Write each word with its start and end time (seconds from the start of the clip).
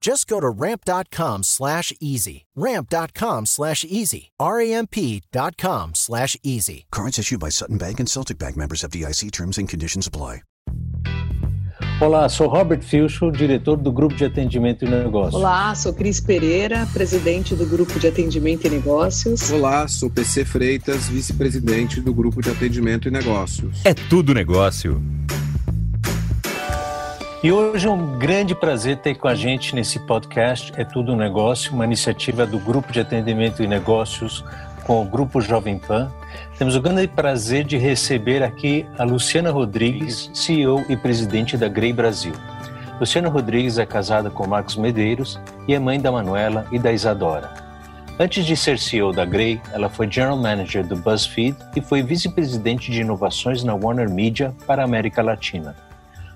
Just 0.00 0.28
go 0.28 0.40
to 0.40 0.48
ramp.com 0.48 1.42
slash 1.42 1.92
easy. 2.00 2.46
Ramp.com 2.54 3.46
slash 3.46 3.84
easy. 3.84 4.30
R-A-M-P.com 4.38 5.94
slash 5.94 6.36
easy. 6.42 6.86
Cards 6.90 7.18
issued 7.18 7.40
by 7.40 7.50
Sutton 7.50 7.78
Bank 7.78 8.00
and 8.00 8.08
Celtic 8.08 8.38
Bank 8.38 8.56
members 8.56 8.84
of 8.84 8.90
DIC 8.90 9.30
terms 9.32 9.58
and 9.58 9.68
conditions 9.68 10.06
apply. 10.06 10.42
Olá, 12.00 12.28
sou 12.28 12.46
Robert 12.48 12.80
Filcho, 12.84 13.28
diretor 13.32 13.76
do 13.76 13.90
Grupo 13.90 14.14
de 14.14 14.24
Atendimento 14.24 14.84
e 14.84 14.88
Negócios. 14.88 15.34
Olá, 15.34 15.74
sou 15.74 15.92
Cris 15.92 16.20
Pereira, 16.20 16.86
presidente 16.92 17.56
do 17.56 17.66
Grupo 17.66 17.98
de 17.98 18.06
Atendimento 18.06 18.68
e 18.68 18.70
Negócios. 18.70 19.50
Olá, 19.50 19.88
sou 19.88 20.08
PC 20.08 20.44
Freitas, 20.44 21.08
vice-presidente 21.08 22.00
do 22.00 22.14
Grupo 22.14 22.40
de 22.40 22.50
Atendimento 22.50 23.08
e 23.08 23.10
Negócios. 23.10 23.84
É 23.84 23.94
tudo 23.94 24.32
negócio. 24.32 25.02
E 27.40 27.52
hoje 27.52 27.86
é 27.86 27.90
um 27.90 28.18
grande 28.18 28.52
prazer 28.52 28.96
ter 28.96 29.14
com 29.14 29.28
a 29.28 29.34
gente 29.34 29.72
nesse 29.72 30.00
podcast 30.00 30.72
É 30.76 30.84
Tudo 30.84 31.14
Negócio, 31.14 31.72
uma 31.72 31.84
iniciativa 31.84 32.44
do 32.44 32.58
Grupo 32.58 32.92
de 32.92 32.98
Atendimento 32.98 33.62
e 33.62 33.66
Negócios 33.68 34.44
com 34.84 35.00
o 35.00 35.04
Grupo 35.04 35.40
Jovem 35.40 35.78
Pan. 35.78 36.10
Temos 36.58 36.74
o 36.74 36.80
grande 36.80 37.06
prazer 37.06 37.62
de 37.62 37.76
receber 37.76 38.42
aqui 38.42 38.84
a 38.98 39.04
Luciana 39.04 39.52
Rodrigues, 39.52 40.28
CEO 40.34 40.84
e 40.88 40.96
presidente 40.96 41.56
da 41.56 41.68
Grey 41.68 41.92
Brasil. 41.92 42.32
Luciana 42.98 43.28
Rodrigues 43.28 43.78
é 43.78 43.86
casada 43.86 44.30
com 44.30 44.44
Marcos 44.44 44.74
Medeiros 44.74 45.38
e 45.68 45.74
é 45.74 45.78
mãe 45.78 46.00
da 46.00 46.10
Manuela 46.10 46.66
e 46.72 46.78
da 46.78 46.90
Isadora. 46.90 47.54
Antes 48.18 48.44
de 48.44 48.56
ser 48.56 48.80
CEO 48.80 49.12
da 49.12 49.24
Grey, 49.24 49.60
ela 49.72 49.88
foi 49.88 50.10
General 50.10 50.36
Manager 50.36 50.84
do 50.84 50.96
BuzzFeed 50.96 51.56
e 51.76 51.80
foi 51.80 52.02
vice-presidente 52.02 52.90
de 52.90 53.02
inovações 53.02 53.62
na 53.62 53.76
Warner 53.76 54.10
Media 54.10 54.52
para 54.66 54.82
a 54.82 54.84
América 54.84 55.22
Latina. 55.22 55.76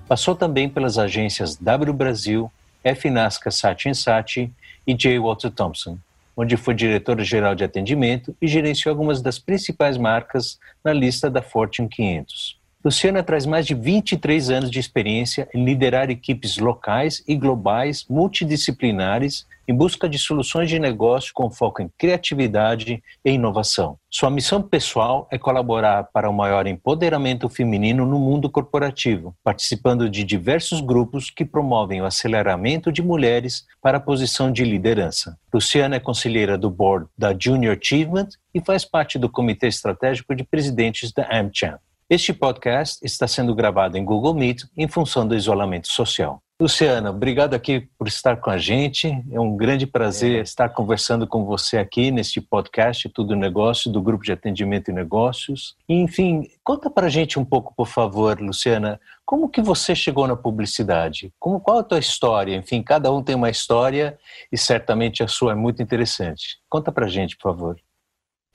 Passou 0.08 0.34
também 0.34 0.68
pelas 0.68 0.98
agências 0.98 1.56
W 1.56 1.92
Brasil, 1.92 2.50
F 2.84 3.08
Nasca 3.08 3.50
Saatchi 3.50 3.94
Saatchi 3.94 4.50
e 4.86 4.94
J. 4.94 5.18
Walter 5.18 5.50
Thompson, 5.50 5.98
onde 6.36 6.56
foi 6.56 6.74
diretora-geral 6.74 7.54
de 7.54 7.64
atendimento 7.64 8.34
e 8.40 8.46
gerenciou 8.46 8.92
algumas 8.92 9.22
das 9.22 9.38
principais 9.38 9.96
marcas 9.96 10.58
na 10.84 10.92
lista 10.92 11.30
da 11.30 11.40
Fortune 11.40 11.88
500. 11.88 12.60
Luciana 12.84 13.22
traz 13.22 13.46
mais 13.46 13.64
de 13.64 13.74
23 13.74 14.50
anos 14.50 14.70
de 14.70 14.80
experiência 14.80 15.48
em 15.54 15.64
liderar 15.64 16.10
equipes 16.10 16.58
locais 16.58 17.22
e 17.28 17.36
globais 17.36 18.04
multidisciplinares 18.10 19.46
em 19.66 19.74
busca 19.74 20.08
de 20.08 20.18
soluções 20.18 20.68
de 20.68 20.78
negócio 20.78 21.32
com 21.34 21.50
foco 21.50 21.82
em 21.82 21.90
criatividade 21.96 23.02
e 23.24 23.30
inovação. 23.30 23.98
Sua 24.10 24.30
missão 24.30 24.62
pessoal 24.62 25.26
é 25.30 25.38
colaborar 25.38 26.04
para 26.12 26.28
o 26.28 26.32
maior 26.32 26.66
empoderamento 26.66 27.48
feminino 27.48 28.04
no 28.04 28.18
mundo 28.18 28.50
corporativo, 28.50 29.34
participando 29.42 30.08
de 30.10 30.24
diversos 30.24 30.80
grupos 30.80 31.30
que 31.30 31.44
promovem 31.44 32.02
o 32.02 32.04
aceleramento 32.04 32.92
de 32.92 33.02
mulheres 33.02 33.64
para 33.80 33.98
a 33.98 34.00
posição 34.00 34.52
de 34.52 34.64
liderança. 34.64 35.38
Luciana 35.52 35.96
é 35.96 36.00
conselheira 36.00 36.58
do 36.58 36.70
board 36.70 37.06
da 37.16 37.34
Junior 37.38 37.78
Achievement 37.80 38.28
e 38.54 38.60
faz 38.60 38.84
parte 38.84 39.18
do 39.18 39.28
comitê 39.28 39.68
estratégico 39.68 40.34
de 40.34 40.44
presidentes 40.44 41.12
da 41.12 41.26
AmCham. 41.30 41.78
Este 42.12 42.34
podcast 42.34 42.98
está 43.02 43.26
sendo 43.26 43.54
gravado 43.54 43.96
em 43.96 44.04
Google 44.04 44.34
Meet 44.34 44.64
em 44.76 44.86
função 44.86 45.26
do 45.26 45.34
isolamento 45.34 45.88
social. 45.88 46.42
Luciana, 46.60 47.08
obrigado 47.08 47.54
aqui 47.54 47.88
por 47.98 48.06
estar 48.06 48.36
com 48.36 48.50
a 48.50 48.58
gente. 48.58 49.08
É 49.30 49.40
um 49.40 49.56
grande 49.56 49.86
prazer 49.86 50.40
é. 50.40 50.42
estar 50.42 50.68
conversando 50.68 51.26
com 51.26 51.46
você 51.46 51.78
aqui 51.78 52.10
neste 52.10 52.38
podcast 52.38 53.08
Tudo 53.08 53.34
Negócio 53.34 53.90
do 53.90 54.02
Grupo 54.02 54.24
de 54.24 54.30
Atendimento 54.30 54.90
e 54.90 54.92
Negócios. 54.92 55.74
E, 55.88 55.94
enfim, 55.94 56.42
conta 56.62 56.90
para 56.90 57.06
a 57.06 57.10
gente 57.10 57.38
um 57.38 57.46
pouco, 57.46 57.72
por 57.74 57.86
favor, 57.86 58.38
Luciana, 58.38 59.00
como 59.24 59.48
que 59.48 59.62
você 59.62 59.94
chegou 59.94 60.28
na 60.28 60.36
publicidade? 60.36 61.32
Como 61.40 61.60
qual 61.60 61.78
a 61.78 61.82
tua 61.82 61.98
história? 61.98 62.54
Enfim, 62.54 62.82
cada 62.82 63.10
um 63.10 63.22
tem 63.22 63.34
uma 63.34 63.48
história 63.48 64.18
e 64.52 64.58
certamente 64.58 65.22
a 65.22 65.28
sua 65.28 65.52
é 65.52 65.54
muito 65.54 65.82
interessante. 65.82 66.58
Conta 66.68 66.92
para 66.92 67.06
a 67.06 67.08
gente, 67.08 67.38
por 67.38 67.54
favor. 67.54 67.76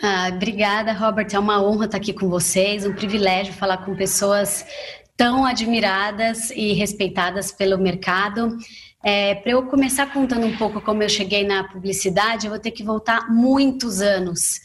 Ah, 0.01 0.29
obrigada, 0.31 0.93
Robert. 0.93 1.27
É 1.33 1.39
uma 1.39 1.61
honra 1.61 1.85
estar 1.85 1.97
aqui 1.97 2.13
com 2.13 2.29
vocês, 2.29 2.85
um 2.85 2.93
privilégio 2.93 3.53
falar 3.53 3.77
com 3.77 3.95
pessoas 3.95 4.63
tão 5.15 5.43
admiradas 5.43 6.51
e 6.51 6.73
respeitadas 6.73 7.51
pelo 7.51 7.79
mercado. 7.79 8.55
É, 9.03 9.33
Para 9.35 9.53
eu 9.53 9.63
começar 9.63 10.13
contando 10.13 10.45
um 10.45 10.55
pouco 10.55 10.79
como 10.81 11.01
eu 11.01 11.09
cheguei 11.09 11.43
na 11.43 11.63
publicidade, 11.63 12.45
eu 12.45 12.51
vou 12.51 12.59
ter 12.59 12.71
que 12.71 12.83
voltar 12.83 13.27
muitos 13.31 13.99
anos. 13.99 14.59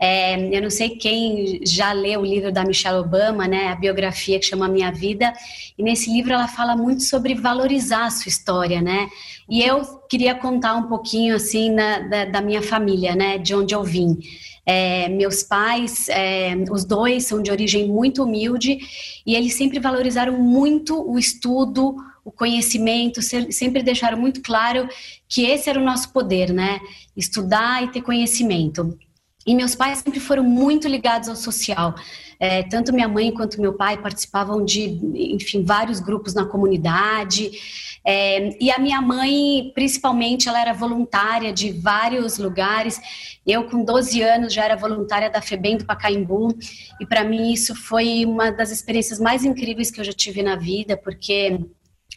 É, 0.00 0.56
eu 0.56 0.62
não 0.62 0.70
sei 0.70 0.90
quem 0.90 1.60
já 1.66 1.92
leu 1.92 2.20
o 2.20 2.24
livro 2.24 2.52
da 2.52 2.64
Michelle 2.64 2.98
Obama, 2.98 3.48
né, 3.48 3.68
a 3.68 3.74
biografia 3.74 4.38
que 4.38 4.46
chama 4.46 4.68
Minha 4.68 4.92
Vida, 4.92 5.32
e 5.76 5.82
nesse 5.82 6.10
livro 6.10 6.32
ela 6.32 6.46
fala 6.46 6.76
muito 6.76 7.02
sobre 7.02 7.34
valorizar 7.34 8.06
a 8.06 8.10
sua 8.10 8.28
história, 8.28 8.80
né? 8.80 9.08
E 9.50 9.60
eu 9.60 9.82
queria 10.08 10.36
contar 10.36 10.74
um 10.76 10.84
pouquinho 10.84 11.34
assim 11.34 11.70
na, 11.70 11.98
da, 11.98 12.24
da 12.26 12.40
minha 12.40 12.62
família, 12.62 13.16
né, 13.16 13.38
de 13.38 13.54
onde 13.54 13.74
eu 13.74 13.82
vim. 13.82 14.18
É, 14.70 15.08
meus 15.08 15.42
pais, 15.42 16.10
é, 16.10 16.54
os 16.70 16.84
dois 16.84 17.24
são 17.24 17.40
de 17.40 17.50
origem 17.50 17.88
muito 17.88 18.22
humilde 18.22 18.78
e 19.24 19.34
eles 19.34 19.54
sempre 19.54 19.80
valorizaram 19.80 20.38
muito 20.38 21.10
o 21.10 21.18
estudo, 21.18 21.96
o 22.22 22.30
conhecimento, 22.30 23.22
sempre 23.22 23.82
deixaram 23.82 24.18
muito 24.18 24.42
claro 24.42 24.86
que 25.26 25.46
esse 25.46 25.70
era 25.70 25.80
o 25.80 25.84
nosso 25.84 26.12
poder, 26.12 26.52
né? 26.52 26.80
Estudar 27.16 27.82
e 27.82 27.88
ter 27.88 28.02
conhecimento. 28.02 28.98
E 29.48 29.54
meus 29.54 29.74
pais 29.74 30.00
sempre 30.00 30.20
foram 30.20 30.44
muito 30.44 30.86
ligados 30.86 31.26
ao 31.26 31.34
social. 31.34 31.94
É, 32.38 32.64
tanto 32.64 32.92
minha 32.92 33.08
mãe 33.08 33.32
quanto 33.32 33.62
meu 33.62 33.72
pai 33.72 33.96
participavam 33.96 34.62
de, 34.62 35.00
enfim, 35.34 35.64
vários 35.64 36.00
grupos 36.00 36.34
na 36.34 36.44
comunidade. 36.44 37.50
É, 38.04 38.62
e 38.62 38.70
a 38.70 38.78
minha 38.78 39.00
mãe, 39.00 39.72
principalmente, 39.74 40.50
ela 40.50 40.60
era 40.60 40.74
voluntária 40.74 41.50
de 41.50 41.72
vários 41.72 42.36
lugares. 42.36 43.00
Eu, 43.46 43.64
com 43.64 43.82
12 43.82 44.20
anos, 44.20 44.52
já 44.52 44.66
era 44.66 44.76
voluntária 44.76 45.30
da 45.30 45.40
FEBEM 45.40 45.78
do 45.78 45.86
Pacaembu. 45.86 46.54
E 47.00 47.06
para 47.06 47.24
mim 47.24 47.50
isso 47.50 47.74
foi 47.74 48.26
uma 48.26 48.50
das 48.52 48.70
experiências 48.70 49.18
mais 49.18 49.46
incríveis 49.46 49.90
que 49.90 49.98
eu 49.98 50.04
já 50.04 50.12
tive 50.12 50.42
na 50.42 50.56
vida, 50.56 50.94
porque 50.94 51.58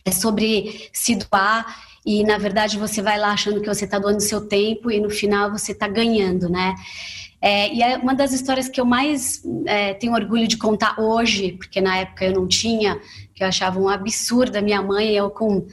é 0.03 0.11
sobre 0.11 0.89
se 0.91 1.15
doar 1.15 1.65
e 2.05 2.23
na 2.23 2.37
verdade 2.37 2.77
você 2.77 3.01
vai 3.01 3.17
lá 3.19 3.31
achando 3.31 3.61
que 3.61 3.67
você 3.67 3.85
está 3.85 3.99
doando 3.99 4.21
seu 4.21 4.47
tempo 4.47 4.89
e 4.89 4.99
no 4.99 5.09
final 5.09 5.51
você 5.51 5.71
está 5.71 5.87
ganhando, 5.87 6.49
né? 6.49 6.73
É, 7.41 7.73
e 7.73 7.81
é 7.81 7.97
uma 7.97 8.13
das 8.13 8.31
histórias 8.33 8.69
que 8.69 8.79
eu 8.79 8.85
mais 8.85 9.41
é, 9.65 9.95
tenho 9.95 10.13
orgulho 10.13 10.47
de 10.47 10.57
contar 10.57 10.99
hoje, 10.99 11.53
porque 11.53 11.81
na 11.81 11.97
época 11.97 12.25
eu 12.25 12.33
não 12.33 12.47
tinha, 12.47 12.99
que 13.33 13.43
eu 13.43 13.47
achava 13.47 13.79
um 13.79 13.89
absurdo 13.89 14.57
a 14.57 14.61
minha 14.61 14.81
mãe, 14.81 15.09
eu 15.09 15.29
com 15.31 15.65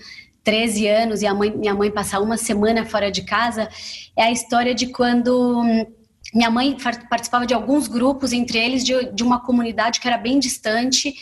13 0.42 0.88
anos 0.88 1.20
e 1.20 1.26
a 1.26 1.34
mãe, 1.34 1.54
minha 1.54 1.74
mãe 1.74 1.90
passar 1.90 2.20
uma 2.20 2.38
semana 2.38 2.86
fora 2.86 3.10
de 3.10 3.22
casa, 3.22 3.68
é 4.16 4.22
a 4.22 4.32
história 4.32 4.74
de 4.74 4.86
quando 4.86 5.60
hum, 5.60 5.86
minha 6.34 6.50
mãe 6.50 6.74
participava 7.10 7.46
de 7.46 7.52
alguns 7.52 7.86
grupos, 7.86 8.32
entre 8.32 8.58
eles 8.58 8.82
de, 8.82 9.12
de 9.12 9.22
uma 9.22 9.40
comunidade 9.40 10.00
que 10.00 10.08
era 10.08 10.16
bem 10.16 10.38
distante, 10.38 11.14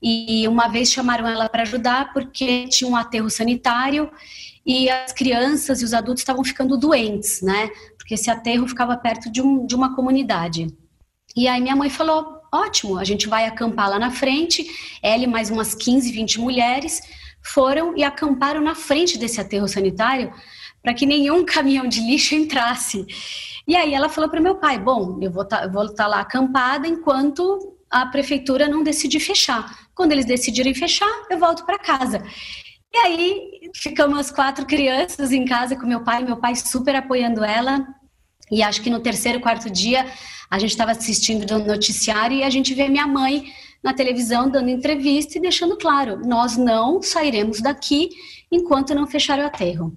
e 0.00 0.46
uma 0.46 0.68
vez 0.68 0.92
chamaram 0.92 1.26
ela 1.26 1.48
para 1.48 1.62
ajudar 1.62 2.12
porque 2.12 2.68
tinha 2.68 2.88
um 2.88 2.94
aterro 2.94 3.28
sanitário 3.28 4.08
e 4.64 4.88
as 4.88 5.12
crianças 5.12 5.80
e 5.80 5.84
os 5.84 5.92
adultos 5.94 6.20
estavam 6.20 6.44
ficando 6.44 6.76
doentes, 6.76 7.42
né? 7.42 7.68
Porque 8.08 8.14
esse 8.14 8.30
aterro 8.30 8.66
ficava 8.66 8.96
perto 8.96 9.30
de, 9.30 9.42
um, 9.42 9.66
de 9.66 9.74
uma 9.74 9.94
comunidade. 9.94 10.74
E 11.36 11.46
aí 11.46 11.60
minha 11.60 11.76
mãe 11.76 11.90
falou: 11.90 12.40
ótimo, 12.50 12.98
a 12.98 13.04
gente 13.04 13.28
vai 13.28 13.44
acampar 13.44 13.90
lá 13.90 13.98
na 13.98 14.10
frente. 14.10 14.66
Ela 15.02 15.24
e 15.24 15.26
mais 15.26 15.50
umas 15.50 15.74
15, 15.74 16.10
20 16.10 16.40
mulheres 16.40 17.02
foram 17.42 17.94
e 17.98 18.02
acamparam 18.02 18.62
na 18.62 18.74
frente 18.74 19.18
desse 19.18 19.38
aterro 19.38 19.68
sanitário 19.68 20.32
para 20.82 20.94
que 20.94 21.04
nenhum 21.04 21.44
caminhão 21.46 21.86
de 21.86 22.00
lixo 22.00 22.34
entrasse. 22.34 23.04
E 23.66 23.76
aí 23.76 23.92
ela 23.92 24.08
falou 24.08 24.30
para 24.30 24.40
meu 24.40 24.54
pai: 24.54 24.78
bom, 24.78 25.18
eu 25.20 25.30
vou 25.30 25.42
estar 25.42 25.68
tá, 25.68 25.88
tá 25.94 26.06
lá 26.06 26.20
acampada 26.20 26.88
enquanto 26.88 27.76
a 27.90 28.06
prefeitura 28.06 28.66
não 28.68 28.82
decidir 28.82 29.20
fechar. 29.20 29.90
Quando 29.94 30.12
eles 30.12 30.24
decidirem 30.24 30.74
fechar, 30.74 31.26
eu 31.28 31.38
volto 31.38 31.66
para 31.66 31.78
casa. 31.78 32.22
E 32.94 32.96
aí 32.96 33.70
ficamos 33.74 34.18
as 34.18 34.30
quatro 34.30 34.64
crianças 34.64 35.30
em 35.30 35.44
casa 35.44 35.76
com 35.76 35.86
meu 35.86 36.02
pai, 36.02 36.24
meu 36.24 36.38
pai 36.38 36.56
super 36.56 36.96
apoiando 36.96 37.44
ela. 37.44 37.86
E 38.50 38.62
acho 38.62 38.82
que 38.82 38.90
no 38.90 39.00
terceiro, 39.00 39.40
quarto 39.40 39.70
dia, 39.70 40.06
a 40.50 40.58
gente 40.58 40.70
estava 40.70 40.92
assistindo 40.92 41.50
o 41.54 41.58
noticiário 41.58 42.36
e 42.36 42.42
a 42.42 42.50
gente 42.50 42.74
vê 42.74 42.88
minha 42.88 43.06
mãe 43.06 43.52
na 43.82 43.92
televisão 43.92 44.48
dando 44.48 44.70
entrevista 44.70 45.38
e 45.38 45.40
deixando 45.40 45.76
claro: 45.76 46.20
nós 46.26 46.56
não 46.56 47.02
sairemos 47.02 47.60
daqui 47.60 48.10
enquanto 48.50 48.94
não 48.94 49.06
fechar 49.06 49.38
o 49.38 49.46
aterro. 49.46 49.94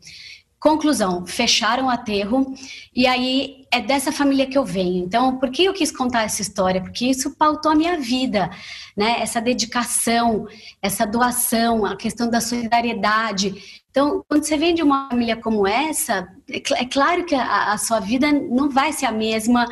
Conclusão, 0.62 1.26
fecharam 1.26 1.88
o 1.88 1.90
aterro 1.90 2.54
e 2.96 3.08
aí 3.08 3.66
é 3.72 3.82
dessa 3.82 4.12
família 4.12 4.46
que 4.46 4.56
eu 4.56 4.64
venho. 4.64 5.04
Então, 5.04 5.38
por 5.38 5.50
que 5.50 5.64
eu 5.64 5.74
quis 5.74 5.92
contar 5.92 6.22
essa 6.22 6.44
história? 6.44 6.80
Porque 6.80 7.08
isso 7.08 7.36
pautou 7.36 7.72
a 7.72 7.76
minha 7.76 7.98
vida, 7.98 8.48
né? 8.96 9.16
Essa 9.20 9.42
dedicação, 9.42 10.48
essa 10.80 11.04
doação, 11.04 11.84
a 11.84 11.96
questão 11.96 12.30
da 12.30 12.40
solidariedade. 12.40 13.82
Então, 13.90 14.24
quando 14.30 14.44
você 14.44 14.56
vem 14.56 14.76
de 14.76 14.84
uma 14.84 15.10
família 15.10 15.36
como 15.36 15.66
essa, 15.66 16.28
é, 16.48 16.62
é 16.76 16.86
claro 16.86 17.26
que 17.26 17.34
a, 17.34 17.74
a, 17.74 17.78
sua 17.80 18.00
vida 18.00 18.32
não 18.32 18.70
vai 18.70 18.94
ser 18.94 19.08
a 19.08 19.12
mesma 19.12 19.68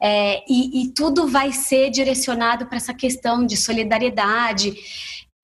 é, 0.00 0.42
e, 0.48 0.82
e 0.82 0.88
tudo 0.88 1.28
vai 1.28 1.52
ser 1.52 1.88
direcionado 1.88 2.66
para 2.66 2.78
essa 2.78 2.92
questão 2.92 3.46
de 3.46 3.56
solidariedade. 3.56 4.74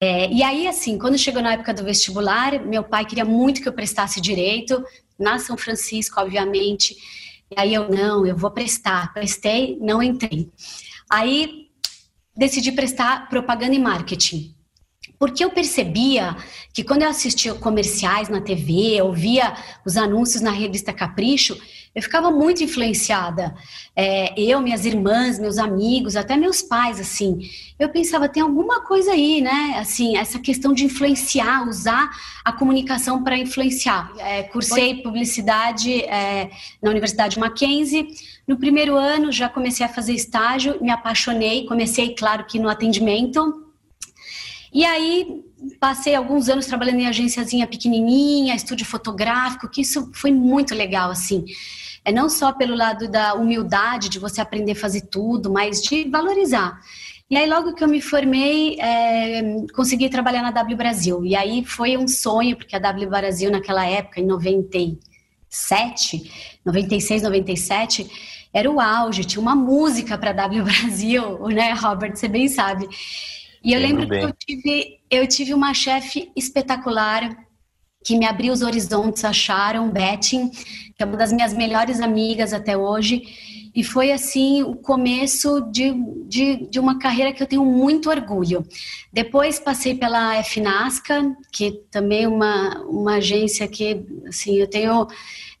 É, 0.01 0.31
e 0.31 0.41
aí, 0.41 0.67
assim, 0.67 0.97
quando 0.97 1.17
chegou 1.17 1.41
na 1.41 1.53
época 1.53 1.73
do 1.73 1.83
vestibular, 1.83 2.65
meu 2.65 2.83
pai 2.83 3.05
queria 3.05 3.25
muito 3.25 3.61
que 3.61 3.67
eu 3.67 3.73
prestasse 3.73 4.21
direito, 4.21 4.83
na 5.19 5.37
São 5.39 5.57
Francisco, 5.57 6.21
obviamente. 6.21 6.95
E 7.51 7.59
aí 7.59 7.73
eu, 7.73 7.89
não, 7.89 8.25
eu 8.25 8.35
vou 8.35 8.51
prestar. 8.51 9.13
Prestei, 9.13 9.77
não 9.81 10.01
entrei. 10.01 10.49
Aí 11.09 11.67
decidi 12.35 12.71
prestar 12.71 13.27
propaganda 13.27 13.75
e 13.75 13.79
marketing. 13.79 14.55
Porque 15.19 15.43
eu 15.43 15.51
percebia 15.51 16.37
que 16.73 16.81
quando 16.81 17.01
eu 17.01 17.09
assistia 17.09 17.53
comerciais 17.53 18.29
na 18.29 18.39
TV, 18.39 19.01
ouvia 19.01 19.53
os 19.85 19.97
anúncios 19.97 20.41
na 20.41 20.51
revista 20.51 20.93
Capricho, 20.93 21.59
eu 21.93 22.01
ficava 22.01 22.31
muito 22.31 22.63
influenciada. 22.63 23.53
É, 23.95 24.39
eu, 24.39 24.61
minhas 24.61 24.85
irmãs, 24.85 25.39
meus 25.39 25.57
amigos, 25.57 26.15
até 26.15 26.37
meus 26.37 26.61
pais, 26.61 26.99
assim. 26.99 27.39
Eu 27.77 27.89
pensava, 27.89 28.29
tem 28.29 28.41
alguma 28.41 28.81
coisa 28.81 29.11
aí, 29.11 29.41
né? 29.41 29.75
Assim, 29.77 30.15
essa 30.15 30.39
questão 30.39 30.71
de 30.71 30.85
influenciar, 30.85 31.67
usar 31.67 32.09
a 32.45 32.53
comunicação 32.53 33.23
para 33.23 33.37
influenciar. 33.37 34.13
É, 34.19 34.43
cursei 34.43 35.01
publicidade 35.01 36.01
é, 36.03 36.51
na 36.81 36.91
Universidade 36.91 37.39
Mackenzie. 37.39 38.07
No 38.47 38.57
primeiro 38.57 38.95
ano, 38.95 39.31
já 39.31 39.49
comecei 39.49 39.85
a 39.85 39.89
fazer 39.89 40.13
estágio, 40.13 40.77
me 40.81 40.91
apaixonei. 40.91 41.65
Comecei, 41.65 42.15
claro, 42.15 42.45
que 42.45 42.59
no 42.59 42.69
atendimento. 42.69 43.68
E 44.73 44.85
aí, 44.85 45.43
passei 45.79 46.15
alguns 46.15 46.49
anos 46.49 46.65
trabalhando 46.65 46.99
em 46.99 47.07
agênciazinha 47.07 47.67
pequenininha, 47.67 48.55
estúdio 48.55 48.85
fotográfico, 48.85 49.69
que 49.69 49.81
isso 49.81 50.09
foi 50.13 50.31
muito 50.31 50.75
legal, 50.75 51.09
assim 51.09 51.45
é 52.09 52.11
não 52.11 52.29
só 52.29 52.51
pelo 52.51 52.75
lado 52.75 53.07
da 53.07 53.35
humildade, 53.35 54.09
de 54.09 54.19
você 54.19 54.41
aprender 54.41 54.73
a 54.73 54.75
fazer 54.75 55.01
tudo, 55.01 55.51
mas 55.51 55.81
de 55.81 56.09
valorizar. 56.09 56.79
E 57.29 57.37
aí, 57.37 57.47
logo 57.47 57.75
que 57.75 57.83
eu 57.83 57.87
me 57.87 58.01
formei, 58.01 58.79
é, 58.79 59.43
consegui 59.75 60.09
trabalhar 60.09 60.41
na 60.41 60.49
W 60.49 60.75
Brasil. 60.75 61.23
E 61.23 61.35
aí 61.35 61.63
foi 61.63 61.95
um 61.95 62.07
sonho, 62.07 62.57
porque 62.57 62.75
a 62.75 62.79
W 62.79 63.07
Brasil, 63.07 63.51
naquela 63.51 63.85
época, 63.85 64.19
em 64.19 64.25
97, 64.25 66.59
96, 66.65 67.21
97, 67.21 68.09
era 68.51 68.67
o 68.69 68.79
auge, 68.79 69.23
tinha 69.23 69.41
uma 69.41 69.53
música 69.53 70.17
para 70.17 70.31
W 70.31 70.63
Brasil, 70.63 71.45
né, 71.49 71.73
Robert? 71.73 72.15
Você 72.15 72.27
bem 72.27 72.47
sabe. 72.47 72.89
E 73.63 73.73
eu 73.73 73.79
lembro 73.79 74.07
que 74.07 74.15
eu 74.15 74.33
tive, 74.33 74.99
eu 75.09 75.27
tive 75.27 75.53
uma 75.53 75.73
chefe 75.73 76.31
espetacular, 76.35 77.29
que 78.03 78.17
me 78.17 78.25
abriu 78.25 78.53
os 78.53 78.61
horizontes, 78.61 79.25
acharam, 79.25 79.89
Betty, 79.89 80.49
que 80.95 81.03
é 81.03 81.05
uma 81.05 81.17
das 81.17 81.33
minhas 81.33 81.53
melhores 81.53 81.99
amigas 81.99 82.53
até 82.53 82.77
hoje. 82.77 83.21
E 83.75 83.83
foi 83.83 84.11
assim 84.11 84.63
o 84.63 84.75
começo 84.75 85.61
de, 85.71 85.93
de, 86.27 86.67
de, 86.69 86.79
uma 86.79 86.97
carreira 86.97 87.31
que 87.31 87.43
eu 87.43 87.47
tenho 87.47 87.65
muito 87.65 88.09
orgulho. 88.09 88.65
Depois 89.11 89.59
passei 89.59 89.95
pela 89.95 90.41
FNASCA, 90.43 91.35
que 91.51 91.83
também 91.91 92.23
é 92.23 92.27
uma, 92.27 92.81
uma 92.85 93.15
agência 93.15 93.67
que 93.67 94.05
assim, 94.27 94.55
eu 94.55 94.67
tenho 94.67 95.07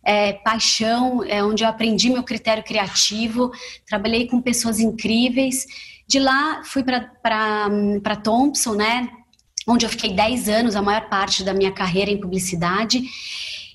é, 0.03 0.33
paixão, 0.33 1.23
é 1.23 1.43
onde 1.43 1.63
eu 1.63 1.67
aprendi 1.67 2.09
meu 2.09 2.23
critério 2.23 2.63
criativo, 2.63 3.51
trabalhei 3.85 4.27
com 4.27 4.41
pessoas 4.41 4.79
incríveis. 4.79 5.67
De 6.09 6.17
lá 6.17 6.63
fui 6.63 6.83
para 6.83 8.15
Thompson, 8.23 8.73
né? 8.73 9.09
Onde 9.67 9.85
eu 9.85 9.89
fiquei 9.91 10.11
10 10.11 10.49
anos, 10.49 10.75
a 10.75 10.81
maior 10.81 11.07
parte 11.07 11.43
da 11.43 11.53
minha 11.53 11.71
carreira 11.71 12.09
em 12.09 12.19
publicidade. 12.19 13.03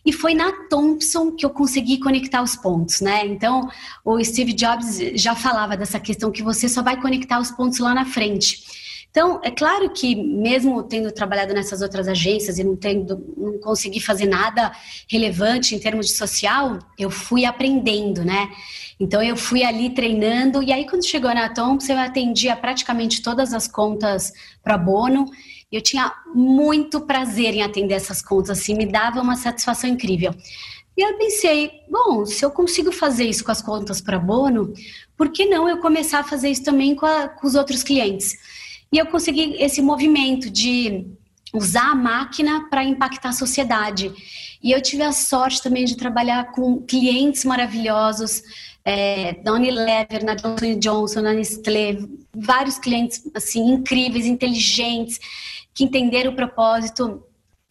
E 0.04 0.12
foi 0.12 0.34
na 0.34 0.50
Thompson 0.68 1.30
que 1.30 1.46
eu 1.46 1.50
consegui 1.50 1.98
conectar 1.98 2.42
os 2.42 2.56
pontos, 2.56 3.00
né? 3.00 3.24
Então, 3.24 3.70
o 4.04 4.22
Steve 4.22 4.52
Jobs 4.52 4.98
já 5.14 5.36
falava 5.36 5.76
dessa 5.76 6.00
questão 6.00 6.32
que 6.32 6.42
você 6.42 6.68
só 6.68 6.82
vai 6.82 7.00
conectar 7.00 7.38
os 7.38 7.52
pontos 7.52 7.78
lá 7.78 7.94
na 7.94 8.04
frente. 8.04 8.64
Então, 9.14 9.40
é 9.44 9.50
claro 9.52 9.88
que 9.90 10.16
mesmo 10.16 10.82
tendo 10.82 11.12
trabalhado 11.12 11.54
nessas 11.54 11.80
outras 11.80 12.08
agências 12.08 12.58
e 12.58 12.64
não 12.64 12.74
tendo, 12.74 13.32
não 13.36 13.60
consegui 13.60 14.00
fazer 14.00 14.26
nada 14.26 14.72
relevante 15.08 15.72
em 15.72 15.78
termos 15.78 16.08
de 16.08 16.14
social, 16.14 16.80
eu 16.98 17.08
fui 17.08 17.44
aprendendo, 17.44 18.24
né? 18.24 18.50
Então 18.98 19.22
eu 19.22 19.36
fui 19.36 19.62
ali 19.62 19.90
treinando 19.90 20.64
e 20.64 20.72
aí 20.72 20.84
quando 20.84 21.06
chegou 21.06 21.32
na 21.32 21.48
Thompson 21.48 21.92
eu 21.92 21.98
atendia 22.00 22.56
praticamente 22.56 23.22
todas 23.22 23.54
as 23.54 23.68
contas 23.68 24.32
para 24.64 24.76
bono 24.76 25.30
eu 25.70 25.80
tinha 25.80 26.12
muito 26.34 27.00
prazer 27.00 27.54
em 27.54 27.62
atender 27.62 27.94
essas 27.94 28.20
contas, 28.20 28.58
assim, 28.58 28.74
me 28.74 28.86
dava 28.86 29.20
uma 29.20 29.36
satisfação 29.36 29.90
incrível. 29.90 30.34
E 30.96 31.02
eu 31.02 31.16
pensei, 31.18 31.70
bom, 31.88 32.24
se 32.26 32.44
eu 32.44 32.50
consigo 32.50 32.92
fazer 32.92 33.24
isso 33.24 33.44
com 33.44 33.50
as 33.50 33.60
contas 33.60 34.00
para 34.00 34.18
bono, 34.18 34.72
por 35.16 35.30
que 35.30 35.44
não 35.46 35.68
eu 35.68 35.78
começar 35.78 36.20
a 36.20 36.24
fazer 36.24 36.48
isso 36.48 36.62
também 36.62 36.94
com, 36.94 37.06
a, 37.06 37.28
com 37.28 37.46
os 37.46 37.56
outros 37.56 37.82
clientes? 37.82 38.36
E 38.94 38.98
eu 38.98 39.06
consegui 39.06 39.56
esse 39.60 39.82
movimento 39.82 40.48
de 40.48 41.04
usar 41.52 41.90
a 41.90 41.94
máquina 41.96 42.68
para 42.70 42.84
impactar 42.84 43.30
a 43.30 43.32
sociedade. 43.32 44.12
E 44.62 44.70
eu 44.70 44.80
tive 44.80 45.02
a 45.02 45.10
sorte 45.10 45.60
também 45.60 45.84
de 45.84 45.96
trabalhar 45.96 46.52
com 46.52 46.80
clientes 46.80 47.44
maravilhosos, 47.44 48.40
é, 48.84 49.32
da 49.42 49.52
Unilever, 49.52 50.24
na 50.24 50.36
Johnson 50.36 50.78
Johnson, 50.78 51.22
na 51.22 51.32
Nestlé, 51.32 51.98
vários 52.32 52.78
clientes 52.78 53.28
assim 53.34 53.68
incríveis, 53.72 54.26
inteligentes, 54.26 55.18
que 55.74 55.82
entenderam 55.82 56.30
o 56.30 56.36
propósito. 56.36 57.20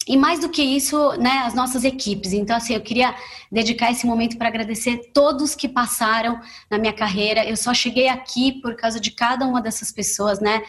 E 0.06 0.18
mais 0.18 0.40
do 0.40 0.50
que 0.50 0.62
isso, 0.62 1.12
né, 1.12 1.44
as 1.46 1.54
nossas 1.54 1.84
equipes. 1.84 2.34
Então, 2.34 2.54
assim, 2.54 2.74
eu 2.74 2.82
queria 2.82 3.14
dedicar 3.50 3.90
esse 3.90 4.04
momento 4.06 4.36
para 4.36 4.48
agradecer 4.48 5.10
todos 5.14 5.54
que 5.54 5.70
passaram 5.70 6.38
na 6.70 6.76
minha 6.76 6.92
carreira. 6.92 7.46
Eu 7.46 7.56
só 7.56 7.72
cheguei 7.72 8.08
aqui 8.08 8.60
por 8.60 8.76
causa 8.76 9.00
de 9.00 9.10
cada 9.10 9.46
uma 9.46 9.62
dessas 9.62 9.90
pessoas, 9.90 10.38
né? 10.38 10.60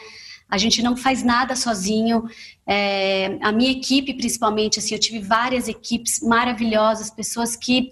A 0.50 0.58
gente 0.58 0.82
não 0.82 0.96
faz 0.96 1.24
nada 1.24 1.56
sozinho. 1.56 2.24
É, 2.66 3.38
a 3.42 3.52
minha 3.52 3.72
equipe, 3.72 4.14
principalmente, 4.14 4.80
assim, 4.80 4.96
eu 4.96 5.00
tive 5.00 5.20
várias 5.20 5.68
equipes 5.68 6.22
maravilhosas, 6.22 7.10
pessoas 7.10 7.56
que 7.56 7.90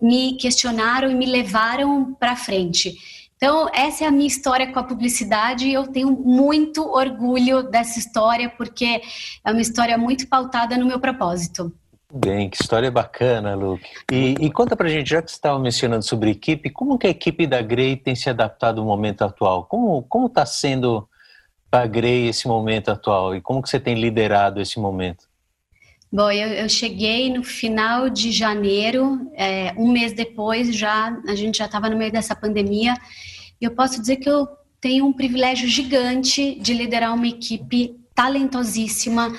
me 0.00 0.36
questionaram 0.36 1.10
e 1.10 1.14
me 1.14 1.26
levaram 1.26 2.14
para 2.14 2.36
frente. 2.36 2.96
Então, 3.36 3.68
essa 3.74 4.04
é 4.04 4.06
a 4.06 4.10
minha 4.10 4.26
história 4.26 4.72
com 4.72 4.78
a 4.78 4.84
publicidade 4.84 5.68
e 5.68 5.72
eu 5.72 5.86
tenho 5.86 6.10
muito 6.10 6.82
orgulho 6.82 7.62
dessa 7.62 7.98
história, 7.98 8.48
porque 8.48 9.02
é 9.44 9.50
uma 9.50 9.60
história 9.60 9.98
muito 9.98 10.26
pautada 10.28 10.76
no 10.76 10.86
meu 10.86 10.98
propósito. 10.98 11.72
Bem, 12.12 12.48
que 12.48 12.62
história 12.62 12.90
bacana, 12.90 13.54
Luke. 13.54 13.84
E, 14.12 14.34
e 14.40 14.50
conta 14.50 14.76
pra 14.76 14.88
gente, 14.88 15.10
já 15.10 15.20
que 15.20 15.30
você 15.30 15.36
estava 15.36 15.58
mencionando 15.58 16.04
sobre 16.04 16.30
equipe, 16.30 16.70
como 16.70 16.96
que 16.96 17.08
a 17.08 17.10
equipe 17.10 17.46
da 17.46 17.60
Grey 17.60 17.96
tem 17.96 18.14
se 18.14 18.30
adaptado 18.30 18.80
ao 18.80 18.86
momento 18.86 19.24
atual? 19.24 19.64
Como 19.64 20.26
está 20.26 20.46
sendo 20.46 21.08
Grey 21.86 22.28
esse 22.28 22.46
momento 22.46 22.90
atual? 22.90 23.34
E 23.34 23.40
como 23.40 23.62
que 23.62 23.68
você 23.68 23.80
tem 23.80 23.94
liderado 23.94 24.60
esse 24.60 24.78
momento? 24.78 25.26
Bom, 26.12 26.30
eu, 26.30 26.48
eu, 26.48 26.68
cheguei 26.68 27.28
no 27.28 27.42
final 27.42 28.08
de 28.08 28.30
janeiro, 28.30 29.28
é, 29.34 29.74
um 29.76 29.90
mês 29.90 30.12
depois 30.12 30.72
já 30.74 31.18
a 31.26 31.34
gente 31.34 31.58
já 31.58 31.64
estava 31.64 31.90
no 31.90 31.96
meio 31.96 32.12
dessa 32.12 32.36
pandemia 32.36 32.94
e 33.60 33.64
eu 33.64 33.72
posso 33.72 34.00
dizer 34.00 34.16
que 34.16 34.30
eu 34.30 34.46
tenho 34.80 35.06
um 35.06 35.12
privilégio 35.12 35.66
gigante 35.66 36.54
de 36.60 36.72
liderar 36.72 37.12
uma 37.12 37.26
equipe 37.26 37.96
talentosíssima, 38.14 39.32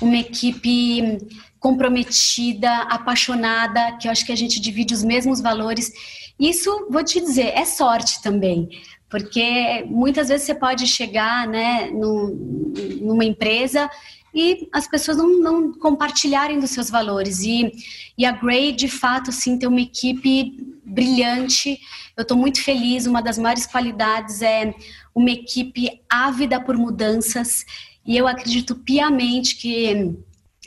uma 0.00 0.18
equipe 0.18 1.18
comprometida, 1.58 2.70
apaixonada, 2.82 3.96
que 3.96 4.06
eu 4.06 4.12
acho 4.12 4.24
que 4.24 4.32
a 4.32 4.36
gente 4.36 4.60
divide 4.60 4.94
os 4.94 5.02
mesmos 5.02 5.40
valores. 5.40 5.90
Isso, 6.38 6.86
vou 6.90 7.02
te 7.02 7.20
dizer, 7.20 7.48
é 7.56 7.64
sorte 7.64 8.22
também, 8.22 8.68
porque 9.10 9.84
muitas 9.88 10.28
vezes 10.28 10.46
você 10.46 10.54
pode 10.54 10.86
chegar 10.86 11.46
né, 11.48 11.90
num, 11.90 12.72
numa 13.00 13.24
empresa 13.24 13.90
e 14.32 14.68
as 14.72 14.86
pessoas 14.86 15.16
não, 15.16 15.40
não, 15.40 15.72
compartilharem 15.72 16.60
dos 16.60 16.70
seus 16.70 16.88
valores. 16.88 17.40
E, 17.40 17.72
e 18.16 18.24
a 18.24 18.30
Grey, 18.30 18.72
de 18.72 18.88
fato, 18.88 19.30
assim, 19.30 19.58
tem 19.58 19.68
uma 19.68 19.80
equipe 19.80 20.56
brilhante. 20.84 21.80
Eu 22.16 22.22
estou 22.22 22.36
muito 22.36 22.62
feliz. 22.62 23.06
Uma 23.06 23.20
das 23.20 23.36
maiores 23.36 23.66
qualidades 23.66 24.40
é 24.40 24.72
uma 25.12 25.30
equipe 25.30 26.00
ávida 26.08 26.60
por 26.60 26.76
mudanças. 26.76 27.64
e 28.06 28.16
eu 28.16 28.28
acredito 28.28 28.76
piamente 28.76 29.56
que 29.56 30.16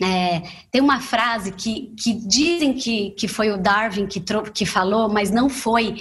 é, 0.02 0.42
tem 0.72 0.82
uma 0.82 1.00
frase 1.00 1.52
que, 1.52 1.94
que 1.98 2.14
dizem 2.14 2.74
que, 2.74 3.12
que 3.12 3.28
foi 3.28 3.52
o 3.52 3.58
Darwin 3.58 4.08
que, 4.08 4.22
que 4.54 4.66
falou, 4.66 5.08
mas 5.08 5.30
não 5.30 5.48
foi, 5.48 5.96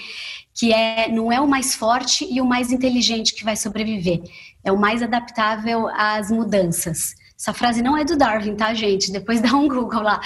que 0.55 0.73
é 0.73 1.09
não 1.09 1.33
é 1.33 1.41
o 1.41 1.49
mais 1.49 1.75
forte 1.75 2.27
e 2.31 2.41
o 2.41 2.45
mais 2.45 2.71
inteligente 2.71 3.35
que 3.35 3.45
vai 3.45 3.57
sobreviver, 3.57 4.23
é 4.65 4.71
o 4.71 4.79
mais 4.79 5.03
adaptável 5.03 5.89
às 5.89 6.31
mudanças. 6.31 7.15
Essa 7.43 7.53
frase 7.53 7.83
não 7.83 7.99
é 7.99 8.05
do 8.05 8.17
Darwin, 8.17 8.55
tá, 8.55 8.73
gente? 8.73 9.11
Depois 9.11 9.41
dá 9.41 9.53
um 9.53 9.67
Google 9.67 10.03
lá. 10.03 10.21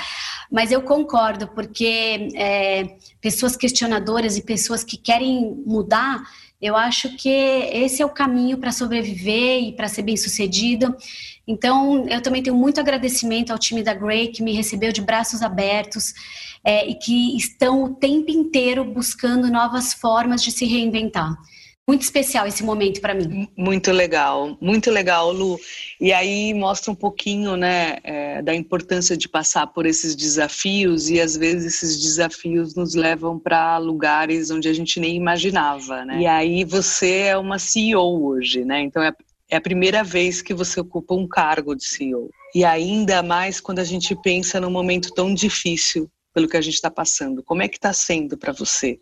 Mas 0.53 0.71
eu 0.71 0.83
concordo, 0.83 1.49
porque 1.49 2.29
é, 2.35 2.97
pessoas 3.23 3.57
questionadoras 3.57 4.37
e 4.37 4.43
pessoas 4.43 4.85
que 4.85 4.99
querem 4.99 5.63
mudar, 5.65 6.23
eu 6.61 6.77
acho 6.77 7.17
que 7.17 7.29
esse 7.29 8.01
é 8.01 8.07
o 8.07 8.11
caminho 8.11 8.59
para 8.59 8.73
sobreviver 8.73 9.63
e 9.63 9.73
para 9.73 9.89
ser 9.89 10.03
bem 10.03 10.17
sucedido. 10.17 10.97
Então, 11.47 12.09
eu 12.09 12.21
também 12.23 12.43
tenho 12.43 12.57
muito 12.57 12.81
agradecimento 12.81 13.53
ao 13.53 13.59
time 13.59 13.83
da 13.83 13.95
Grey, 13.95 14.29
que 14.29 14.43
me 14.43 14.53
recebeu 14.53 14.91
de 14.91 15.03
braços 15.03 15.43
abertos 15.43 16.15
é, 16.65 16.89
e 16.89 16.95
que 16.95 17.37
estão 17.37 17.85
o 17.85 17.95
tempo 17.95 18.31
inteiro 18.31 18.85
buscando 18.85 19.51
novas 19.51 19.93
formas 19.93 20.43
de 20.43 20.51
se 20.51 20.65
reinventar. 20.65 21.37
Muito 21.89 22.03
especial 22.03 22.47
esse 22.47 22.65
momento 22.65 23.01
para 23.01 23.15
mim. 23.15 23.49
Muito 23.57 23.93
legal, 23.93 24.59
muito 24.61 24.91
legal, 24.91 25.33
Lu. 25.33 25.57
E 26.01 26.13
aí 26.13 26.53
mostra 26.53 26.91
um 26.91 26.97
pouquinho, 26.97 27.57
né, 27.57 27.99
é, 28.03 28.43
da 28.43 28.53
importância 28.55 29.17
de 29.17 29.29
passar 29.29 29.69
por 29.69 29.87
esses 29.87 30.17
desafios 30.17 31.09
e 31.09 31.21
às 31.21 31.37
vezes 31.37 31.75
esses 31.75 32.03
desafios 32.03 32.75
nos 32.75 32.95
levam 32.95 33.39
para 33.39 33.79
lugares 33.79 34.51
onde 34.51 34.69
a 34.69 34.73
gente 34.73 34.99
nem 34.99 35.15
imaginava, 35.15 36.05
né? 36.05 36.21
E 36.21 36.27
aí 36.27 36.65
você 36.65 37.19
é 37.21 37.39
uma 37.39 37.59
CEO 37.59 38.27
hoje, 38.27 38.65
né? 38.65 38.81
Então 38.81 39.01
é 39.01 39.13
é 39.49 39.57
a 39.57 39.61
primeira 39.61 40.03
vez 40.03 40.43
que 40.43 40.53
você 40.53 40.81
ocupa 40.81 41.15
um 41.15 41.27
cargo 41.27 41.75
de 41.75 41.85
CEO. 41.85 42.31
E 42.55 42.65
ainda 42.65 43.23
mais 43.23 43.61
quando 43.61 43.79
a 43.79 43.85
gente 43.85 44.15
pensa 44.23 44.61
num 44.61 44.71
momento 44.71 45.13
tão 45.15 45.33
difícil 45.33 46.11
pelo 46.35 46.49
que 46.49 46.57
a 46.57 46.61
gente 46.61 46.75
está 46.75 46.91
passando. 46.91 47.43
Como 47.43 47.63
é 47.63 47.69
que 47.69 47.77
está 47.77 47.93
sendo 47.93 48.37
para 48.37 48.53
você? 48.53 48.99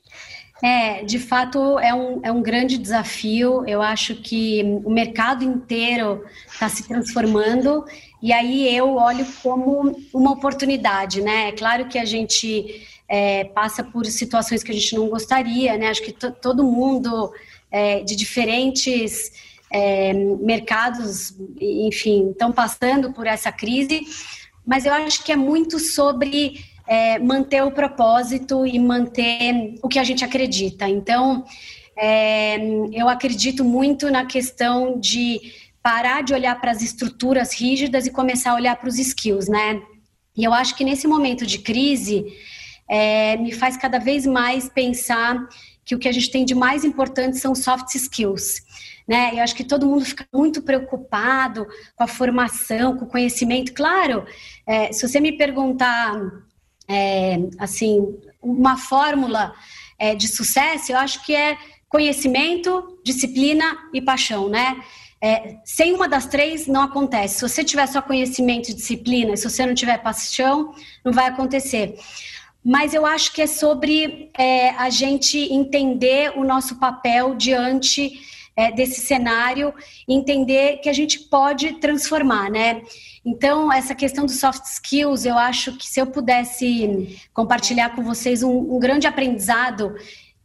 É, 0.64 1.04
de 1.04 1.18
fato, 1.18 1.78
é 1.78 1.92
um, 1.92 2.20
é 2.22 2.32
um 2.32 2.40
grande 2.40 2.78
desafio. 2.78 3.66
Eu 3.66 3.82
acho 3.82 4.14
que 4.14 4.62
o 4.82 4.88
mercado 4.88 5.44
inteiro 5.44 6.24
está 6.50 6.70
se 6.70 6.88
transformando 6.88 7.84
e 8.22 8.32
aí 8.32 8.74
eu 8.74 8.94
olho 8.94 9.26
como 9.42 9.94
uma 10.10 10.30
oportunidade, 10.30 11.20
né? 11.20 11.50
É 11.50 11.52
claro 11.52 11.86
que 11.86 11.98
a 11.98 12.06
gente 12.06 12.82
é, 13.06 13.44
passa 13.44 13.84
por 13.84 14.06
situações 14.06 14.62
que 14.62 14.70
a 14.70 14.74
gente 14.74 14.94
não 14.94 15.10
gostaria, 15.10 15.76
né? 15.76 15.88
Acho 15.88 16.00
que 16.00 16.12
todo 16.12 16.64
mundo 16.64 17.30
é, 17.70 18.00
de 18.00 18.16
diferentes 18.16 19.32
é, 19.70 20.14
mercados, 20.14 21.34
enfim, 21.60 22.30
estão 22.30 22.50
passando 22.50 23.12
por 23.12 23.26
essa 23.26 23.52
crise, 23.52 24.00
mas 24.64 24.86
eu 24.86 24.94
acho 24.94 25.22
que 25.24 25.30
é 25.30 25.36
muito 25.36 25.78
sobre 25.78 26.64
é, 26.86 27.18
manter 27.18 27.62
o 27.62 27.70
propósito 27.70 28.66
e 28.66 28.78
manter 28.78 29.78
o 29.82 29.88
que 29.88 29.98
a 29.98 30.04
gente 30.04 30.24
acredita. 30.24 30.88
Então, 30.88 31.44
é, 31.96 32.58
eu 32.92 33.08
acredito 33.08 33.64
muito 33.64 34.10
na 34.10 34.26
questão 34.26 34.98
de 34.98 35.40
parar 35.82 36.22
de 36.22 36.32
olhar 36.32 36.60
para 36.60 36.70
as 36.70 36.82
estruturas 36.82 37.52
rígidas 37.52 38.06
e 38.06 38.10
começar 38.10 38.52
a 38.52 38.54
olhar 38.54 38.76
para 38.76 38.88
os 38.88 38.98
skills, 38.98 39.48
né? 39.48 39.82
E 40.36 40.42
eu 40.44 40.52
acho 40.52 40.74
que 40.74 40.84
nesse 40.84 41.06
momento 41.06 41.46
de 41.46 41.58
crise, 41.58 42.24
é, 42.88 43.36
me 43.36 43.52
faz 43.52 43.76
cada 43.76 43.98
vez 43.98 44.26
mais 44.26 44.68
pensar 44.68 45.48
que 45.84 45.94
o 45.94 45.98
que 45.98 46.08
a 46.08 46.12
gente 46.12 46.30
tem 46.30 46.44
de 46.44 46.54
mais 46.54 46.84
importante 46.84 47.38
são 47.38 47.54
soft 47.54 47.94
skills 47.94 48.62
né? 49.06 49.32
Eu 49.34 49.42
acho 49.42 49.54
que 49.54 49.64
todo 49.64 49.86
mundo 49.86 50.04
fica 50.04 50.26
muito 50.32 50.62
preocupado 50.62 51.66
com 51.94 52.04
a 52.04 52.08
formação, 52.08 52.96
com 52.96 53.04
o 53.04 53.08
conhecimento. 53.08 53.72
Claro, 53.72 54.24
é, 54.66 54.92
se 54.92 55.06
você 55.06 55.20
me 55.20 55.32
perguntar, 55.32 56.14
é, 56.88 57.38
assim, 57.58 58.16
uma 58.42 58.76
fórmula 58.76 59.54
é, 59.98 60.14
de 60.14 60.28
sucesso, 60.28 60.92
eu 60.92 60.98
acho 60.98 61.24
que 61.24 61.34
é 61.34 61.56
conhecimento, 61.88 62.98
disciplina 63.04 63.64
e 63.92 64.00
paixão, 64.00 64.48
né? 64.48 64.82
É, 65.20 65.56
sem 65.64 65.94
uma 65.94 66.08
das 66.08 66.26
três 66.26 66.66
não 66.66 66.82
acontece. 66.82 67.36
Se 67.36 67.48
você 67.48 67.64
tiver 67.64 67.86
só 67.86 68.02
conhecimento 68.02 68.68
e 68.70 68.74
disciplina, 68.74 69.36
se 69.36 69.48
você 69.48 69.64
não 69.64 69.74
tiver 69.74 69.98
paixão, 69.98 70.74
não 71.04 71.12
vai 71.12 71.28
acontecer. 71.28 71.96
Mas 72.62 72.94
eu 72.94 73.06
acho 73.06 73.32
que 73.32 73.40
é 73.40 73.46
sobre 73.46 74.30
é, 74.36 74.70
a 74.70 74.90
gente 74.90 75.38
entender 75.38 76.32
o 76.36 76.44
nosso 76.44 76.76
papel 76.76 77.34
diante 77.34 78.20
é, 78.56 78.70
desse 78.70 79.00
cenário 79.00 79.74
e 80.06 80.14
entender 80.14 80.78
que 80.78 80.88
a 80.88 80.92
gente 80.92 81.18
pode 81.20 81.74
transformar, 81.80 82.50
né? 82.50 82.82
Então, 83.24 83.72
essa 83.72 83.94
questão 83.94 84.26
dos 84.26 84.38
soft 84.38 84.64
skills, 84.64 85.24
eu 85.24 85.36
acho 85.38 85.76
que 85.76 85.86
se 85.86 86.00
eu 86.00 86.06
pudesse 86.06 87.18
compartilhar 87.32 87.96
com 87.96 88.02
vocês 88.02 88.42
um, 88.42 88.74
um 88.74 88.78
grande 88.78 89.06
aprendizado, 89.06 89.94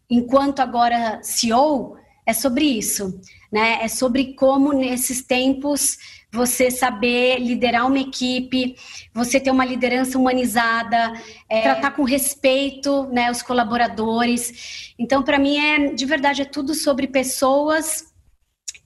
enquanto 0.10 0.60
agora 0.60 1.20
CEO, 1.22 1.98
é 2.26 2.34
sobre 2.34 2.66
isso, 2.66 3.20
né? 3.52 3.80
É 3.82 3.88
sobre 3.88 4.34
como 4.34 4.74
nesses 4.74 5.22
tempos 5.22 5.98
você 6.32 6.70
saber 6.70 7.40
liderar 7.40 7.88
uma 7.88 8.00
equipe, 8.00 8.76
você 9.14 9.40
ter 9.40 9.52
uma 9.52 9.66
liderança 9.66 10.18
humanizada, 10.18 11.14
é, 11.50 11.62
tratar 11.62 11.92
com 11.92 12.04
respeito 12.04 13.08
né, 13.08 13.32
os 13.32 13.42
colaboradores. 13.42 14.94
Então, 14.98 15.24
para 15.24 15.40
mim, 15.40 15.58
é 15.58 15.94
de 15.94 16.06
verdade, 16.06 16.44
é 16.44 16.46
tudo 16.46 16.74
sobre 16.76 17.08
pessoas. 17.08 18.06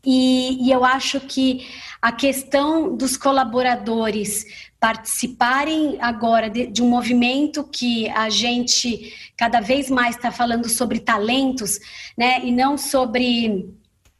E, 0.05 0.65
e 0.65 0.71
eu 0.71 0.83
acho 0.83 1.19
que 1.21 1.65
a 2.01 2.11
questão 2.11 2.95
dos 2.95 3.15
colaboradores 3.15 4.45
participarem 4.79 5.97
agora 6.01 6.49
de, 6.49 6.67
de, 6.67 6.81
um 6.81 6.89
movimento 6.89 7.63
que 7.63 8.09
a 8.09 8.29
gente 8.29 9.13
cada 9.37 9.61
vez 9.61 9.89
mais 9.89 10.17
está 10.17 10.29
falando 10.29 10.67
sobre 10.67 10.99
talentos, 10.99 11.79
né, 12.17 12.41
e 12.43 12.51
não 12.51 12.77
sobre 12.77 13.73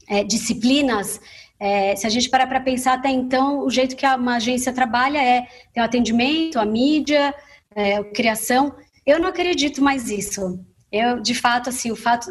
é, 0.07 0.23
disciplinas, 0.23 1.19
é, 1.63 1.95
se 1.95 2.05
a 2.05 2.09
gente 2.09 2.29
parar 2.29 2.45
para 2.45 2.59
pensar 2.59 2.95
até 2.95 3.09
então, 3.09 3.65
o 3.65 3.69
jeito 3.69 3.95
que 3.95 4.05
uma 4.05 4.35
agência 4.35 4.73
trabalha 4.73 5.23
é 5.23 5.47
ter 5.73 5.79
o 5.79 5.83
atendimento, 5.85 6.59
a 6.59 6.65
mídia, 6.65 7.33
é, 7.73 7.95
a 7.95 8.03
criação. 8.03 8.75
Eu 9.05 9.17
não 9.17 9.29
acredito 9.29 9.81
mais 9.81 10.09
isso. 10.09 10.59
Eu, 10.91 11.21
de 11.21 11.33
fato, 11.33 11.69
assim, 11.69 11.89
o 11.89 11.95
fato, 11.95 12.29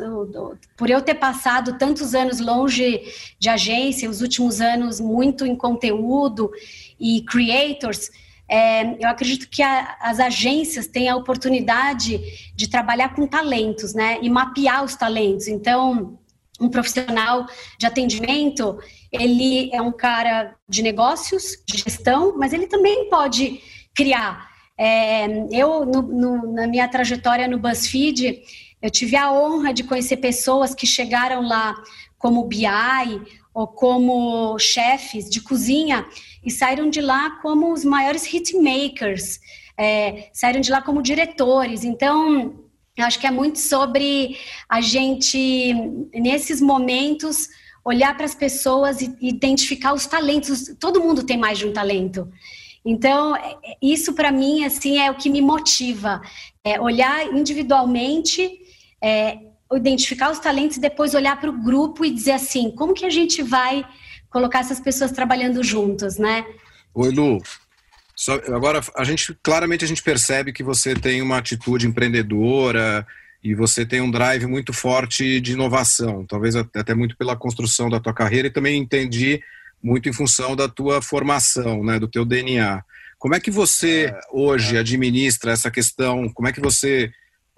por 0.77 0.91
eu 0.91 1.01
ter 1.01 1.15
passado 1.15 1.79
tantos 1.79 2.15
anos 2.15 2.41
longe 2.41 3.01
de 3.39 3.49
agência, 3.49 4.11
os 4.11 4.21
últimos 4.21 4.61
anos 4.61 5.01
muito 5.01 5.47
em 5.47 5.57
conteúdo 5.57 6.51
e 7.01 7.25
creators, 7.25 8.11
é, 8.47 9.03
eu 9.03 9.09
acredito 9.09 9.49
que 9.49 9.63
a, 9.63 9.97
as 9.99 10.21
agências 10.21 10.87
têm 10.87 11.09
a 11.09 11.17
oportunidade 11.17 12.21
de 12.55 12.69
trabalhar 12.69 13.15
com 13.15 13.27
talentos, 13.27 13.95
né, 13.95 14.19
e 14.21 14.29
mapear 14.29 14.85
os 14.85 14.95
talentos. 14.95 15.49
Então, 15.49 16.19
um 16.61 16.69
profissional 16.69 17.47
de 17.79 17.87
atendimento, 17.87 18.79
ele 19.13 19.71
é 19.73 19.83
um 19.83 19.93
cara 19.93 20.57
de 20.69 20.83
negócios, 20.83 21.63
de 21.67 21.79
gestão, 21.79 22.37
mas 22.39 22.53
ele 22.53 22.67
também 22.67 23.11
pode 23.11 23.61
criar. 23.95 24.49
É, 24.79 25.27
eu, 25.51 25.85
no, 25.85 26.03
no, 26.03 26.53
na 26.53 26.67
minha 26.67 26.89
trajetória 26.89 27.47
no 27.47 27.59
BuzzFeed, 27.59 28.43
eu 28.81 28.91
tive 28.91 29.15
a 29.15 29.31
honra 29.31 29.73
de 29.73 29.85
conhecer 29.85 30.17
pessoas 30.17 30.75
que 30.75 30.87
chegaram 30.87 31.47
lá 31.47 31.75
como 32.19 32.45
BI 32.47 32.67
ou 33.55 33.67
como 33.67 34.59
chefes 34.59 35.29
de 35.29 35.41
cozinha 35.43 36.07
e 36.43 36.51
saíram 36.51 36.89
de 36.89 37.01
lá 37.01 37.39
como 37.43 37.73
os 37.73 37.85
maiores 37.85 38.25
hitmakers, 38.25 39.39
é, 39.77 40.31
saíram 40.33 40.61
de 40.61 40.71
lá 40.71 40.81
como 40.81 41.03
diretores. 41.03 41.85
Então, 41.85 42.59
eu 42.97 43.05
acho 43.05 43.19
que 43.19 43.27
é 43.27 43.31
muito 43.31 43.59
sobre 43.59 44.39
a 44.69 44.81
gente, 44.81 45.75
nesses 46.15 46.61
momentos, 46.61 47.49
olhar 47.85 48.17
para 48.17 48.25
as 48.25 48.35
pessoas 48.35 49.01
e 49.01 49.17
identificar 49.21 49.93
os 49.93 50.07
talentos. 50.07 50.75
Todo 50.79 51.01
mundo 51.01 51.25
tem 51.25 51.37
mais 51.37 51.59
de 51.59 51.67
um 51.67 51.73
talento. 51.73 52.31
Então, 52.85 53.35
isso 53.81 54.13
para 54.13 54.33
mim, 54.33 54.65
assim, 54.65 54.99
é 54.99 55.11
o 55.11 55.15
que 55.15 55.31
me 55.31 55.41
motiva. 55.41 56.21
É 56.65 56.81
olhar 56.81 57.27
individualmente, 57.33 58.61
é, 59.03 59.39
identificar 59.75 60.31
os 60.31 60.39
talentos 60.39 60.77
e 60.77 60.81
depois 60.81 61.15
olhar 61.15 61.41
para 61.41 61.51
o 61.51 61.63
grupo 61.63 62.05
e 62.05 62.11
dizer 62.11 62.33
assim, 62.33 62.71
como 62.71 62.95
que 62.95 63.07
a 63.07 63.11
gente 63.11 63.43
vai 63.43 63.85
colocar 64.31 64.61
essas 64.61 64.81
pessoas 64.81 65.13
trabalhando 65.13 65.63
juntos, 65.63 66.19
né? 66.19 66.45
Oi, 66.95 67.11
Lu. 67.11 67.39
Só, 68.15 68.35
agora, 68.35 68.81
a 68.97 69.05
gente 69.05 69.37
claramente 69.43 69.85
a 69.85 69.89
gente 69.89 70.03
percebe 70.03 70.53
que 70.53 70.63
você 70.63 70.95
tem 70.95 71.23
uma 71.23 71.39
atitude 71.39 71.87
empreendedora 71.87 73.07
e 73.43 73.55
você 73.55 73.85
tem 73.85 74.01
um 74.01 74.11
drive 74.11 74.47
muito 74.47 74.73
forte 74.73 75.41
de 75.41 75.53
inovação, 75.53 76.25
talvez 76.27 76.55
até 76.55 76.95
muito 76.95 77.17
pela 77.17 77.37
construção 77.37 77.91
da 77.91 77.99
tua 77.99 78.15
carreira 78.15 78.49
e 78.49 78.53
também 78.53 78.79
entendi 78.79 79.43
muito 79.83 80.09
em 80.09 80.13
função 80.13 80.55
da 80.55 80.69
tua 80.69 81.03
formação, 81.03 81.83
né, 81.83 81.99
do 81.99 82.07
teu 82.07 82.25
DNA. 82.25 82.85
Como 83.19 83.35
é 83.35 83.41
que 83.41 83.51
você 83.51 84.15
hoje 84.33 84.77
administra 84.77 85.53
essa 85.53 85.71
questão? 85.71 86.29
Como 86.29 86.49
é 86.49 86.53
que 86.53 86.61
você 86.61 87.11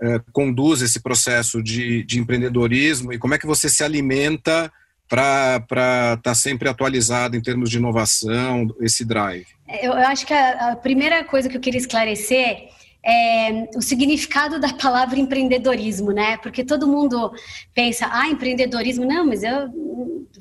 é, 0.02 0.20
conduz 0.32 0.82
esse 0.82 1.00
processo 1.00 1.62
de, 1.62 2.02
de 2.04 2.18
empreendedorismo 2.18 3.12
e 3.12 3.18
como 3.18 3.34
é 3.34 3.38
que 3.38 3.46
você 3.46 3.68
se 3.68 3.84
alimenta 3.84 4.72
para 5.08 5.56
estar 5.56 6.16
tá 6.18 6.34
sempre 6.34 6.68
atualizado 6.68 7.36
em 7.36 7.40
termos 7.40 7.70
de 7.70 7.76
inovação, 7.76 8.74
esse 8.80 9.04
drive? 9.04 9.46
Eu, 9.82 9.92
eu 9.92 10.06
acho 10.06 10.26
que 10.26 10.32
a, 10.32 10.72
a, 10.72 10.76
primeira 10.76 11.24
coisa 11.24 11.48
que 11.48 11.56
eu 11.56 11.60
queria 11.60 11.80
esclarecer 11.80 12.68
é 13.04 13.68
o 13.76 13.82
significado 13.82 14.58
da 14.58 14.72
palavra 14.72 15.18
empreendedorismo, 15.18 16.10
né? 16.10 16.38
Porque 16.38 16.64
todo 16.64 16.88
mundo 16.88 17.32
pensa, 17.74 18.08
ah, 18.10 18.28
empreendedorismo, 18.28 19.04
não, 19.04 19.26
mas 19.26 19.42
eu 19.42 19.68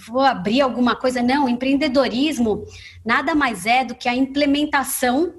vou 0.08 0.22
abrir 0.22 0.62
alguma 0.62 0.96
coisa. 0.96 1.22
Não, 1.22 1.50
empreendedorismo 1.50 2.64
nada 3.06 3.36
mais 3.36 3.66
é 3.66 3.84
do 3.84 3.94
que 3.94 4.08
a 4.08 4.16
implementação 4.16 5.34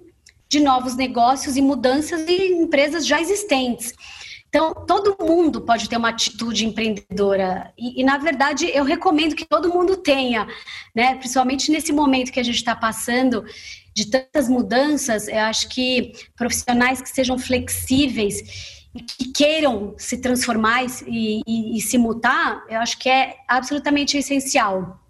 de 0.48 0.60
novos 0.60 0.96
negócios 0.96 1.56
e 1.56 1.62
mudanças 1.62 2.28
em 2.28 2.62
empresas 2.62 3.06
já 3.06 3.20
existentes. 3.20 3.94
Então, 4.48 4.72
todo 4.86 5.16
mundo 5.18 5.62
pode 5.62 5.88
ter 5.88 5.96
uma 5.96 6.10
atitude 6.10 6.64
empreendedora. 6.64 7.72
E, 7.76 8.00
e, 8.00 8.04
na 8.04 8.18
verdade, 8.18 8.70
eu 8.72 8.84
recomendo 8.84 9.34
que 9.34 9.44
todo 9.44 9.72
mundo 9.72 9.96
tenha, 9.96 10.46
né? 10.94 11.16
Principalmente 11.16 11.72
nesse 11.72 11.92
momento 11.92 12.30
que 12.30 12.38
a 12.38 12.44
gente 12.44 12.58
está 12.58 12.76
passando 12.76 13.44
de 13.94 14.06
tantas 14.06 14.48
mudanças, 14.48 15.28
eu 15.28 15.38
acho 15.40 15.68
que 15.68 16.12
profissionais 16.36 17.00
que 17.00 17.08
sejam 17.08 17.38
flexíveis 17.38 18.84
e 18.94 19.00
que 19.00 19.32
queiram 19.32 19.94
se 19.96 20.18
transformar 20.18 20.84
e, 21.06 21.40
e, 21.46 21.78
e 21.78 21.80
se 21.80 21.96
mutar, 21.96 22.64
eu 22.68 22.80
acho 22.80 22.98
que 22.98 23.08
é 23.08 23.36
absolutamente 23.48 24.16
essencial. 24.16 25.00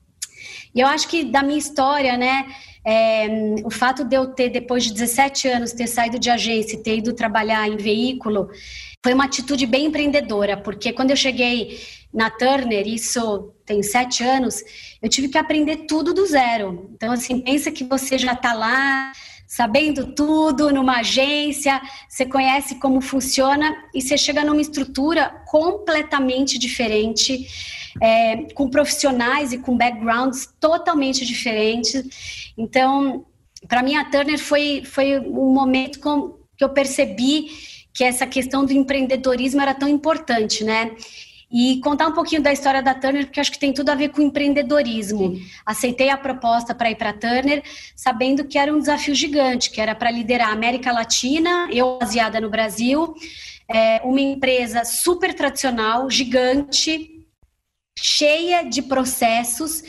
E 0.74 0.80
eu 0.80 0.86
acho 0.86 1.08
que 1.08 1.24
da 1.24 1.42
minha 1.42 1.58
história, 1.58 2.16
né? 2.16 2.46
É, 2.86 3.26
o 3.64 3.70
fato 3.70 4.04
de 4.04 4.14
eu 4.14 4.26
ter, 4.26 4.50
depois 4.50 4.84
de 4.84 4.92
17 4.92 5.48
anos, 5.48 5.72
ter 5.72 5.86
saído 5.86 6.18
de 6.18 6.28
agência 6.28 6.76
e 6.76 6.82
ter 6.82 6.98
ido 6.98 7.14
trabalhar 7.14 7.66
em 7.66 7.76
veículo, 7.76 8.50
foi 9.02 9.14
uma 9.14 9.24
atitude 9.24 9.64
bem 9.66 9.86
empreendedora, 9.86 10.56
porque 10.56 10.92
quando 10.92 11.10
eu 11.10 11.16
cheguei 11.16 11.78
na 12.14 12.30
Turner, 12.30 12.86
isso 12.86 13.52
tem 13.66 13.82
sete 13.82 14.22
anos, 14.22 14.62
eu 15.02 15.08
tive 15.08 15.28
que 15.28 15.36
aprender 15.36 15.86
tudo 15.88 16.14
do 16.14 16.24
zero. 16.24 16.90
Então, 16.94 17.12
assim, 17.12 17.40
pensa 17.40 17.72
que 17.72 17.82
você 17.82 18.16
já 18.16 18.34
está 18.34 18.52
lá, 18.52 19.12
sabendo 19.46 20.14
tudo 20.14 20.72
numa 20.72 20.98
agência, 20.98 21.80
você 22.08 22.24
conhece 22.24 22.76
como 22.76 23.00
funciona 23.00 23.74
e 23.92 24.00
você 24.00 24.16
chega 24.16 24.44
numa 24.44 24.60
estrutura 24.60 25.42
completamente 25.46 26.58
diferente, 26.58 27.46
é, 28.00 28.46
com 28.54 28.70
profissionais 28.70 29.52
e 29.52 29.58
com 29.58 29.76
backgrounds 29.76 30.48
totalmente 30.60 31.24
diferentes. 31.24 32.52
Então, 32.56 33.24
para 33.66 33.82
mim, 33.82 33.96
a 33.96 34.04
Turner 34.04 34.38
foi, 34.38 34.82
foi 34.84 35.18
um 35.18 35.52
momento 35.52 35.98
com, 35.98 36.38
que 36.56 36.64
eu 36.64 36.68
percebi 36.68 37.48
que 37.92 38.04
essa 38.04 38.26
questão 38.26 38.64
do 38.64 38.72
empreendedorismo 38.72 39.60
era 39.60 39.72
tão 39.72 39.88
importante, 39.88 40.64
né? 40.64 40.90
E 41.56 41.78
contar 41.78 42.08
um 42.08 42.12
pouquinho 42.12 42.42
da 42.42 42.52
história 42.52 42.82
da 42.82 42.92
Turner, 42.92 43.26
porque 43.26 43.38
acho 43.38 43.52
que 43.52 43.60
tem 43.60 43.72
tudo 43.72 43.88
a 43.90 43.94
ver 43.94 44.08
com 44.08 44.20
empreendedorismo. 44.20 45.36
Sim. 45.36 45.46
Aceitei 45.64 46.10
a 46.10 46.16
proposta 46.16 46.74
para 46.74 46.90
ir 46.90 46.96
para 46.96 47.10
a 47.10 47.12
Turner, 47.12 47.62
sabendo 47.94 48.44
que 48.44 48.58
era 48.58 48.74
um 48.74 48.80
desafio 48.80 49.14
gigante, 49.14 49.70
que 49.70 49.80
era 49.80 49.94
para 49.94 50.10
liderar 50.10 50.48
a 50.48 50.52
América 50.52 50.90
Latina, 50.90 51.68
eu 51.70 51.96
baseada 52.00 52.40
no 52.40 52.50
Brasil, 52.50 53.14
é, 53.68 54.00
uma 54.02 54.20
empresa 54.20 54.84
super 54.84 55.32
tradicional, 55.32 56.10
gigante, 56.10 57.24
cheia 57.96 58.64
de 58.64 58.82
processos. 58.82 59.84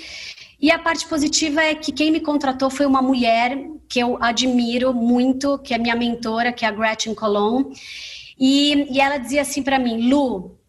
E 0.62 0.69
a 0.69 0.77
parte 0.77 1.07
positiva 1.07 1.63
é 1.63 1.74
que 1.74 1.91
quem 1.91 2.12
me 2.12 2.19
contratou 2.19 2.69
foi 2.69 2.86
uma 2.86 3.01
mulher 3.01 3.57
que 3.89 4.00
eu 4.00 4.22
admiro 4.22 4.93
muito, 4.93 5.57
que 5.57 5.74
é 5.74 5.79
minha 5.79 5.95
mentora, 5.95 6.53
que 6.53 6.63
é 6.63 6.67
a 6.67 6.72
Gretchen 6.72 7.15
Colon. 7.15 7.72
E, 8.39 8.86
e 8.91 9.01
ela 9.01 9.17
dizia 9.17 9.41
assim 9.41 9.63
para 9.63 9.79
mim, 9.79 10.10
Lu, 10.10 10.60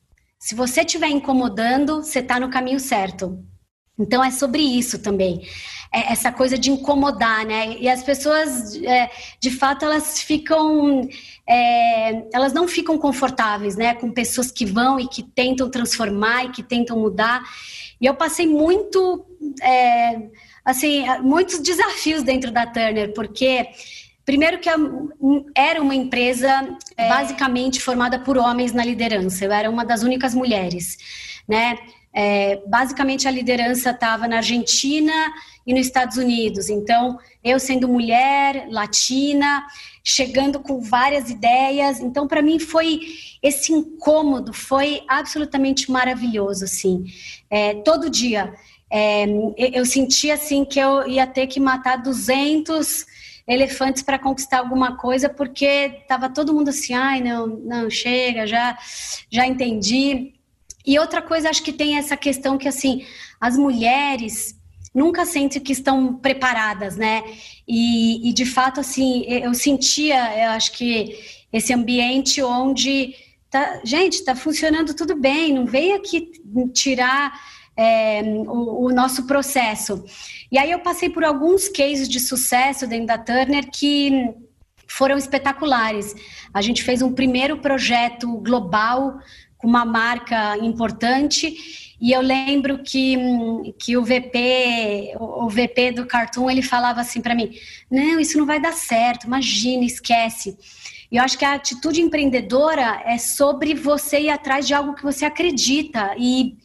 se 0.47 0.55
você 0.55 0.83
estiver 0.83 1.09
incomodando, 1.09 2.05
você 2.05 2.21
está 2.21 2.39
no 2.39 2.49
caminho 2.49 2.79
certo. 2.79 3.45
Então 3.99 4.23
é 4.23 4.31
sobre 4.31 4.63
isso 4.63 4.97
também, 4.97 5.45
é 5.93 6.13
essa 6.13 6.31
coisa 6.31 6.57
de 6.57 6.71
incomodar, 6.71 7.45
né? 7.45 7.77
E 7.81 7.89
as 7.89 8.05
pessoas, 8.05 8.77
é, 8.77 9.11
de 9.41 9.51
fato, 9.51 9.85
elas 9.85 10.21
ficam, 10.21 11.09
é, 11.49 12.29
elas 12.33 12.53
não 12.53 12.69
ficam 12.69 12.97
confortáveis, 12.97 13.75
né? 13.75 13.95
Com 13.95 14.13
pessoas 14.13 14.53
que 14.53 14.65
vão 14.65 15.01
e 15.01 15.09
que 15.09 15.25
tentam 15.25 15.69
transformar 15.69 16.45
e 16.45 16.51
que 16.53 16.63
tentam 16.63 16.97
mudar. 16.97 17.43
E 18.01 18.07
eu 18.07 18.15
passei 18.15 18.47
muito 18.47 19.27
é, 19.61 20.29
assim, 20.65 21.05
muitos 21.23 21.59
desafios 21.59 22.23
dentro 22.23 22.53
da 22.53 22.67
Turner, 22.67 23.13
porque 23.15 23.67
primeiro 24.27 24.59
que 24.59 24.69
era 25.55 25.81
uma 25.81 25.95
empresa 25.95 26.77
é. 26.97 27.09
basicamente 27.09 27.81
formada 27.81 28.19
por 28.19 28.37
homens 28.37 28.73
na 28.73 28.85
liderança. 28.85 29.45
Eu 29.45 29.53
era 29.53 29.71
uma 29.71 29.85
das 29.85 30.03
únicas 30.03 30.35
mulheres, 30.35 30.99
né? 31.49 31.79
É, 32.13 32.63
basicamente 32.67 33.29
a 33.29 33.31
liderança 33.31 33.91
estava 33.91 34.27
na 34.27 34.39
Argentina 34.39 35.13
e 35.67 35.73
nos 35.73 35.87
Estados 35.87 36.17
Unidos. 36.17 36.71
Então, 36.71 37.19
eu 37.45 37.61
sendo 37.61 37.87
mulher, 37.87 38.67
latina, 38.71 39.67
chegando 40.03 40.59
com 40.61 40.81
várias 40.81 41.29
ideias. 41.31 42.01
Então, 42.01 42.27
para 42.27 42.41
mim 42.41 42.59
foi 42.59 43.01
esse 43.43 43.73
incômodo 43.73 44.53
foi 44.53 45.03
absolutamente 45.07 45.91
maravilhoso, 45.91 46.65
assim. 46.65 47.05
É, 47.51 47.75
todo 47.75 48.11
dia 48.11 48.53
é, 48.91 49.27
eu 49.57 49.85
sentia 49.85 50.35
assim 50.35 50.65
que 50.65 50.81
eu 50.81 51.07
ia 51.07 51.27
ter 51.27 51.47
que 51.47 51.61
matar 51.61 51.97
200 51.97 53.05
elefantes 53.47 54.03
para 54.03 54.19
conquistar 54.19 54.59
alguma 54.59 54.97
coisa, 54.97 55.29
porque 55.29 55.65
estava 56.03 56.29
todo 56.29 56.53
mundo 56.53 56.71
assim, 56.71 56.95
ai, 56.95 57.21
não, 57.21 57.47
não, 57.47 57.89
chega, 57.89 58.47
já, 58.47 58.77
já 59.31 59.47
entendi. 59.47 60.35
E 60.85 60.99
outra 60.99 61.23
coisa, 61.23 61.49
acho 61.49 61.63
que 61.63 61.73
tem 61.73 61.97
essa 61.97 62.17
questão 62.17 62.59
que, 62.59 62.69
assim, 62.69 63.05
as 63.41 63.57
mulheres 63.57 64.57
nunca 64.95 65.25
sentem 65.25 65.63
que 65.63 65.73
estão 65.73 66.17
preparadas, 66.17 66.97
né? 66.97 67.23
E, 67.69 68.29
e 68.29 68.33
de 68.33 68.47
fato, 68.47 68.81
assim, 68.81 69.25
eu 69.29 69.53
sentia, 69.53 70.45
eu 70.45 70.51
acho 70.51 70.73
que 70.73 71.19
esse 71.53 71.73
ambiente 71.73 72.43
onde, 72.43 73.15
tá, 73.51 73.81
gente, 73.85 74.15
está 74.15 74.35
funcionando 74.35 74.95
tudo 74.95 75.15
bem, 75.15 75.53
não 75.53 75.67
veio 75.67 75.97
aqui 75.97 76.33
tirar 76.73 77.39
é, 77.77 78.23
o, 78.47 78.87
o, 78.87 78.89
nosso 78.91 79.27
processo. 79.27 80.05
E 80.51 80.59
aí 80.59 80.71
eu 80.71 80.79
passei 80.79 81.11
por 81.11 81.25
alguns 81.25 81.69
cases 81.69 82.09
de 82.09 82.19
sucesso 82.19 82.87
dentro 82.87 83.07
da 83.07 83.19
Turner 83.19 83.71
que 83.71 84.35
foram 84.89 85.19
espetaculares. 85.19 86.15
A 86.55 86.63
gente 86.63 86.83
fez 86.83 87.03
um 87.03 87.13
primeiro 87.13 87.59
projeto 87.59 88.39
global 88.39 89.19
com 89.59 89.67
uma 89.67 89.85
marca 89.85 90.57
importante 90.59 91.95
e 92.01 92.13
eu 92.13 92.21
lembro 92.21 92.83
que, 92.83 93.17
que 93.79 93.97
o 93.97 94.05
VP, 94.05 95.15
o 95.19 95.49
VP 95.49 95.93
do 95.93 96.07
Cartoon, 96.07 96.51
ele 96.51 96.63
falava 96.63 97.01
assim 97.01 97.21
para 97.21 97.35
mim: 97.35 97.51
"Não, 97.91 98.21
isso 98.21 98.39
não 98.39 98.47
vai 98.47 98.61
dar 98.61 98.73
certo, 98.73 99.27
imagina, 99.27 99.85
esquece". 99.85 100.57
E 101.11 101.17
eu 101.17 101.23
acho 101.23 101.39
que 101.39 101.45
a 101.45 101.55
atitude 101.55 102.01
empreendedora 102.01 103.03
é 103.05 103.17
sobre 103.17 103.75
você 103.75 104.21
ir 104.21 104.31
atrás 104.31 104.67
de 104.67 104.75
algo 104.75 104.95
que 104.95 105.03
você 105.03 105.25
acredita 105.25 106.15
e 106.19 106.57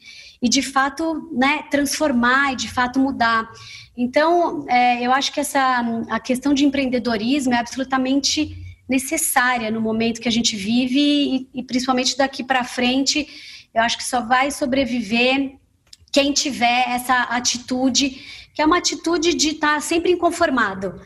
e 0.42 0.50
de 0.50 0.62
fato 0.62 1.30
né, 1.32 1.64
transformar 1.70 2.54
e 2.54 2.56
de 2.56 2.70
fato 2.70 3.00
mudar. 3.00 3.50
Então, 3.96 4.66
é, 4.68 5.06
eu 5.06 5.12
acho 5.12 5.32
que 5.32 5.40
essa 5.40 5.84
a 6.10 6.20
questão 6.20 6.54
de 6.54 6.66
empreendedorismo 6.66 7.54
é 7.54 7.58
absolutamente 7.58 8.58
necessária 8.90 9.70
no 9.70 9.80
momento 9.80 10.20
que 10.20 10.28
a 10.28 10.32
gente 10.32 10.56
vive 10.56 11.00
e, 11.00 11.50
e 11.54 11.64
principalmente 11.64 12.18
daqui 12.18 12.44
para 12.44 12.64
frente. 12.64 13.28
Eu 13.74 13.84
acho 13.84 13.98
que 13.98 14.04
só 14.04 14.22
vai 14.22 14.50
sobreviver 14.52 15.56
quem 16.12 16.34
tiver 16.34 16.90
essa 16.90 17.24
atitude, 17.24 18.10
que 18.54 18.62
é 18.62 18.66
uma 18.66 18.80
atitude 18.80 19.34
de 19.34 19.50
estar 19.50 19.76
tá 19.76 19.80
sempre 19.80 20.12
inconformado. 20.12 21.00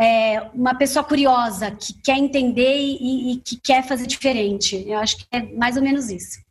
É 0.00 0.48
uma 0.54 0.74
pessoa 0.74 1.04
curiosa, 1.04 1.72
que 1.72 1.92
quer 2.02 2.16
entender 2.16 2.76
e, 2.76 3.32
e 3.32 3.36
que 3.36 3.56
quer 3.56 3.86
fazer 3.86 4.06
diferente. 4.06 4.84
Eu 4.86 4.98
acho 4.98 5.18
que 5.18 5.24
é 5.30 5.42
mais 5.54 5.76
ou 5.76 5.82
menos 5.82 6.08
isso. 6.08 6.47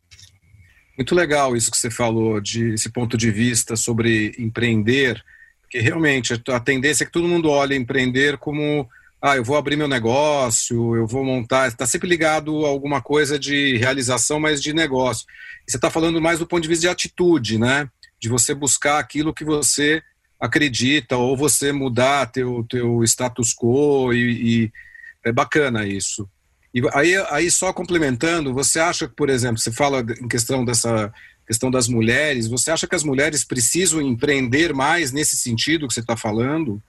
Muito 0.98 1.14
legal 1.14 1.56
isso 1.56 1.70
que 1.70 1.78
você 1.78 1.92
falou, 1.92 2.42
de 2.42 2.74
esse 2.74 2.90
ponto 2.90 3.16
de 3.16 3.30
vista 3.30 3.76
sobre 3.76 4.34
empreender, 4.40 5.24
porque 5.62 5.80
realmente 5.80 6.34
a 6.50 6.60
tendência 6.60 7.04
é 7.04 7.06
que 7.06 7.12
todo 7.12 7.28
mundo 7.28 7.50
olha 7.50 7.76
empreender 7.76 8.38
como 8.38 8.90
ah, 9.22 9.36
eu 9.36 9.44
vou 9.44 9.58
abrir 9.58 9.76
meu 9.76 9.88
negócio, 9.88 10.96
eu 10.96 11.08
vou 11.08 11.24
montar, 11.24 11.68
está 11.68 11.86
sempre 11.86 12.08
ligado 12.08 12.66
a 12.66 12.70
alguma 12.70 13.02
coisa 13.02 13.38
de 13.38 13.76
realização, 13.78 14.40
mas 14.40 14.62
de 14.62 14.74
negócio. 14.74 15.26
E 15.68 15.72
você 15.72 15.78
está 15.78 15.90
falando 15.90 16.22
mais 16.22 16.40
do 16.40 16.48
ponto 16.48 16.62
de 16.62 16.70
vista 16.70 16.82
de 16.82 16.90
atitude, 16.90 17.58
né? 17.58 17.90
De 18.20 18.30
você 18.30 18.54
buscar 18.54 19.00
aquilo 19.00 19.34
que 19.34 19.44
você 19.44 20.02
acredita, 20.40 21.18
ou 21.18 21.36
você 21.36 21.72
mudar 21.72 22.28
teu, 22.28 22.66
teu 22.70 23.04
status 23.04 23.54
quo, 23.54 24.14
e, 24.14 24.66
e 24.66 24.72
é 25.26 25.32
bacana 25.32 25.86
isso. 25.86 26.30
E 26.74 26.82
aí, 26.94 27.16
aí 27.30 27.52
só 27.52 27.72
complementando, 27.74 28.54
você 28.54 28.80
acha 28.80 29.08
que, 29.08 29.16
por 29.16 29.30
exemplo, 29.30 29.58
você 29.58 29.72
fala 29.72 30.02
em 30.02 30.28
questão 30.28 30.64
dessa 30.64 31.12
questão 31.48 31.72
das 31.72 31.88
mulheres, 31.88 32.50
você 32.50 32.70
acha 32.70 32.86
que 32.86 32.96
as 32.96 33.06
mulheres 33.06 33.46
precisam 33.46 34.02
empreender 34.02 34.74
mais 34.74 35.14
nesse 35.14 35.38
sentido 35.38 35.88
que 35.88 35.94
você 35.94 36.02
está 36.02 36.18
falando? 36.18 36.84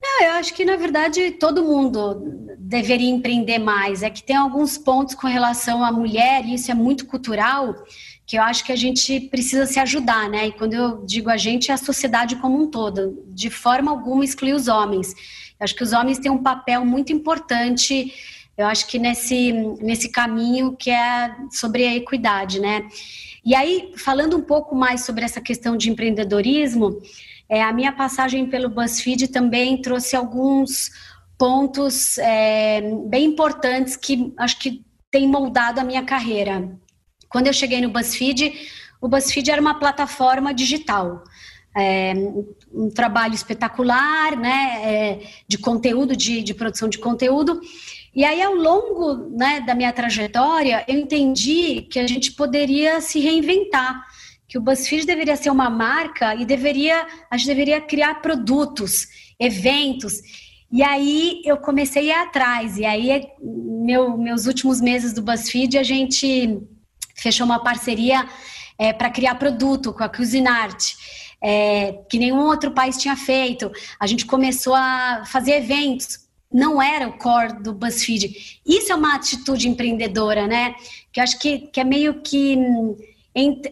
Ah, 0.00 0.24
eu 0.24 0.30
acho 0.34 0.54
que 0.54 0.64
na 0.64 0.76
verdade 0.76 1.32
todo 1.32 1.64
mundo 1.64 2.54
deveria 2.56 3.10
empreender 3.10 3.58
mais. 3.58 4.04
É 4.04 4.10
que 4.10 4.22
tem 4.22 4.36
alguns 4.36 4.78
pontos 4.78 5.16
com 5.16 5.26
relação 5.26 5.82
à 5.82 5.90
mulher, 5.90 6.44
e 6.44 6.54
isso 6.54 6.70
é 6.70 6.74
muito 6.74 7.04
cultural, 7.04 7.74
que 8.24 8.38
eu 8.38 8.42
acho 8.42 8.64
que 8.64 8.70
a 8.70 8.76
gente 8.76 9.20
precisa 9.22 9.66
se 9.66 9.80
ajudar, 9.80 10.28
né? 10.28 10.46
E 10.46 10.52
quando 10.52 10.74
eu 10.74 11.04
digo 11.04 11.28
a 11.28 11.36
gente, 11.36 11.72
é 11.72 11.74
a 11.74 11.78
sociedade 11.78 12.36
como 12.36 12.62
um 12.62 12.70
todo. 12.70 13.24
De 13.26 13.50
forma 13.50 13.90
alguma 13.90 14.24
excluir 14.24 14.52
os 14.52 14.68
homens. 14.68 15.14
Eu 15.58 15.64
acho 15.64 15.74
que 15.74 15.82
os 15.82 15.92
homens 15.92 16.18
têm 16.18 16.30
um 16.30 16.42
papel 16.42 16.84
muito 16.84 17.12
importante, 17.12 18.12
eu 18.58 18.66
acho 18.66 18.88
que 18.88 18.98
nesse, 18.98 19.52
nesse 19.80 20.10
caminho 20.10 20.76
que 20.76 20.90
é 20.90 21.32
sobre 21.48 21.86
a 21.86 21.94
equidade, 21.94 22.60
né? 22.60 22.88
E 23.44 23.54
aí, 23.54 23.92
falando 23.96 24.36
um 24.36 24.42
pouco 24.42 24.74
mais 24.74 25.04
sobre 25.04 25.24
essa 25.24 25.40
questão 25.40 25.76
de 25.76 25.88
empreendedorismo, 25.88 27.00
é, 27.48 27.62
a 27.62 27.72
minha 27.72 27.92
passagem 27.92 28.46
pelo 28.46 28.68
BuzzFeed 28.68 29.28
também 29.28 29.80
trouxe 29.80 30.16
alguns 30.16 30.90
pontos 31.38 32.18
é, 32.18 32.80
bem 33.06 33.26
importantes 33.26 33.96
que 33.96 34.34
acho 34.36 34.58
que 34.58 34.84
tem 35.08 35.28
moldado 35.28 35.80
a 35.80 35.84
minha 35.84 36.02
carreira. 36.02 36.68
Quando 37.28 37.46
eu 37.46 37.52
cheguei 37.52 37.80
no 37.80 37.90
BuzzFeed, 37.90 38.52
o 39.00 39.08
BuzzFeed 39.08 39.52
era 39.52 39.60
uma 39.60 39.78
plataforma 39.78 40.52
digital. 40.52 41.22
É, 41.76 42.12
um 42.72 42.90
trabalho 42.90 43.34
espetacular, 43.34 44.36
né, 44.36 44.80
é, 44.82 45.20
de 45.46 45.58
conteúdo, 45.58 46.16
de, 46.16 46.42
de, 46.42 46.52
produção 46.52 46.88
de 46.88 46.98
conteúdo. 46.98 47.60
E 48.14 48.24
aí, 48.24 48.42
ao 48.42 48.54
longo 48.54 49.28
né, 49.36 49.60
da 49.60 49.74
minha 49.74 49.92
trajetória, 49.92 50.84
eu 50.88 50.98
entendi 50.98 51.82
que 51.82 51.98
a 51.98 52.06
gente 52.06 52.32
poderia 52.32 53.00
se 53.00 53.20
reinventar, 53.20 54.02
que 54.46 54.56
o 54.56 54.60
BuzzFeed 54.60 55.04
deveria 55.04 55.36
ser 55.36 55.50
uma 55.50 55.68
marca 55.68 56.34
e 56.34 56.44
deveria, 56.44 57.06
a 57.30 57.36
gente 57.36 57.46
deveria 57.46 57.80
criar 57.80 58.16
produtos, 58.22 59.06
eventos. 59.38 60.14
E 60.72 60.82
aí 60.82 61.42
eu 61.44 61.58
comecei 61.58 62.10
a 62.10 62.22
ir 62.22 62.26
atrás. 62.26 62.78
E 62.78 62.84
aí, 62.84 63.26
meu, 63.40 64.16
meus 64.16 64.46
últimos 64.46 64.80
meses 64.80 65.12
do 65.12 65.22
BuzzFeed, 65.22 65.78
a 65.78 65.82
gente 65.82 66.60
fechou 67.14 67.44
uma 67.44 67.62
parceria 67.62 68.26
é, 68.78 68.92
para 68.92 69.10
criar 69.10 69.34
produto 69.34 69.92
com 69.92 70.02
a 70.02 70.08
Cuisinart. 70.08 70.94
É, 71.40 72.00
que 72.10 72.18
nenhum 72.18 72.40
outro 72.46 72.72
país 72.72 72.96
tinha 72.96 73.16
feito. 73.16 73.70
A 74.00 74.06
gente 74.06 74.26
começou 74.26 74.74
a 74.74 75.22
fazer 75.24 75.52
eventos. 75.52 76.27
Não 76.52 76.80
era 76.80 77.08
o 77.08 77.18
core 77.18 77.62
do 77.62 77.74
BuzzFeed. 77.74 78.60
Isso 78.64 78.90
é 78.90 78.94
uma 78.94 79.14
atitude 79.14 79.68
empreendedora, 79.68 80.46
né? 80.46 80.74
Que 81.12 81.20
eu 81.20 81.24
acho 81.24 81.38
que, 81.38 81.58
que 81.58 81.80
é 81.80 81.84
meio 81.84 82.22
que 82.22 82.56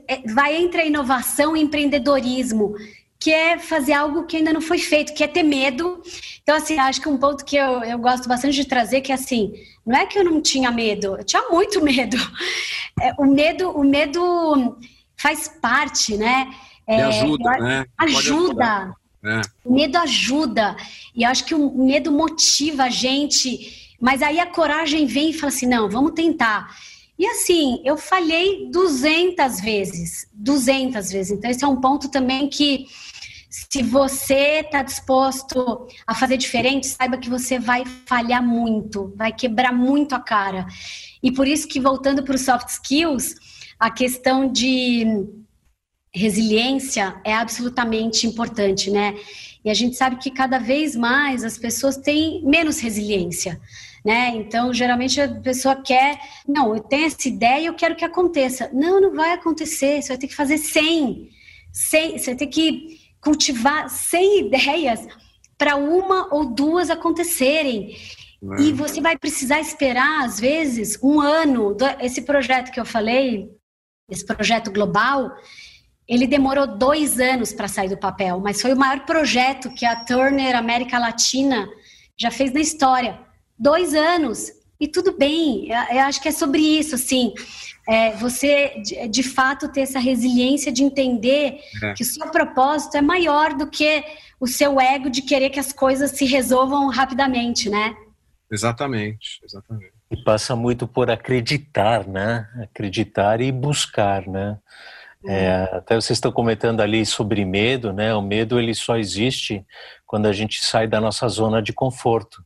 é, 0.07 0.33
vai 0.33 0.57
entre 0.57 0.83
a 0.83 0.85
inovação 0.85 1.57
e 1.57 1.61
empreendedorismo, 1.61 2.75
que 3.19 3.33
é 3.33 3.59
fazer 3.59 3.95
algo 3.95 4.27
que 4.27 4.37
ainda 4.37 4.53
não 4.53 4.61
foi 4.61 4.79
feito, 4.79 5.15
que 5.15 5.25
é 5.25 5.29
ter 5.29 5.43
medo. 5.43 6.03
Então, 6.43 6.55
assim, 6.55 6.79
acho 6.79 7.01
que 7.01 7.09
um 7.09 7.17
ponto 7.17 7.45
que 7.45 7.57
eu, 7.57 7.83
eu 7.83 7.99
gosto 7.99 8.29
bastante 8.29 8.55
de 8.55 8.65
trazer, 8.65 9.01
que 9.01 9.11
é 9.11 9.15
assim, 9.15 9.55
não 9.85 9.97
é 9.97 10.07
que 10.07 10.19
eu 10.19 10.25
não 10.25 10.41
tinha 10.41 10.71
medo, 10.71 11.17
eu 11.17 11.25
tinha 11.25 11.49
muito 11.49 11.83
medo. 11.83 12.17
É, 13.01 13.13
o 13.19 13.25
medo, 13.25 13.71
o 13.71 13.83
medo 13.83 14.79
faz 15.17 15.49
parte, 15.49 16.17
né? 16.17 16.53
É, 16.87 17.03
ajuda, 17.03 17.51
né? 17.59 17.87
Ajuda. 17.99 18.95
É. 19.27 19.41
O 19.65 19.75
medo 19.75 19.99
ajuda. 19.99 20.77
E 21.15 21.25
acho 21.25 21.45
que 21.45 21.55
o 21.55 21.85
medo 21.85 22.13
motiva 22.13 22.85
a 22.85 22.91
gente, 22.91 23.97
mas 24.01 24.23
aí 24.23 24.39
a 24.39 24.47
coragem 24.47 25.07
vem 25.07 25.31
e 25.31 25.35
fala 25.35 25.53
assim: 25.53 25.67
não, 25.67 25.89
vamos 25.89 26.13
tentar. 26.13 26.75
E 27.19 27.27
assim, 27.27 27.81
eu 27.85 27.97
falhei 27.97 28.69
200 28.71 29.61
vezes, 29.61 30.29
200 30.35 31.11
vezes. 31.11 31.33
Então, 31.33 31.51
esse 31.51 31.65
é 31.65 31.67
um 31.67 31.81
ponto 31.81 32.11
também 32.11 32.47
que, 32.47 32.87
se 33.49 33.83
você 33.83 34.61
está 34.61 34.83
disposto 34.83 35.89
a 36.07 36.15
fazer 36.15 36.37
diferente, 36.37 36.87
saiba 36.87 37.17
que 37.17 37.31
você 37.31 37.59
vai 37.59 37.85
falhar 38.05 38.43
muito, 38.43 39.15
vai 39.17 39.33
quebrar 39.33 39.73
muito 39.73 40.15
a 40.15 40.21
cara. 40.21 40.67
E 41.23 41.33
por 41.33 41.49
isso 41.49 41.67
que, 41.67 41.81
voltando 41.81 42.23
para 42.23 42.35
os 42.35 42.43
soft 42.43 42.69
skills, 42.69 43.35
a 43.81 43.91
questão 43.91 44.53
de 44.53 45.27
resiliência 46.17 47.21
é 47.25 47.35
absolutamente 47.35 48.27
importante, 48.27 48.91
né? 48.91 49.15
E 49.65 49.71
a 49.71 49.75
gente 49.75 49.97
sabe 49.97 50.17
que 50.17 50.31
cada 50.31 50.59
vez 50.59 50.97
mais 50.97 51.45
as 51.45 51.59
pessoas 51.59 51.97
têm 51.97 52.43
menos 52.45 52.81
resiliência 52.81 53.61
né? 54.07 54.29
Então, 54.37 54.73
geralmente 54.73 55.21
a 55.21 55.29
pessoa 55.29 55.75
quer, 55.75 56.21
não, 56.47 56.77
eu 56.77 56.81
tenho 56.81 57.07
essa 57.07 57.27
ideia 57.27 57.63
e 57.63 57.67
eu 57.67 57.75
quero 57.75 57.97
que 57.97 58.05
aconteça. 58.05 58.71
Não, 58.73 59.01
não 59.01 59.13
vai 59.13 59.33
acontecer, 59.33 60.01
você 60.01 60.11
vai 60.11 60.19
ter 60.19 60.29
que 60.29 60.35
fazer 60.37 60.59
100. 60.59 61.29
100 61.73 62.19
você 62.19 62.27
vai 62.27 62.37
ter 62.37 62.47
que 62.47 63.01
cultivar 63.21 63.91
100 63.91 64.47
ideias 64.47 65.09
para 65.59 65.75
uma 65.75 66.33
ou 66.33 66.45
duas 66.55 66.89
acontecerem. 66.89 67.97
É. 68.59 68.63
E 68.63 68.73
você 68.73 69.01
vai 69.01 69.19
precisar 69.19 69.59
esperar, 69.59 70.25
às 70.25 70.39
vezes, 70.39 70.97
um 71.03 71.21
ano. 71.21 71.77
Esse 72.01 72.23
projeto 72.23 72.71
que 72.71 72.79
eu 72.79 72.87
falei, 72.87 73.51
esse 74.09 74.25
projeto 74.25 74.71
global, 74.71 75.33
ele 76.09 76.27
demorou 76.27 76.67
dois 76.67 77.19
anos 77.19 77.53
para 77.53 77.69
sair 77.69 77.89
do 77.89 77.97
papel, 77.97 78.41
mas 78.41 78.63
foi 78.63 78.73
o 78.73 78.77
maior 78.77 79.01
projeto 79.01 79.71
que 79.71 79.85
a 79.85 79.97
Turner 79.97 80.55
América 80.57 80.99
Latina 80.99 81.69
já 82.17 82.31
fez 82.31 82.53
na 82.53 82.61
história 82.61 83.19
dois 83.59 83.95
anos 83.95 84.53
e 84.79 84.87
tudo 84.87 85.17
bem. 85.17 85.69
Eu 85.69 86.01
acho 86.03 86.21
que 86.21 86.29
é 86.29 86.33
sobre 86.33 86.61
isso, 86.61 86.95
assim. 86.95 87.33
É, 87.89 88.13
você 88.17 88.81
de, 88.83 89.09
de, 89.09 89.23
fato 89.23 89.69
ter 89.69 89.83
essa 89.83 89.99
resiliência 89.99 90.73
de 90.73 90.83
entender 90.83 91.61
é. 91.83 91.95
que 91.95 92.03
o 92.03 92.07
seu 92.07 92.29
propósito 92.29 92.97
é 92.97 93.01
maior 93.01 93.55
do 93.55 93.69
que 93.69 94.05
o 94.41 94.47
seu 94.47 94.81
ego 94.81 95.09
de 95.09 95.23
querer 95.23 95.51
que 95.51 95.61
as 95.61 95.73
coisas 95.73 96.11
se 96.11 96.25
resolvam 96.25 96.89
rapidamente, 96.89 97.71
né? 97.71 97.97
Exatamente, 98.51 99.41
exatamente. 99.45 99.93
E 100.11 100.17
passa 100.23 100.55
muito 100.55 100.87
por 100.87 101.11
acreditar, 101.11 102.07
né? 102.07 102.49
Acreditar 102.63 103.41
e 103.41 103.51
buscar, 103.51 104.27
né? 104.27 104.59
É, 105.25 105.69
até 105.73 105.95
vocês 105.95 106.17
estão 106.17 106.31
comentando 106.31 106.81
ali 106.81 107.05
sobre 107.05 107.45
medo, 107.45 107.93
né? 107.93 108.15
O 108.15 108.23
medo 108.23 108.59
ele 108.59 108.75
só 108.75 108.97
existe 108.97 109.65
quando 110.07 110.27
a 110.27 110.33
gente 110.33 110.65
sai 110.65 110.87
da 110.87 111.01
nossa 111.01 111.29
zona 111.29 111.63
de 111.63 111.73
conforto. 111.73 112.45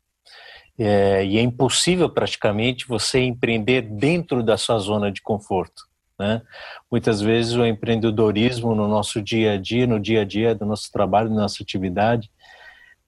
É, 0.78 1.24
e 1.24 1.36
é 1.36 1.42
impossível 1.42 2.08
praticamente 2.08 2.88
você 2.88 3.20
empreender 3.20 3.82
dentro 3.82 4.42
da 4.42 4.56
sua 4.56 4.78
zona 4.78 5.12
de 5.12 5.20
conforto. 5.20 5.82
Né? 6.18 6.42
Muitas 6.90 7.20
vezes 7.20 7.54
o 7.54 7.64
empreendedorismo 7.64 8.74
no 8.74 8.86
nosso 8.88 9.22
dia 9.22 9.52
a 9.52 9.56
dia, 9.56 9.86
no 9.86 9.98
dia 9.98 10.22
a 10.22 10.24
dia 10.24 10.54
do 10.54 10.66
nosso 10.66 10.90
trabalho, 10.92 11.30
da 11.30 11.34
nossa 11.34 11.62
atividade, 11.62 12.30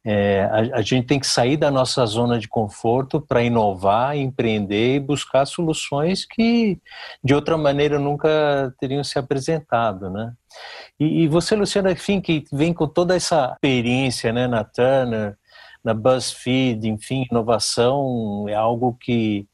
é, 0.05 0.49
a, 0.51 0.79
a, 0.79 0.83
gente 0.83 1.07
tem 1.07 1.21
que 1.21 1.27
sair 1.27 1.57
da 1.57 1.71
nossa 1.71 2.05
zona 2.07 2.39
de 2.39 2.49
conforto 2.49 3.21
para 3.21 3.43
inovar, 3.43 4.17
empreender 4.17 4.97
e 4.97 5.01
buscar 5.01 5.47
soluções 5.47 6.25
que 6.25 6.79
de 7.23 7.35
outra 7.35 7.57
maneira 7.57 8.01
nunca 8.01 8.75
teriam 8.81 9.05
se 9.05 9.17
apresentado, 9.17 10.11
né? 10.11 10.33
E, 10.99 11.23
e 11.23 11.29
você, 11.29 11.55
Luciana, 11.55 11.93
enfim, 11.93 12.21
que 12.21 12.45
vem 12.53 12.73
com 12.73 12.89
toda 12.89 13.15
essa 13.15 13.53
experiência, 13.55 14.33
né, 14.33 14.49
na 14.49 14.65
Turner, 14.65 15.37
na 15.85 15.95
BuzzFeed, 15.95 16.89
enfim, 16.89 17.27
inovação 17.31 18.47
é 18.49 18.55
algo 18.55 18.97
que, 19.01 19.47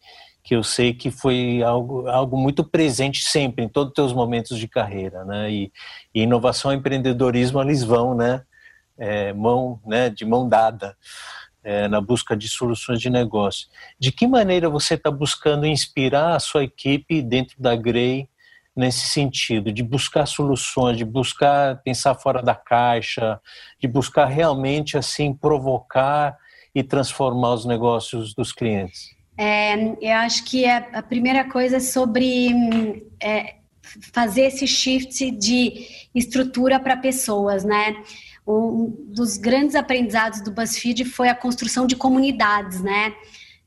que 0.43 0.57
eu 0.57 0.63
sei 0.63 0.95
que 0.95 1.11
foi 1.11 1.63
algo, 1.63 2.09
algo 2.09 2.39
muito 2.39 2.65
presente 2.65 3.23
sempre, 3.23 3.65
em 3.65 3.69
todos 3.69 3.91
os 3.91 3.95
teus 3.95 4.13
momentos 4.15 4.59
de 4.59 4.67
carreira, 4.67 5.25
né? 5.27 5.51
E, 5.51 5.73
e 6.15 6.23
inovação 6.23 6.73
e 6.73 6.77
empreendedorismo, 6.77 7.61
eles 7.61 7.83
vão, 7.83 8.15
né? 8.15 8.43
É, 8.99 9.33
mão, 9.33 9.81
né? 9.87 10.11
De 10.11 10.25
mão 10.25 10.49
dada. 10.49 10.97
É, 11.63 11.89
na 11.89 12.01
busca 12.01 12.37
de 12.37 12.49
soluções 12.49 13.01
de 13.01 13.11
negócio. 13.11 13.69
De 13.99 14.11
que 14.11 14.27
maneira 14.27 14.71
você 14.71 14.95
está 14.95 15.11
buscando 15.11 15.67
inspirar 15.67 16.37
a 16.37 16.41
sua 16.41 16.65
equipe 16.65 17.21
dentro 17.21 17.61
da 17.61 17.77
Grey 17.77 18.29
nesse 18.79 19.09
sentido, 19.09 19.73
de 19.73 19.83
buscar 19.83 20.25
soluções, 20.25 20.97
de 20.97 21.05
buscar 21.05 21.83
pensar 21.83 22.15
fora 22.15 22.41
da 22.41 22.55
caixa, 22.55 23.41
de 23.81 23.89
buscar 23.89 24.27
realmente 24.27 24.97
assim 24.97 25.35
provocar 25.35 26.39
e 26.73 26.85
transformar 26.85 27.55
os 27.55 27.65
negócios 27.65 28.33
dos 28.35 28.53
clientes? 28.53 29.17
É, 29.37 29.75
eu 30.01 30.17
acho 30.19 30.45
que 30.45 30.65
a, 30.65 30.79
a 30.93 31.03
primeira 31.03 31.51
coisa 31.51 31.79
é 31.79 31.81
sobre 31.81 33.05
é, 33.21 33.57
fazer 34.13 34.43
esse 34.43 34.67
shift 34.67 35.29
de 35.33 35.87
estrutura 36.15 36.79
para 36.79 36.97
pessoas, 36.97 37.65
né? 37.65 37.97
Um 38.51 38.95
dos 39.09 39.37
grandes 39.37 39.75
aprendizados 39.75 40.41
do 40.41 40.51
BuzzFeed 40.51 41.05
foi 41.05 41.29
a 41.29 41.35
construção 41.35 41.87
de 41.87 41.95
comunidades, 41.95 42.81
né? 42.81 43.15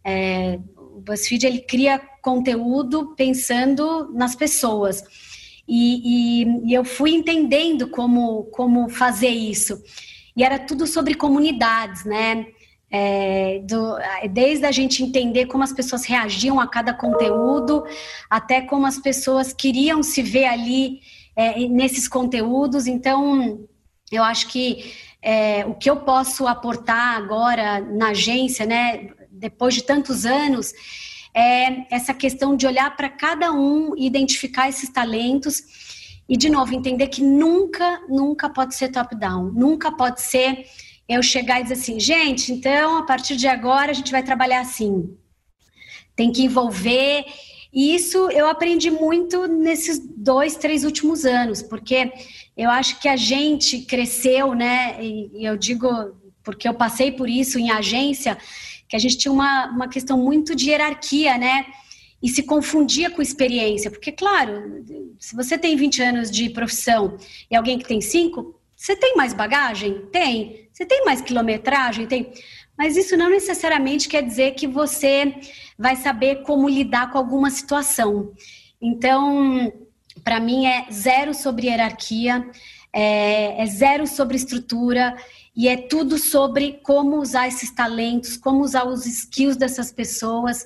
É, 0.03 0.59
o 0.75 0.99
BuzzFeed 1.01 1.45
ele 1.45 1.59
cria 1.59 2.01
conteúdo 2.21 3.13
pensando 3.15 4.11
nas 4.11 4.35
pessoas. 4.35 5.03
E, 5.67 6.41
e, 6.43 6.69
e, 6.69 6.73
eu 6.73 6.83
fui 6.83 7.11
entendendo 7.11 7.89
como, 7.89 8.45
como 8.45 8.89
fazer 8.89 9.29
isso. 9.29 9.81
E 10.35 10.43
era 10.43 10.57
tudo 10.57 10.87
sobre 10.87 11.13
comunidades, 11.13 12.03
né? 12.03 12.47
É, 12.89 13.59
do, 13.63 13.95
desde 14.31 14.65
a 14.65 14.71
gente 14.71 15.03
entender 15.03 15.45
como 15.45 15.63
as 15.63 15.71
pessoas 15.71 16.03
reagiam 16.05 16.59
a 16.59 16.67
cada 16.67 16.93
conteúdo, 16.93 17.85
até 18.29 18.61
como 18.61 18.85
as 18.85 18.97
pessoas 18.97 19.53
queriam 19.53 20.03
se 20.03 20.21
ver 20.21 20.45
ali 20.45 20.99
é, 21.35 21.67
nesses 21.69 22.07
conteúdos. 22.07 22.87
Então, 22.87 23.67
eu 24.11 24.23
acho 24.23 24.47
que 24.47 24.93
é, 25.21 25.65
o 25.65 25.73
que 25.73 25.89
eu 25.89 25.97
posso 25.97 26.47
aportar 26.47 27.15
agora 27.15 27.79
na 27.79 28.09
agência, 28.09 28.65
né, 28.65 29.09
depois 29.29 29.73
de 29.73 29.83
tantos 29.83 30.25
anos, 30.25 30.73
é 31.33 31.93
essa 31.95 32.13
questão 32.13 32.55
de 32.55 32.67
olhar 32.67 32.95
para 32.95 33.09
cada 33.09 33.51
um 33.51 33.95
e 33.95 34.05
identificar 34.05 34.67
esses 34.67 34.89
talentos 34.89 35.63
e, 36.27 36.35
de 36.35 36.49
novo, 36.49 36.73
entender 36.73 37.07
que 37.07 37.21
nunca, 37.21 38.01
nunca 38.09 38.49
pode 38.49 38.75
ser 38.75 38.89
top-down, 38.89 39.51
nunca 39.51 39.91
pode 39.91 40.21
ser 40.21 40.65
eu 41.07 41.21
chegar 41.21 41.59
e 41.59 41.63
dizer 41.63 41.75
assim, 41.75 41.99
gente, 41.99 42.53
então 42.53 42.97
a 42.97 43.03
partir 43.03 43.35
de 43.35 43.47
agora 43.47 43.91
a 43.91 43.93
gente 43.93 44.11
vai 44.11 44.23
trabalhar 44.23 44.61
assim. 44.61 45.13
Tem 46.15 46.31
que 46.31 46.43
envolver. 46.43 47.25
E 47.73 47.95
isso 47.95 48.29
eu 48.31 48.47
aprendi 48.47 48.91
muito 48.91 49.47
nesses 49.47 49.99
dois, 49.99 50.55
três 50.55 50.83
últimos 50.83 51.25
anos, 51.25 51.61
porque 51.61 52.11
eu 52.55 52.69
acho 52.69 52.99
que 52.99 53.07
a 53.07 53.15
gente 53.15 53.79
cresceu, 53.79 54.53
né? 54.53 54.97
E 55.03 55.45
eu 55.45 55.57
digo 55.57 55.87
porque 56.43 56.67
eu 56.67 56.73
passei 56.73 57.11
por 57.11 57.29
isso 57.29 57.59
em 57.59 57.71
agência, 57.71 58.37
que 58.87 58.95
a 58.95 58.99
gente 58.99 59.17
tinha 59.17 59.31
uma, 59.31 59.67
uma 59.67 59.87
questão 59.87 60.17
muito 60.17 60.55
de 60.55 60.69
hierarquia, 60.69 61.37
né? 61.37 61.65
E 62.21 62.29
se 62.29 62.43
confundia 62.43 63.09
com 63.09 63.21
experiência, 63.21 63.89
porque, 63.89 64.11
claro, 64.11 64.83
se 65.17 65.35
você 65.35 65.57
tem 65.57 65.75
20 65.75 66.01
anos 66.03 66.31
de 66.31 66.49
profissão 66.49 67.17
e 67.49 67.55
alguém 67.55 67.79
que 67.79 67.87
tem 67.87 67.99
5, 67.99 68.59
você 68.75 68.95
tem 68.95 69.15
mais 69.15 69.33
bagagem? 69.33 70.05
Tem. 70.11 70.67
Você 70.71 70.85
tem 70.85 71.03
mais 71.05 71.21
quilometragem? 71.21 72.05
Tem. 72.05 72.31
Mas 72.77 72.97
isso 72.97 73.17
não 73.17 73.29
necessariamente 73.29 74.07
quer 74.07 74.23
dizer 74.23 74.55
que 74.55 74.67
você 74.67 75.35
vai 75.77 75.95
saber 75.95 76.43
como 76.43 76.69
lidar 76.69 77.11
com 77.11 77.17
alguma 77.17 77.49
situação. 77.49 78.33
Então, 78.81 79.71
para 80.23 80.39
mim, 80.39 80.65
é 80.65 80.87
zero 80.91 81.33
sobre 81.33 81.67
hierarquia, 81.67 82.45
é, 82.93 83.61
é 83.61 83.65
zero 83.65 84.05
sobre 84.05 84.35
estrutura 84.35 85.15
e 85.55 85.67
é 85.67 85.77
tudo 85.77 86.17
sobre 86.17 86.79
como 86.83 87.17
usar 87.17 87.47
esses 87.47 87.71
talentos, 87.71 88.37
como 88.37 88.63
usar 88.63 88.85
os 88.85 89.05
skills 89.05 89.57
dessas 89.57 89.91
pessoas, 89.91 90.65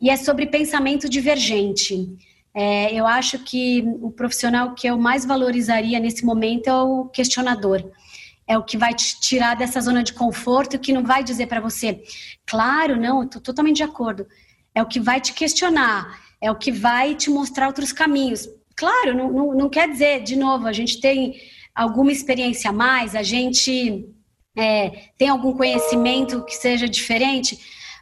e 0.00 0.10
é 0.10 0.16
sobre 0.16 0.46
pensamento 0.46 1.08
divergente. 1.08 2.08
É, 2.52 2.94
eu 2.94 3.06
acho 3.06 3.40
que 3.40 3.84
o 4.00 4.10
profissional 4.12 4.74
que 4.74 4.86
eu 4.86 4.96
mais 4.96 5.24
valorizaria 5.24 5.98
nesse 5.98 6.24
momento 6.24 6.68
é 6.68 6.74
o 6.74 7.06
questionador. 7.06 7.90
É 8.46 8.56
o 8.58 8.62
que 8.62 8.76
vai 8.76 8.94
te 8.94 9.18
tirar 9.20 9.56
dessa 9.56 9.80
zona 9.80 10.02
de 10.02 10.12
conforto, 10.12 10.78
que 10.78 10.92
não 10.92 11.02
vai 11.02 11.24
dizer 11.24 11.46
para 11.46 11.60
você, 11.60 12.02
claro, 12.46 12.96
não, 13.00 13.24
estou 13.24 13.40
totalmente 13.40 13.78
de 13.78 13.82
acordo. 13.82 14.26
É 14.74 14.82
o 14.82 14.86
que 14.86 15.00
vai 15.00 15.20
te 15.20 15.32
questionar, 15.32 16.20
é 16.40 16.50
o 16.50 16.54
que 16.54 16.70
vai 16.70 17.14
te 17.14 17.30
mostrar 17.30 17.66
outros 17.66 17.92
caminhos. 17.92 18.48
Claro, 18.76 19.16
não, 19.16 19.32
não, 19.32 19.54
não 19.54 19.68
quer 19.68 19.88
dizer, 19.88 20.22
de 20.22 20.36
novo, 20.36 20.66
a 20.66 20.72
gente 20.72 21.00
tem 21.00 21.40
alguma 21.74 22.12
experiência 22.12 22.70
a 22.70 22.72
mais, 22.72 23.14
a 23.14 23.22
gente 23.22 24.08
é, 24.56 24.90
tem 25.18 25.28
algum 25.28 25.52
conhecimento 25.52 26.44
que 26.44 26.54
seja 26.54 26.88
diferente, 26.88 27.58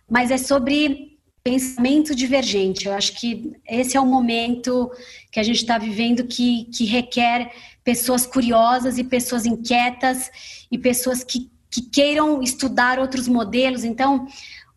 mas 0.09 0.31
é 0.31 0.37
sobre 0.37 1.13
pensamento 1.43 2.15
divergente. 2.15 2.87
Eu 2.87 2.95
acho 2.95 3.19
que 3.19 3.53
esse 3.69 3.97
é 3.97 4.01
o 4.01 4.07
momento 4.07 4.91
que 5.31 5.41
a 5.41 5.43
gente 5.43 5.57
está 5.57 5.79
vivendo 5.79 6.25
que, 6.25 6.67
que 6.67 6.85
requer 6.85 7.53
pessoas 7.83 8.27
curiosas 8.27 8.97
e 8.99 9.05
pessoas 9.05 9.45
inquietas 9.45 10.31
e 10.71 10.79
pessoas 10.79 11.25
que, 11.25 11.51
que 11.71 11.83
queiram 11.83 12.43
estudar 12.43 12.99
outros 12.99 13.27
modelos. 13.27 13.83
Então, 13.83 14.27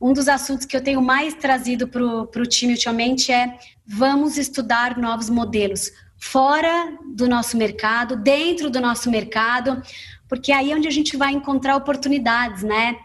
um 0.02 0.12
dos 0.12 0.28
assuntos 0.28 0.66
que 0.66 0.76
eu 0.76 0.84
tenho 0.84 1.02
mais 1.02 1.36
trazido 1.36 1.88
para 1.88 2.04
o 2.04 2.46
time 2.46 2.74
ultimamente 2.74 3.32
é 3.32 3.58
vamos 3.86 4.38
estudar 4.38 4.98
novos 4.98 5.30
modelos 5.30 5.92
fora 6.18 6.98
do 7.14 7.28
nosso 7.28 7.58
mercado, 7.58 8.16
dentro 8.16 8.70
do 8.70 8.82
nosso 8.82 9.10
mercado, 9.12 9.82
porque 10.28 10.52
aí 10.52 10.72
é 10.72 10.76
onde 10.76 10.88
a 10.88 10.92
gente 10.92 11.16
vai 11.16 11.34
encontrar 11.34 11.76
oportunidades, 11.76 12.64
né? 12.64 12.98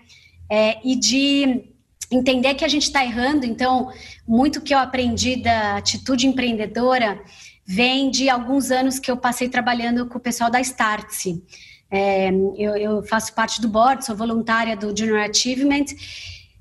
É, 0.48 0.78
e 0.84 0.96
de 0.96 1.70
entender 2.10 2.54
que 2.54 2.64
a 2.64 2.68
gente 2.68 2.84
está 2.84 3.04
errando. 3.04 3.46
Então, 3.46 3.92
muito 4.26 4.60
que 4.60 4.74
eu 4.74 4.78
aprendi 4.78 5.36
da 5.36 5.76
atitude 5.76 6.26
empreendedora 6.26 7.20
vem 7.64 8.10
de 8.10 8.28
alguns 8.28 8.72
anos 8.72 8.98
que 8.98 9.10
eu 9.10 9.16
passei 9.16 9.48
trabalhando 9.48 10.06
com 10.06 10.18
o 10.18 10.20
pessoal 10.20 10.50
da 10.50 10.60
Startse. 10.60 11.40
É, 11.88 12.30
eu, 12.56 12.76
eu, 12.76 13.02
faço 13.04 13.32
parte 13.32 13.60
do 13.60 13.68
board, 13.68 14.04
sou 14.04 14.16
voluntária 14.16 14.76
do 14.76 14.96
Junior 14.96 15.28
Achievement, 15.30 15.86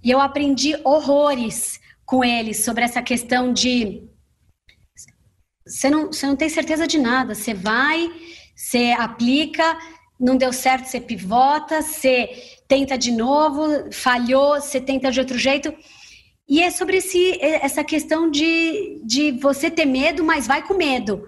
e 0.04 0.12
eu 0.12 0.20
aprendi 0.20 0.76
horrores 0.84 1.80
com 2.06 2.24
eles 2.24 2.64
sobre 2.64 2.84
essa 2.84 3.02
questão 3.02 3.54
de 3.54 4.04
você 5.70 5.90
não, 5.90 6.08
você 6.08 6.26
não 6.26 6.36
tem 6.36 6.50
certeza 6.50 6.88
de 6.88 6.98
nada. 6.98 7.36
Você 7.36 7.54
vai, 7.54 8.12
você 8.56 8.96
aplica, 8.98 9.78
não 10.20 10.36
deu 10.36 10.52
certo, 10.52 10.88
você 10.88 11.00
pivota, 11.00 11.82
você 11.82 12.30
tenta 12.68 12.98
de 12.98 13.12
novo, 13.12 13.92
falhou, 13.92 14.56
você 14.56 14.82
tenta 14.82 15.12
de 15.12 15.20
outro 15.20 15.38
jeito. 15.38 15.74
E 16.48 16.62
é 16.62 16.72
sobre 16.72 16.98
esse, 16.98 17.40
essa 17.42 17.84
questão 17.84 18.30
de, 18.30 19.02
de 19.06 19.32
você 19.34 19.70
ter 19.70 19.86
medo, 19.86 20.24
mas 20.24 20.48
vai 20.48 20.66
com 20.66 20.74
medo 20.74 21.24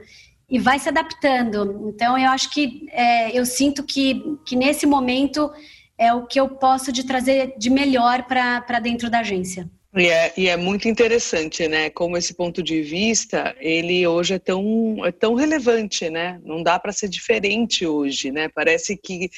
e 0.50 0.60
vai 0.60 0.80
se 0.80 0.90
adaptando. 0.90 1.88
Então, 1.88 2.18
eu 2.18 2.30
acho 2.30 2.50
que 2.50 2.88
é, 2.92 3.38
eu 3.38 3.46
sinto 3.46 3.84
que, 3.84 4.38
que 4.46 4.56
nesse 4.56 4.86
momento 4.86 5.50
é 5.98 6.12
o 6.14 6.26
que 6.26 6.40
eu 6.40 6.50
posso 6.50 6.92
de 6.92 7.06
trazer 7.06 7.54
de 7.58 7.70
melhor 7.70 8.24
para 8.24 8.80
dentro 8.80 9.10
da 9.10 9.20
agência. 9.20 9.70
E 9.94 10.08
é, 10.08 10.34
e 10.38 10.48
é, 10.48 10.56
muito 10.56 10.88
interessante, 10.88 11.68
né? 11.68 11.90
Como 11.90 12.18
esse 12.18 12.34
ponto 12.34 12.64
de 12.64 12.82
vista, 12.82 13.54
ele 13.60 14.08
hoje 14.08 14.36
é 14.36 14.40
tão, 14.40 15.06
é 15.06 15.12
tão 15.12 15.36
relevante, 15.36 16.10
né? 16.10 16.40
Não 16.46 16.64
dá 16.64 16.80
para 16.80 16.94
ser 16.94 17.10
diferente 17.10 17.86
hoje, 17.86 18.32
né? 18.32 18.48
Parece 18.48 18.96
que, 18.96 19.30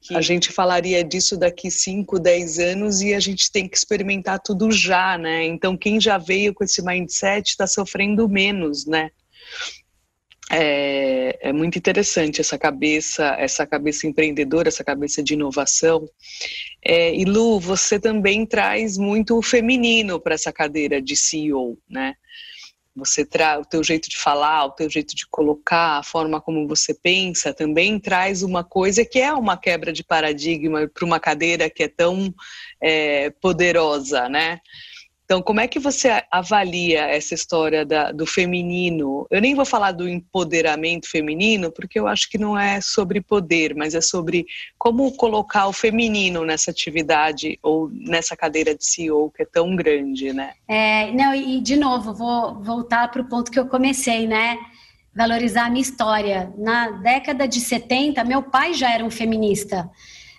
que, 0.00 0.14
a 0.14 0.20
gente 0.20 0.52
falaria 0.52 1.02
disso 1.02 1.36
daqui 1.36 1.68
5, 1.68 2.20
10 2.20 2.58
anos 2.60 3.00
e 3.00 3.12
a 3.12 3.18
gente 3.18 3.50
tem 3.50 3.68
que 3.68 3.76
experimentar 3.76 4.40
tudo 4.40 4.70
já, 4.70 5.18
né? 5.18 5.44
Então, 5.44 5.76
quem 5.76 6.00
já 6.00 6.16
veio 6.16 6.54
com 6.54 6.62
esse 6.62 6.80
mindset 6.80 7.50
está 7.50 7.66
sofrendo 7.66 8.28
menos, 8.28 8.86
né? 8.86 9.10
É, 10.50 11.48
é, 11.48 11.52
muito 11.52 11.78
interessante 11.78 12.40
essa 12.40 12.58
cabeça, 12.58 13.36
essa 13.38 13.66
cabeça 13.66 14.06
empreendedora, 14.06 14.68
essa 14.68 14.82
cabeça 14.82 15.22
de 15.22 15.34
inovação. 15.34 16.08
É, 16.82 17.14
e 17.14 17.24
Lu, 17.24 17.60
você 17.60 18.00
também 18.00 18.46
traz 18.46 18.96
muito 18.96 19.36
o 19.36 19.42
feminino 19.42 20.18
para 20.18 20.34
essa 20.34 20.52
cadeira 20.52 21.02
de 21.02 21.14
CEO, 21.14 21.78
né? 21.88 22.14
Você 22.96 23.24
traz 23.24 23.60
o 23.60 23.64
teu 23.64 23.84
jeito 23.84 24.08
de 24.08 24.16
falar, 24.16 24.64
o 24.64 24.72
teu 24.72 24.90
jeito 24.90 25.14
de 25.14 25.26
colocar, 25.30 25.98
a 25.98 26.02
forma 26.02 26.40
como 26.40 26.66
você 26.66 26.92
pensa, 26.92 27.54
também 27.54 28.00
traz 28.00 28.42
uma 28.42 28.64
coisa 28.64 29.04
que 29.04 29.20
é 29.20 29.32
uma 29.32 29.56
quebra 29.56 29.92
de 29.92 30.02
paradigma 30.02 30.88
para 30.92 31.04
uma 31.04 31.20
cadeira 31.20 31.70
que 31.70 31.84
é 31.84 31.88
tão 31.88 32.34
é, 32.82 33.30
poderosa, 33.30 34.28
né? 34.28 34.60
Então, 35.28 35.42
como 35.42 35.60
é 35.60 35.68
que 35.68 35.78
você 35.78 36.24
avalia 36.30 37.02
essa 37.02 37.34
história 37.34 37.84
da, 37.84 38.10
do 38.12 38.24
feminino? 38.24 39.26
Eu 39.30 39.42
nem 39.42 39.54
vou 39.54 39.66
falar 39.66 39.92
do 39.92 40.08
empoderamento 40.08 41.06
feminino, 41.06 41.70
porque 41.70 42.00
eu 42.00 42.08
acho 42.08 42.30
que 42.30 42.38
não 42.38 42.58
é 42.58 42.80
sobre 42.80 43.20
poder, 43.20 43.74
mas 43.74 43.94
é 43.94 44.00
sobre 44.00 44.46
como 44.78 45.12
colocar 45.12 45.66
o 45.66 45.72
feminino 45.72 46.46
nessa 46.46 46.70
atividade 46.70 47.58
ou 47.62 47.90
nessa 47.92 48.34
cadeira 48.34 48.74
de 48.74 48.82
CEO 48.86 49.30
que 49.30 49.42
é 49.42 49.44
tão 49.44 49.76
grande, 49.76 50.32
né? 50.32 50.54
É, 50.66 51.12
não, 51.12 51.34
e 51.34 51.60
de 51.60 51.76
novo, 51.76 52.14
vou 52.14 52.62
voltar 52.62 53.10
para 53.10 53.20
o 53.20 53.28
ponto 53.28 53.50
que 53.50 53.60
eu 53.60 53.66
comecei, 53.66 54.26
né? 54.26 54.56
Valorizar 55.14 55.66
a 55.66 55.70
minha 55.70 55.82
história. 55.82 56.50
Na 56.56 56.88
década 57.02 57.46
de 57.46 57.60
70, 57.60 58.24
meu 58.24 58.44
pai 58.44 58.72
já 58.72 58.94
era 58.94 59.04
um 59.04 59.10
feminista. 59.10 59.90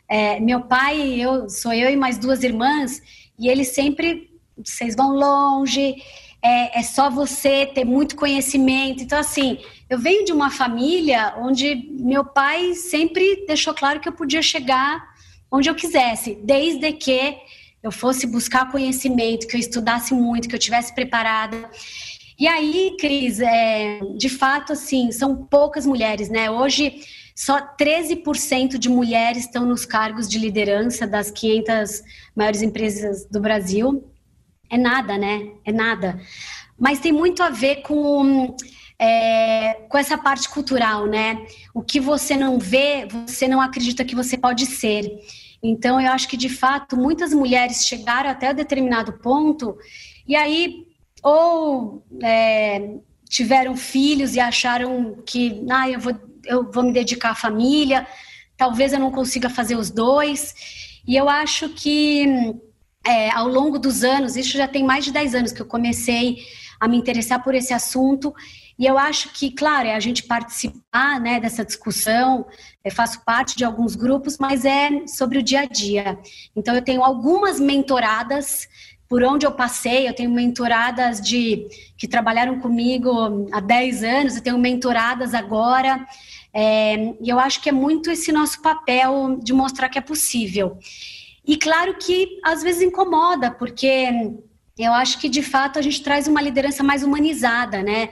É, 0.10 0.40
meu 0.40 0.62
pai, 0.62 1.22
eu 1.22 1.48
sou 1.48 1.72
eu 1.74 1.92
e 1.92 1.96
mais 1.96 2.18
duas 2.18 2.42
irmãs, 2.42 3.00
e 3.38 3.48
ele 3.48 3.64
sempre 3.64 4.29
vocês 4.64 4.96
vão 4.96 5.14
longe, 5.14 5.96
é, 6.42 6.80
é, 6.80 6.84
só 6.84 7.10
você 7.10 7.66
ter 7.66 7.86
muito 7.86 8.16
conhecimento. 8.16 9.04
Então, 9.04 9.20
assim, 9.20 9.60
eu 9.90 10.00
venho 10.00 10.26
de 10.26 10.32
uma 10.32 10.50
família 10.50 11.34
onde 11.38 11.90
meu 12.00 12.24
pai 12.24 12.74
sempre 12.74 13.46
deixou 13.46 13.74
claro 13.74 14.00
que 14.00 14.08
eu 14.08 14.14
podia 14.14 14.42
chegar 14.42 15.08
onde 15.52 15.70
eu 15.70 15.76
quisesse, 15.76 16.38
desde 16.44 16.92
que 16.94 17.38
eu 17.82 17.92
fosse 17.92 18.28
buscar 18.28 18.72
conhecimento, 18.72 19.48
que 19.48 19.56
eu 19.56 19.60
estudasse 19.60 20.14
muito, 20.14 20.48
que 20.48 20.56
eu 20.56 20.60
tivesse 20.60 20.94
preparada. 20.94 21.70
E 22.38 22.48
aí, 22.48 22.96
Cris, 23.00 23.40
é, 23.40 24.00
de 24.18 24.30
fato, 24.30 24.74
assim, 24.74 25.12
são 25.12 25.36
poucas 25.36 25.86
mulheres, 25.86 26.30
né? 26.30 26.50
Hoje, 26.52 27.02
só 27.36 27.60
13% 27.60 28.78
de 28.78 28.90
mulheres 28.90 29.44
estão 29.44 29.66
nos 29.66 29.86
cargos 29.86 30.28
de 30.28 30.38
liderança 30.38 31.08
das 31.08 31.32
500 31.32 32.02
maiores 32.36 32.62
empresas 32.62 33.26
do 33.26 33.40
Brasil 33.40 34.09
é 34.70 34.78
nada, 34.78 35.18
né? 35.18 35.50
É 35.66 35.72
nada. 35.72 36.20
Mas 36.78 37.00
tem 37.00 37.12
muito 37.12 37.42
a 37.44 37.50
ver 37.50 37.78
com, 37.82 38.56
é, 38.98 39.74
com 39.90 39.98
essa 39.98 40.18
parte 40.18 40.48
cultural, 40.48 41.06
né? 41.08 41.46
O 41.74 41.82
que 41.82 42.00
você 42.00 42.38
não 42.38 42.58
vê, 42.60 43.08
você 43.28 43.48
não 43.48 43.60
acredita 43.60 44.06
que 44.06 44.16
você 44.16 44.38
pode 44.38 44.66
ser. 44.66 45.10
Então, 45.62 46.00
eu 46.00 46.12
acho 46.12 46.28
que, 46.28 46.38
de 46.38 46.50
fato, 46.50 46.96
muitas 46.96 47.34
mulheres 47.34 47.86
chegaram 47.86 48.30
até 48.30 48.52
um 48.52 48.56
determinado 48.56 49.14
ponto 49.14 49.78
e 50.26 50.36
aí, 50.36 50.86
ou 51.24 52.06
é, 52.24 52.98
tiveram 53.28 53.76
filhos 53.76 54.36
e 54.36 54.40
acharam 54.40 55.18
que, 55.26 55.66
ah, 55.70 55.90
eu 55.90 56.00
vou, 56.00 56.14
eu 56.46 56.72
vou 56.72 56.84
me 56.84 56.94
dedicar 56.94 57.32
à 57.32 57.36
família, 57.36 58.08
talvez 58.56 58.94
eu 58.94 59.00
não 59.00 59.12
consiga 59.12 59.50
fazer 59.50 59.76
os 59.76 59.90
dois. 59.90 60.54
E 61.08 61.16
eu 61.16 61.28
acho 61.28 61.70
que 61.70 62.56
é, 63.06 63.30
ao 63.32 63.48
longo 63.48 63.80
dos 63.80 64.04
anos, 64.04 64.36
isso 64.36 64.58
já 64.58 64.68
tem 64.68 64.84
mais 64.84 65.06
de 65.06 65.12
10 65.12 65.36
anos 65.36 65.52
que 65.52 65.62
eu 65.62 65.66
comecei 65.66 66.38
a 66.80 66.88
me 66.88 66.98
interessar 66.98 67.44
por 67.44 67.56
esse 67.56 67.74
assunto. 67.74 68.34
E 68.78 68.86
eu 68.86 68.98
acho 68.98 69.34
que, 69.34 69.52
claro, 69.52 69.88
é 69.88 69.96
a 69.96 70.00
gente 70.00 70.24
participar 70.24 71.20
né, 71.20 71.40
dessa 71.40 71.66
discussão, 71.66 72.46
eu 72.84 72.92
faço 72.92 73.24
parte 73.26 73.58
de 73.58 73.66
alguns 73.66 73.96
grupos, 73.96 74.38
mas 74.38 74.64
é 74.64 75.06
sobre 75.06 75.40
o 75.40 75.44
dia 75.44 75.62
a 75.62 75.66
dia. 75.66 76.18
Então, 76.56 76.74
eu 76.74 76.82
tenho 76.82 77.04
algumas 77.04 77.60
mentoradas 77.60 78.68
por 79.10 79.24
onde 79.24 79.46
eu 79.46 79.52
passei, 79.52 80.08
eu 80.08 80.14
tenho 80.14 80.30
mentoradas 80.30 81.20
de 81.20 81.68
que 81.98 82.08
trabalharam 82.08 82.60
comigo 82.60 83.48
há 83.52 83.60
10 83.60 84.04
anos, 84.04 84.36
eu 84.36 84.44
tenho 84.44 84.58
mentoradas 84.58 85.34
agora, 85.34 86.06
é, 86.54 87.16
e 87.20 87.28
eu 87.28 87.40
acho 87.40 87.60
que 87.60 87.70
é 87.70 87.72
muito 87.72 88.12
esse 88.12 88.32
nosso 88.32 88.62
papel 88.62 89.40
de 89.42 89.52
mostrar 89.52 89.90
que 89.90 89.98
é 89.98 90.02
possível. 90.02 90.78
E 91.50 91.58
claro 91.58 91.96
que 91.96 92.40
às 92.44 92.62
vezes 92.62 92.84
incomoda, 92.84 93.50
porque 93.50 94.08
eu 94.78 94.94
acho 94.94 95.18
que 95.20 95.28
de 95.28 95.42
fato 95.42 95.80
a 95.80 95.82
gente 95.82 96.04
traz 96.04 96.28
uma 96.28 96.40
liderança 96.40 96.84
mais 96.84 97.02
humanizada, 97.02 97.82
né? 97.82 98.10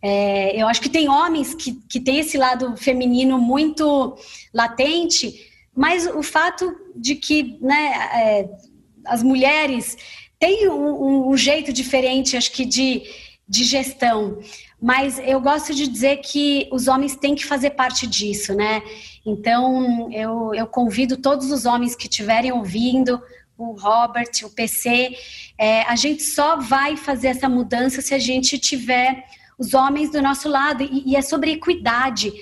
É, 0.00 0.58
eu 0.58 0.66
acho 0.66 0.80
que 0.80 0.88
tem 0.88 1.06
homens 1.06 1.52
que, 1.52 1.74
que 1.86 2.00
têm 2.00 2.20
esse 2.20 2.38
lado 2.38 2.74
feminino 2.78 3.38
muito 3.38 4.16
latente, 4.54 5.34
mas 5.76 6.06
o 6.06 6.22
fato 6.22 6.74
de 6.96 7.14
que 7.14 7.58
né, 7.60 7.92
é, 8.14 8.48
as 9.04 9.22
mulheres 9.22 9.98
têm 10.38 10.66
um, 10.70 11.28
um, 11.28 11.36
jeito 11.36 11.74
diferente, 11.74 12.38
acho 12.38 12.52
que, 12.52 12.64
de, 12.64 13.02
de 13.46 13.64
gestão. 13.64 14.38
Mas 14.80 15.18
eu 15.18 15.42
gosto 15.42 15.74
de 15.74 15.86
dizer 15.86 16.22
que 16.22 16.66
os 16.72 16.88
homens 16.88 17.16
têm 17.16 17.34
que 17.34 17.44
fazer 17.44 17.70
parte 17.70 18.06
disso, 18.06 18.54
né? 18.54 18.82
Então, 19.28 20.10
eu, 20.10 20.54
eu 20.54 20.66
convido 20.66 21.18
todos 21.18 21.52
os 21.52 21.66
homens 21.66 21.94
que 21.94 22.08
estiverem 22.08 22.50
ouvindo, 22.50 23.22
o 23.58 23.72
Robert, 23.72 24.30
o 24.42 24.50
PC, 24.50 25.14
é, 25.58 25.82
a 25.82 25.96
gente 25.96 26.22
só 26.22 26.56
vai 26.56 26.96
fazer 26.96 27.28
essa 27.28 27.48
mudança 27.48 28.00
se 28.00 28.14
a 28.14 28.18
gente 28.18 28.58
tiver 28.58 29.24
os 29.58 29.74
homens 29.74 30.10
do 30.10 30.22
nosso 30.22 30.48
lado, 30.48 30.82
e, 30.82 31.10
e 31.10 31.16
é 31.16 31.20
sobre 31.20 31.50
equidade. 31.50 32.32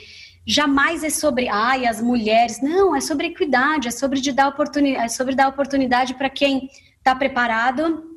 Jamais 0.47 1.03
é 1.03 1.11
sobre, 1.11 1.49
ai, 1.49 1.87
as 1.87 2.01
mulheres. 2.01 2.63
Não, 2.63 2.95
é 2.95 3.01
sobre 3.01 3.29
equidade, 3.29 3.89
é 3.89 3.91
sobre, 3.91 4.21
de 4.21 4.31
dar, 4.31 4.49
oportunidade, 4.49 5.05
é 5.05 5.09
sobre 5.09 5.35
dar 5.35 5.49
oportunidade 5.49 6.15
para 6.15 6.31
quem 6.31 6.71
está 6.99 7.17
preparado, 7.17 8.17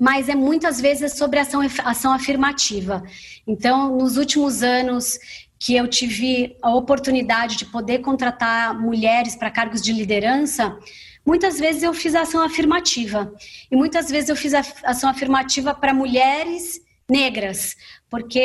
mas 0.00 0.30
é 0.30 0.34
muitas 0.34 0.80
vezes 0.80 1.12
sobre 1.12 1.38
ação, 1.38 1.60
ação 1.84 2.12
afirmativa. 2.12 3.02
Então, 3.46 3.98
nos 3.98 4.16
últimos 4.16 4.62
anos 4.62 5.18
que 5.64 5.76
eu 5.76 5.86
tive 5.86 6.56
a 6.60 6.74
oportunidade 6.74 7.56
de 7.56 7.66
poder 7.66 8.00
contratar 8.00 8.76
mulheres 8.76 9.36
para 9.36 9.48
cargos 9.48 9.80
de 9.80 9.92
liderança, 9.92 10.76
muitas 11.24 11.56
vezes 11.60 11.84
eu 11.84 11.94
fiz 11.94 12.16
ação 12.16 12.42
afirmativa. 12.42 13.32
E 13.70 13.76
muitas 13.76 14.10
vezes 14.10 14.28
eu 14.28 14.34
fiz 14.34 14.54
ação 14.54 15.08
afirmativa 15.08 15.72
para 15.72 15.94
mulheres 15.94 16.80
negras, 17.08 17.76
porque 18.10 18.42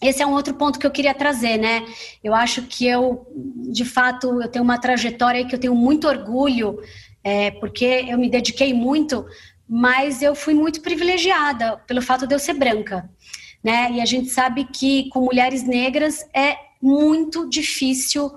esse 0.00 0.22
é 0.22 0.26
um 0.26 0.32
outro 0.32 0.54
ponto 0.54 0.78
que 0.78 0.86
eu 0.86 0.90
queria 0.90 1.12
trazer, 1.12 1.58
né? 1.58 1.84
Eu 2.24 2.34
acho 2.34 2.62
que 2.62 2.86
eu, 2.86 3.26
de 3.70 3.84
fato, 3.84 4.40
eu 4.40 4.48
tenho 4.48 4.64
uma 4.64 4.80
trajetória 4.80 5.44
que 5.44 5.54
eu 5.54 5.60
tenho 5.60 5.74
muito 5.74 6.08
orgulho, 6.08 6.80
é, 7.22 7.50
porque 7.50 8.06
eu 8.08 8.16
me 8.16 8.30
dediquei 8.30 8.72
muito, 8.72 9.26
mas 9.68 10.22
eu 10.22 10.34
fui 10.34 10.54
muito 10.54 10.80
privilegiada 10.80 11.76
pelo 11.86 12.00
fato 12.00 12.26
de 12.26 12.34
eu 12.34 12.38
ser 12.38 12.54
branca 12.54 13.10
né? 13.68 13.92
E 13.92 14.00
a 14.00 14.06
gente 14.06 14.30
sabe 14.30 14.64
que 14.64 15.10
com 15.10 15.20
mulheres 15.20 15.62
negras 15.62 16.26
é 16.32 16.56
muito 16.80 17.46
difícil, 17.50 18.32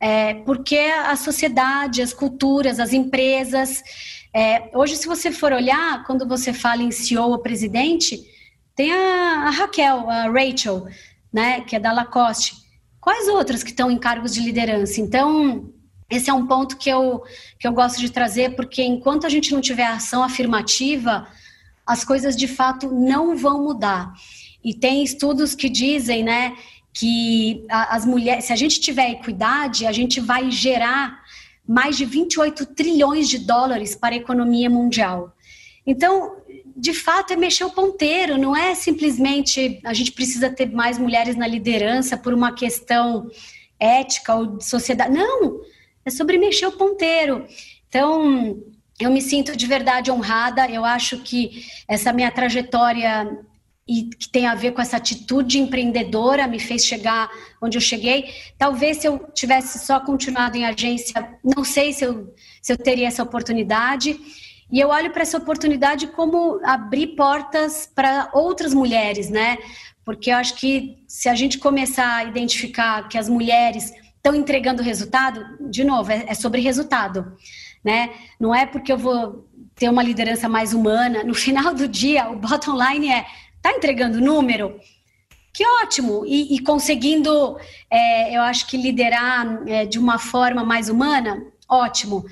é, 0.00 0.32
porque 0.32 0.78
a 0.78 1.14
sociedade, 1.16 2.00
as 2.00 2.14
culturas, 2.14 2.80
as 2.80 2.94
empresas. 2.94 3.82
É, 4.32 4.70
hoje, 4.72 4.96
se 4.96 5.06
você 5.06 5.30
for 5.30 5.52
olhar, 5.52 6.02
quando 6.04 6.26
você 6.26 6.54
fala 6.54 6.82
em 6.82 6.90
CEO 6.90 7.28
ou 7.28 7.38
presidente, 7.40 8.24
tem 8.74 8.90
a, 8.90 9.48
a 9.48 9.50
Raquel, 9.50 10.08
a 10.08 10.30
Rachel, 10.30 10.86
né, 11.30 11.60
que 11.60 11.76
é 11.76 11.78
da 11.78 11.92
Lacoste. 11.92 12.54
Quais 12.98 13.28
outras 13.28 13.62
que 13.62 13.70
estão 13.70 13.90
em 13.90 13.98
cargos 13.98 14.32
de 14.32 14.40
liderança? 14.40 14.98
Então, 14.98 15.70
esse 16.08 16.30
é 16.30 16.32
um 16.32 16.46
ponto 16.46 16.78
que 16.78 16.88
eu, 16.88 17.22
que 17.58 17.68
eu 17.68 17.72
gosto 17.72 18.00
de 18.00 18.10
trazer, 18.10 18.56
porque 18.56 18.82
enquanto 18.82 19.26
a 19.26 19.28
gente 19.28 19.52
não 19.52 19.60
tiver 19.60 19.84
ação 19.84 20.22
afirmativa, 20.22 21.26
as 21.86 22.02
coisas 22.02 22.34
de 22.34 22.48
fato 22.48 22.90
não 22.90 23.36
vão 23.36 23.62
mudar. 23.62 24.14
E 24.64 24.74
tem 24.74 25.02
estudos 25.02 25.54
que 25.54 25.68
dizem, 25.68 26.22
né, 26.22 26.56
que 26.92 27.64
as 27.68 28.04
mulheres, 28.04 28.44
se 28.44 28.52
a 28.52 28.56
gente 28.56 28.80
tiver 28.80 29.10
equidade, 29.10 29.86
a 29.86 29.92
gente 29.92 30.20
vai 30.20 30.50
gerar 30.50 31.20
mais 31.66 31.96
de 31.96 32.04
28 32.04 32.66
trilhões 32.66 33.28
de 33.28 33.38
dólares 33.38 33.94
para 33.94 34.14
a 34.14 34.18
economia 34.18 34.68
mundial. 34.68 35.32
Então, 35.86 36.36
de 36.76 36.92
fato, 36.92 37.32
é 37.32 37.36
mexer 37.36 37.64
o 37.64 37.70
ponteiro, 37.70 38.38
não 38.38 38.56
é 38.56 38.74
simplesmente 38.74 39.80
a 39.84 39.92
gente 39.92 40.12
precisa 40.12 40.50
ter 40.50 40.70
mais 40.70 40.98
mulheres 40.98 41.36
na 41.36 41.46
liderança 41.46 42.16
por 42.16 42.34
uma 42.34 42.52
questão 42.52 43.30
ética 43.78 44.34
ou 44.34 44.58
de 44.58 44.64
sociedade. 44.64 45.12
Não, 45.12 45.60
é 46.04 46.10
sobre 46.10 46.38
mexer 46.38 46.66
o 46.66 46.72
ponteiro. 46.72 47.46
Então, 47.88 48.60
eu 48.98 49.10
me 49.10 49.22
sinto 49.22 49.56
de 49.56 49.66
verdade 49.66 50.10
honrada. 50.10 50.68
Eu 50.68 50.84
acho 50.84 51.18
que 51.18 51.64
essa 51.88 52.12
minha 52.12 52.30
trajetória 52.30 53.38
e 53.90 54.04
que 54.04 54.28
tem 54.28 54.46
a 54.46 54.54
ver 54.54 54.70
com 54.70 54.80
essa 54.80 54.96
atitude 54.96 55.58
empreendedora 55.58 56.46
me 56.46 56.60
fez 56.60 56.84
chegar 56.86 57.28
onde 57.60 57.76
eu 57.76 57.82
cheguei. 57.82 58.32
Talvez 58.56 58.98
se 58.98 59.08
eu 59.08 59.18
tivesse 59.34 59.84
só 59.84 59.98
continuado 59.98 60.56
em 60.56 60.64
agência, 60.64 61.36
não 61.42 61.64
sei 61.64 61.92
se 61.92 62.04
eu, 62.04 62.32
se 62.62 62.72
eu 62.72 62.76
teria 62.76 63.08
essa 63.08 63.24
oportunidade. 63.24 64.16
E 64.70 64.78
eu 64.78 64.90
olho 64.90 65.10
para 65.10 65.22
essa 65.22 65.36
oportunidade 65.36 66.06
como 66.06 66.60
abrir 66.62 67.08
portas 67.16 67.90
para 67.92 68.30
outras 68.32 68.72
mulheres, 68.72 69.28
né? 69.28 69.58
Porque 70.04 70.30
eu 70.30 70.36
acho 70.36 70.54
que 70.54 71.02
se 71.08 71.28
a 71.28 71.34
gente 71.34 71.58
começar 71.58 72.14
a 72.14 72.24
identificar 72.24 73.08
que 73.08 73.18
as 73.18 73.28
mulheres 73.28 73.92
estão 74.14 74.36
entregando 74.36 74.84
resultado, 74.84 75.44
de 75.68 75.82
novo, 75.82 76.12
é, 76.12 76.26
é 76.28 76.34
sobre 76.34 76.60
resultado, 76.60 77.36
né? 77.84 78.10
Não 78.38 78.54
é 78.54 78.66
porque 78.66 78.92
eu 78.92 78.98
vou 78.98 79.48
ter 79.74 79.88
uma 79.88 80.02
liderança 80.02 80.48
mais 80.48 80.72
humana. 80.72 81.24
No 81.24 81.34
final 81.34 81.74
do 81.74 81.88
dia, 81.88 82.30
o 82.30 82.36
bottom 82.36 82.76
line 82.80 83.10
é 83.10 83.26
Está 83.60 83.76
entregando 83.76 84.22
número? 84.22 84.80
Que 85.52 85.62
ótimo! 85.82 86.24
E, 86.24 86.54
e 86.54 86.60
conseguindo, 86.60 87.58
é, 87.90 88.34
eu 88.34 88.40
acho 88.40 88.66
que 88.66 88.78
liderar 88.78 89.62
é, 89.68 89.84
de 89.84 89.98
uma 89.98 90.18
forma 90.18 90.64
mais 90.64 90.88
humana? 90.88 91.44
Ótimo! 91.68 92.24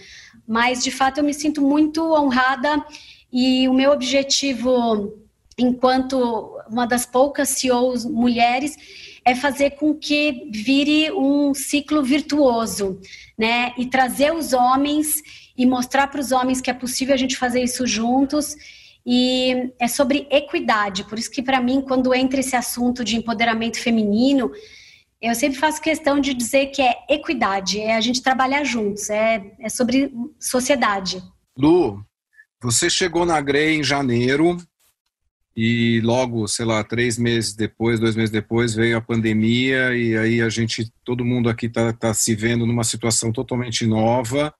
Mas, 0.46 0.82
de 0.82 0.90
fato, 0.90 1.18
eu 1.18 1.24
me 1.24 1.34
sinto 1.34 1.60
muito 1.60 2.02
honrada 2.14 2.82
e 3.30 3.68
o 3.68 3.74
meu 3.74 3.92
objetivo, 3.92 5.12
enquanto 5.58 6.58
uma 6.70 6.86
das 6.86 7.04
poucas 7.04 7.50
CEOs 7.50 8.06
mulheres, 8.06 8.74
é 9.22 9.34
fazer 9.34 9.72
com 9.72 9.94
que 9.94 10.48
vire 10.50 11.12
um 11.12 11.52
ciclo 11.52 12.02
virtuoso, 12.02 12.98
né? 13.36 13.74
E 13.76 13.84
trazer 13.84 14.32
os 14.32 14.54
homens 14.54 15.22
e 15.54 15.66
mostrar 15.66 16.06
para 16.06 16.22
os 16.22 16.32
homens 16.32 16.62
que 16.62 16.70
é 16.70 16.74
possível 16.74 17.12
a 17.12 17.18
gente 17.18 17.36
fazer 17.36 17.62
isso 17.62 17.86
juntos 17.86 18.56
e 19.10 19.72
é 19.80 19.88
sobre 19.88 20.28
equidade. 20.30 21.02
Por 21.04 21.18
isso 21.18 21.30
que 21.30 21.42
para 21.42 21.62
mim, 21.62 21.80
quando 21.80 22.14
entra 22.14 22.40
esse 22.40 22.54
assunto 22.54 23.02
de 23.02 23.16
empoderamento 23.16 23.80
feminino, 23.80 24.52
eu 25.18 25.34
sempre 25.34 25.58
faço 25.58 25.80
questão 25.80 26.20
de 26.20 26.34
dizer 26.34 26.66
que 26.66 26.82
é 26.82 26.94
equidade, 27.08 27.80
é 27.80 27.96
a 27.96 28.02
gente 28.02 28.22
trabalhar 28.22 28.64
juntos, 28.64 29.08
é, 29.08 29.50
é 29.60 29.70
sobre 29.70 30.12
sociedade. 30.38 31.22
Lu, 31.56 32.04
você 32.62 32.90
chegou 32.90 33.24
na 33.24 33.40
Grey 33.40 33.78
em 33.78 33.82
janeiro 33.82 34.58
e 35.56 36.02
logo, 36.02 36.46
sei 36.46 36.66
lá, 36.66 36.84
três 36.84 37.16
meses 37.16 37.54
depois, 37.54 37.98
dois 37.98 38.14
meses 38.14 38.30
depois, 38.30 38.74
veio 38.74 38.98
a 38.98 39.00
pandemia 39.00 39.96
e 39.96 40.18
aí 40.18 40.42
a 40.42 40.50
gente, 40.50 40.92
todo 41.02 41.24
mundo 41.24 41.48
aqui 41.48 41.64
está 41.64 41.94
tá 41.94 42.12
se 42.12 42.34
vendo 42.34 42.66
numa 42.66 42.84
situação 42.84 43.32
totalmente 43.32 43.86
nova. 43.86 44.52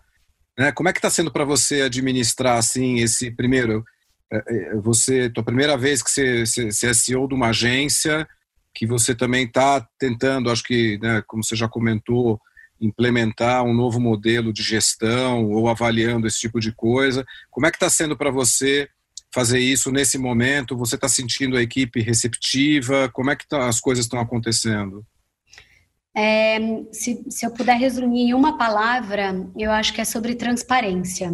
Né? 0.58 0.72
Como 0.72 0.88
é 0.88 0.92
que 0.94 0.98
está 1.00 1.10
sendo 1.10 1.30
para 1.30 1.44
você 1.44 1.82
administrar 1.82 2.56
assim 2.56 3.00
esse 3.00 3.30
primeiro? 3.30 3.84
É, 4.30 4.36
é, 4.36 4.74
você, 4.76 5.30
tua 5.30 5.42
primeira 5.42 5.76
vez 5.76 6.02
que 6.02 6.10
você, 6.10 6.44
você, 6.44 6.86
é 6.86 6.94
CEO 6.94 7.26
de 7.26 7.34
uma 7.34 7.48
agência, 7.48 8.28
que 8.74 8.86
você 8.86 9.14
também 9.14 9.44
está 9.44 9.86
tentando, 9.98 10.50
acho 10.50 10.62
que, 10.62 10.98
né, 10.98 11.22
como 11.26 11.42
você 11.42 11.56
já 11.56 11.68
comentou, 11.68 12.40
implementar 12.80 13.64
um 13.64 13.74
novo 13.74 13.98
modelo 13.98 14.52
de 14.52 14.62
gestão 14.62 15.50
ou 15.50 15.68
avaliando 15.68 16.26
esse 16.26 16.38
tipo 16.38 16.60
de 16.60 16.72
coisa. 16.72 17.24
Como 17.50 17.66
é 17.66 17.70
que 17.70 17.76
está 17.76 17.90
sendo 17.90 18.16
para 18.16 18.30
você 18.30 18.88
fazer 19.34 19.58
isso 19.58 19.90
nesse 19.90 20.16
momento? 20.16 20.76
Você 20.76 20.94
está 20.94 21.08
sentindo 21.08 21.56
a 21.56 21.62
equipe 21.62 22.00
receptiva? 22.00 23.08
Como 23.12 23.30
é 23.30 23.36
que 23.36 23.48
tá, 23.48 23.66
as 23.66 23.80
coisas 23.80 24.04
estão 24.04 24.20
acontecendo? 24.20 25.04
É, 26.16 26.58
se, 26.92 27.24
se 27.28 27.46
eu 27.46 27.50
puder 27.50 27.76
resumir 27.76 28.22
em 28.22 28.34
uma 28.34 28.56
palavra, 28.56 29.34
eu 29.56 29.70
acho 29.70 29.92
que 29.92 30.00
é 30.00 30.04
sobre 30.04 30.34
transparência. 30.34 31.32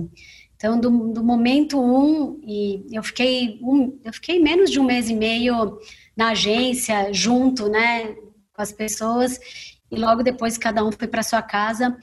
Então, 0.65 0.81
do, 0.81 1.13
do 1.13 1.23
momento 1.23 1.79
um, 1.79 2.41
e 2.43 2.87
eu 2.91 3.03
fiquei, 3.03 3.59
um, 3.61 3.99
eu 4.03 4.11
fiquei 4.15 4.41
menos 4.41 4.71
de 4.71 4.81
um 4.81 4.85
mês 4.85 5.11
e 5.11 5.15
meio 5.15 5.79
na 6.17 6.31
agência, 6.31 7.13
junto, 7.13 7.69
né, 7.69 8.15
com 8.55 8.63
as 8.63 8.73
pessoas, 8.73 9.39
e 9.91 9.97
logo 9.97 10.23
depois 10.23 10.57
cada 10.57 10.83
um 10.83 10.91
foi 10.91 11.07
para 11.07 11.23
sua 11.23 11.43
casa. 11.43 11.95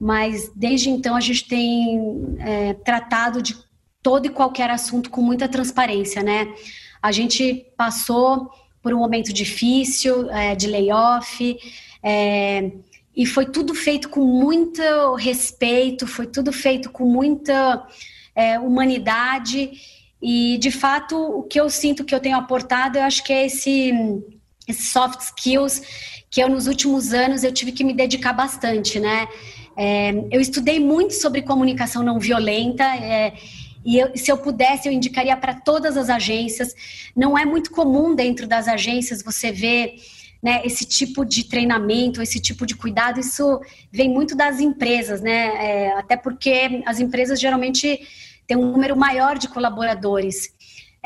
Mas 0.00 0.50
desde 0.56 0.88
então 0.88 1.14
a 1.14 1.20
gente 1.20 1.46
tem 1.46 2.34
é, 2.38 2.72
tratado 2.72 3.42
de 3.42 3.54
todo 4.02 4.24
e 4.24 4.30
qualquer 4.30 4.70
assunto 4.70 5.10
com 5.10 5.20
muita 5.20 5.46
transparência, 5.46 6.22
né? 6.22 6.54
A 7.02 7.12
gente 7.12 7.66
passou 7.76 8.48
por 8.80 8.94
um 8.94 8.98
momento 9.00 9.34
difícil 9.34 10.30
é, 10.30 10.54
de 10.54 10.66
layoff, 10.66 11.58
é, 12.02 12.72
e 13.18 13.26
foi 13.26 13.46
tudo 13.46 13.74
feito 13.74 14.08
com 14.08 14.24
muito 14.24 14.80
respeito, 15.16 16.06
foi 16.06 16.24
tudo 16.24 16.52
feito 16.52 16.88
com 16.88 17.04
muita 17.04 17.84
é, 18.32 18.60
humanidade. 18.60 19.72
E, 20.22 20.56
de 20.58 20.70
fato, 20.70 21.16
o 21.16 21.42
que 21.42 21.58
eu 21.58 21.68
sinto 21.68 22.04
que 22.04 22.14
eu 22.14 22.20
tenho 22.20 22.36
aportado, 22.36 22.96
eu 22.96 23.02
acho 23.02 23.24
que 23.24 23.32
é 23.32 23.46
esse, 23.46 23.92
esse 24.68 24.84
soft 24.84 25.20
skills 25.20 25.82
que 26.30 26.40
eu, 26.40 26.48
nos 26.48 26.68
últimos 26.68 27.12
anos, 27.12 27.42
eu 27.42 27.50
tive 27.50 27.72
que 27.72 27.82
me 27.82 27.92
dedicar 27.92 28.32
bastante, 28.32 29.00
né? 29.00 29.26
É, 29.76 30.12
eu 30.30 30.40
estudei 30.40 30.78
muito 30.78 31.14
sobre 31.14 31.42
comunicação 31.42 32.04
não 32.04 32.20
violenta, 32.20 32.84
é, 32.84 33.34
e 33.84 33.98
eu, 33.98 34.16
se 34.16 34.30
eu 34.30 34.38
pudesse, 34.38 34.86
eu 34.86 34.92
indicaria 34.92 35.36
para 35.36 35.54
todas 35.54 35.96
as 35.96 36.08
agências. 36.08 36.72
Não 37.16 37.36
é 37.36 37.44
muito 37.44 37.72
comum 37.72 38.14
dentro 38.14 38.46
das 38.46 38.68
agências 38.68 39.24
você 39.24 39.50
ver 39.50 39.96
né, 40.42 40.62
esse 40.64 40.84
tipo 40.84 41.24
de 41.24 41.44
treinamento, 41.44 42.22
esse 42.22 42.40
tipo 42.40 42.64
de 42.64 42.74
cuidado. 42.76 43.20
Isso 43.20 43.60
vem 43.90 44.08
muito 44.08 44.36
das 44.36 44.60
empresas, 44.60 45.20
né? 45.20 45.46
É, 45.56 45.92
até 45.94 46.16
porque 46.16 46.82
as 46.86 47.00
empresas 47.00 47.40
geralmente 47.40 48.00
têm 48.46 48.56
um 48.56 48.70
número 48.70 48.96
maior 48.96 49.36
de 49.36 49.48
colaboradores. 49.48 50.52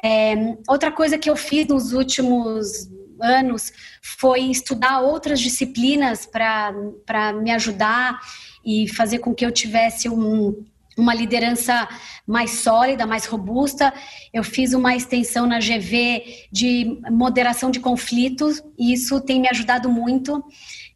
É, 0.02 0.34
outra 0.68 0.90
coisa 0.90 1.18
que 1.18 1.30
eu 1.30 1.36
fiz 1.36 1.66
nos 1.66 1.92
últimos 1.92 2.90
anos 3.20 3.72
foi 4.02 4.40
estudar 4.42 5.00
outras 5.00 5.40
disciplinas 5.40 6.26
para 6.26 7.32
me 7.40 7.50
ajudar 7.52 8.20
e 8.64 8.88
fazer 8.88 9.18
com 9.18 9.34
que 9.34 9.44
eu 9.46 9.52
tivesse 9.52 10.08
um, 10.08 10.64
uma 10.96 11.14
liderança 11.14 11.88
mais 12.26 12.50
sólida, 12.50 13.06
mais 13.06 13.26
robusta. 13.26 13.92
Eu 14.32 14.44
fiz 14.44 14.72
uma 14.72 14.94
extensão 14.94 15.46
na 15.46 15.58
GV 15.58 16.48
de 16.50 17.00
moderação 17.10 17.70
de 17.70 17.80
conflitos 17.80 18.62
e 18.78 18.92
isso 18.92 19.20
tem 19.20 19.40
me 19.40 19.48
ajudado 19.48 19.88
muito. 19.88 20.44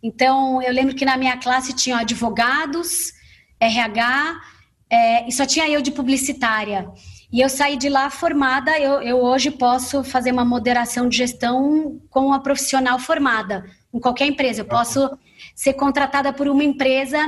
Então, 0.02 0.62
eu 0.62 0.72
lembro 0.72 0.94
que 0.94 1.04
na 1.04 1.16
minha 1.16 1.36
classe 1.36 1.72
tinha 1.72 1.98
advogados, 1.98 3.12
RH, 3.58 4.40
é, 4.88 5.28
e 5.28 5.32
só 5.32 5.44
tinha 5.44 5.68
eu 5.68 5.80
de 5.80 5.90
publicitária. 5.90 6.88
E 7.32 7.40
eu 7.40 7.48
saí 7.48 7.76
de 7.76 7.88
lá 7.88 8.08
formada, 8.08 8.78
eu, 8.78 9.02
eu 9.02 9.18
hoje 9.18 9.50
posso 9.50 10.04
fazer 10.04 10.30
uma 10.30 10.44
moderação 10.44 11.08
de 11.08 11.16
gestão 11.16 12.00
com 12.08 12.26
uma 12.26 12.40
profissional 12.40 12.98
formada, 12.98 13.64
em 13.92 13.98
qualquer 13.98 14.26
empresa. 14.26 14.60
Eu 14.60 14.66
posso 14.66 15.10
ser 15.54 15.74
contratada 15.74 16.32
por 16.32 16.48
uma 16.48 16.62
empresa 16.62 17.18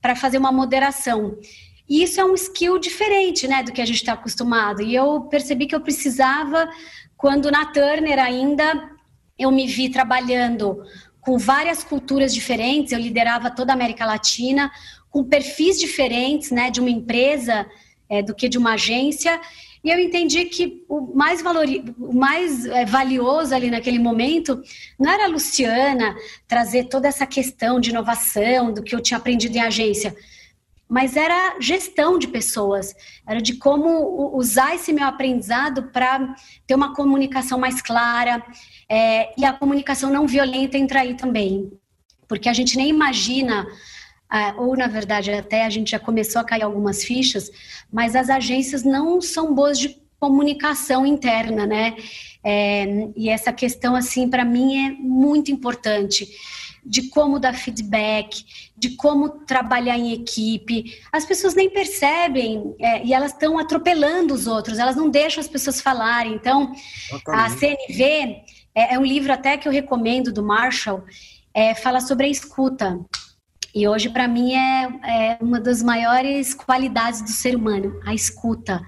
para 0.00 0.16
fazer 0.16 0.38
uma 0.38 0.50
moderação. 0.50 1.36
E 1.92 2.02
isso 2.02 2.18
é 2.18 2.24
um 2.24 2.32
skill 2.32 2.78
diferente, 2.78 3.46
né, 3.46 3.62
do 3.62 3.70
que 3.70 3.82
a 3.82 3.84
gente 3.84 3.98
está 3.98 4.14
acostumado. 4.14 4.80
E 4.80 4.94
eu 4.94 5.20
percebi 5.24 5.66
que 5.66 5.74
eu 5.74 5.80
precisava, 5.82 6.66
quando 7.18 7.50
na 7.50 7.66
Turner 7.66 8.18
ainda, 8.18 8.64
eu 9.38 9.50
me 9.50 9.66
vi 9.66 9.90
trabalhando 9.90 10.82
com 11.20 11.36
várias 11.36 11.84
culturas 11.84 12.32
diferentes, 12.32 12.92
eu 12.92 12.98
liderava 12.98 13.50
toda 13.50 13.72
a 13.72 13.74
América 13.74 14.06
Latina, 14.06 14.72
com 15.10 15.22
perfis 15.22 15.78
diferentes, 15.78 16.50
né, 16.50 16.70
de 16.70 16.80
uma 16.80 16.88
empresa 16.88 17.66
é, 18.08 18.22
do 18.22 18.34
que 18.34 18.48
de 18.48 18.56
uma 18.56 18.72
agência. 18.72 19.38
E 19.84 19.90
eu 19.90 19.98
entendi 19.98 20.46
que 20.46 20.82
o 20.88 21.14
mais, 21.14 21.42
valori 21.42 21.84
o 21.98 22.14
mais 22.14 22.64
é, 22.64 22.86
valioso 22.86 23.54
ali 23.54 23.70
naquele 23.70 23.98
momento 23.98 24.62
não 24.98 25.12
era 25.12 25.26
a 25.26 25.28
Luciana 25.28 26.16
trazer 26.48 26.84
toda 26.84 27.06
essa 27.06 27.26
questão 27.26 27.78
de 27.78 27.90
inovação, 27.90 28.72
do 28.72 28.82
que 28.82 28.94
eu 28.94 29.00
tinha 29.02 29.18
aprendido 29.18 29.56
em 29.56 29.60
agência, 29.60 30.16
mas 30.92 31.16
era 31.16 31.56
gestão 31.58 32.18
de 32.18 32.28
pessoas, 32.28 32.94
era 33.26 33.40
de 33.40 33.54
como 33.54 34.36
usar 34.36 34.74
esse 34.74 34.92
meu 34.92 35.06
aprendizado 35.06 35.84
para 35.84 36.34
ter 36.66 36.74
uma 36.74 36.94
comunicação 36.94 37.58
mais 37.58 37.80
clara 37.80 38.44
é, 38.86 39.32
e 39.40 39.42
a 39.42 39.54
comunicação 39.54 40.10
não 40.10 40.26
violenta 40.26 40.76
entra 40.76 41.00
aí 41.00 41.14
também, 41.14 41.72
porque 42.28 42.46
a 42.46 42.52
gente 42.52 42.76
nem 42.76 42.90
imagina 42.90 43.66
ou 44.58 44.76
na 44.76 44.86
verdade 44.86 45.30
até 45.30 45.64
a 45.64 45.70
gente 45.70 45.92
já 45.92 45.98
começou 45.98 46.42
a 46.42 46.44
cair 46.44 46.62
algumas 46.62 47.02
fichas, 47.02 47.50
mas 47.90 48.14
as 48.14 48.28
agências 48.28 48.82
não 48.82 49.18
são 49.18 49.54
boas 49.54 49.78
de 49.78 49.98
comunicação 50.20 51.06
interna, 51.06 51.64
né? 51.64 51.96
É, 52.44 53.08
e 53.16 53.30
essa 53.30 53.50
questão 53.50 53.96
assim 53.96 54.28
para 54.28 54.44
mim 54.44 54.88
é 54.88 54.90
muito 54.90 55.50
importante 55.50 56.28
de 56.84 57.08
como 57.08 57.38
dar 57.38 57.54
feedback, 57.54 58.44
de 58.76 58.96
como 58.96 59.28
trabalhar 59.46 59.96
em 59.96 60.12
equipe. 60.12 61.00
As 61.12 61.24
pessoas 61.24 61.54
nem 61.54 61.70
percebem 61.70 62.74
é, 62.80 63.04
e 63.04 63.14
elas 63.14 63.32
estão 63.32 63.58
atropelando 63.58 64.34
os 64.34 64.46
outros, 64.46 64.78
elas 64.78 64.96
não 64.96 65.08
deixam 65.08 65.40
as 65.40 65.48
pessoas 65.48 65.80
falarem. 65.80 66.34
Então, 66.34 66.72
a 67.28 67.48
CNV 67.50 68.42
é, 68.74 68.94
é, 68.94 68.98
um 68.98 69.04
livro 69.04 69.32
até 69.32 69.56
que 69.56 69.68
eu 69.68 69.72
recomendo 69.72 70.32
do 70.32 70.42
Marshall, 70.42 71.04
é, 71.54 71.74
fala 71.74 72.00
sobre 72.00 72.26
a 72.26 72.30
escuta. 72.30 72.98
E 73.74 73.86
hoje, 73.88 74.10
para 74.10 74.28
mim, 74.28 74.54
é, 74.54 74.88
é 75.04 75.38
uma 75.40 75.60
das 75.60 75.82
maiores 75.82 76.52
qualidades 76.54 77.22
do 77.22 77.30
ser 77.30 77.56
humano, 77.56 77.98
a 78.04 78.14
escuta. 78.14 78.82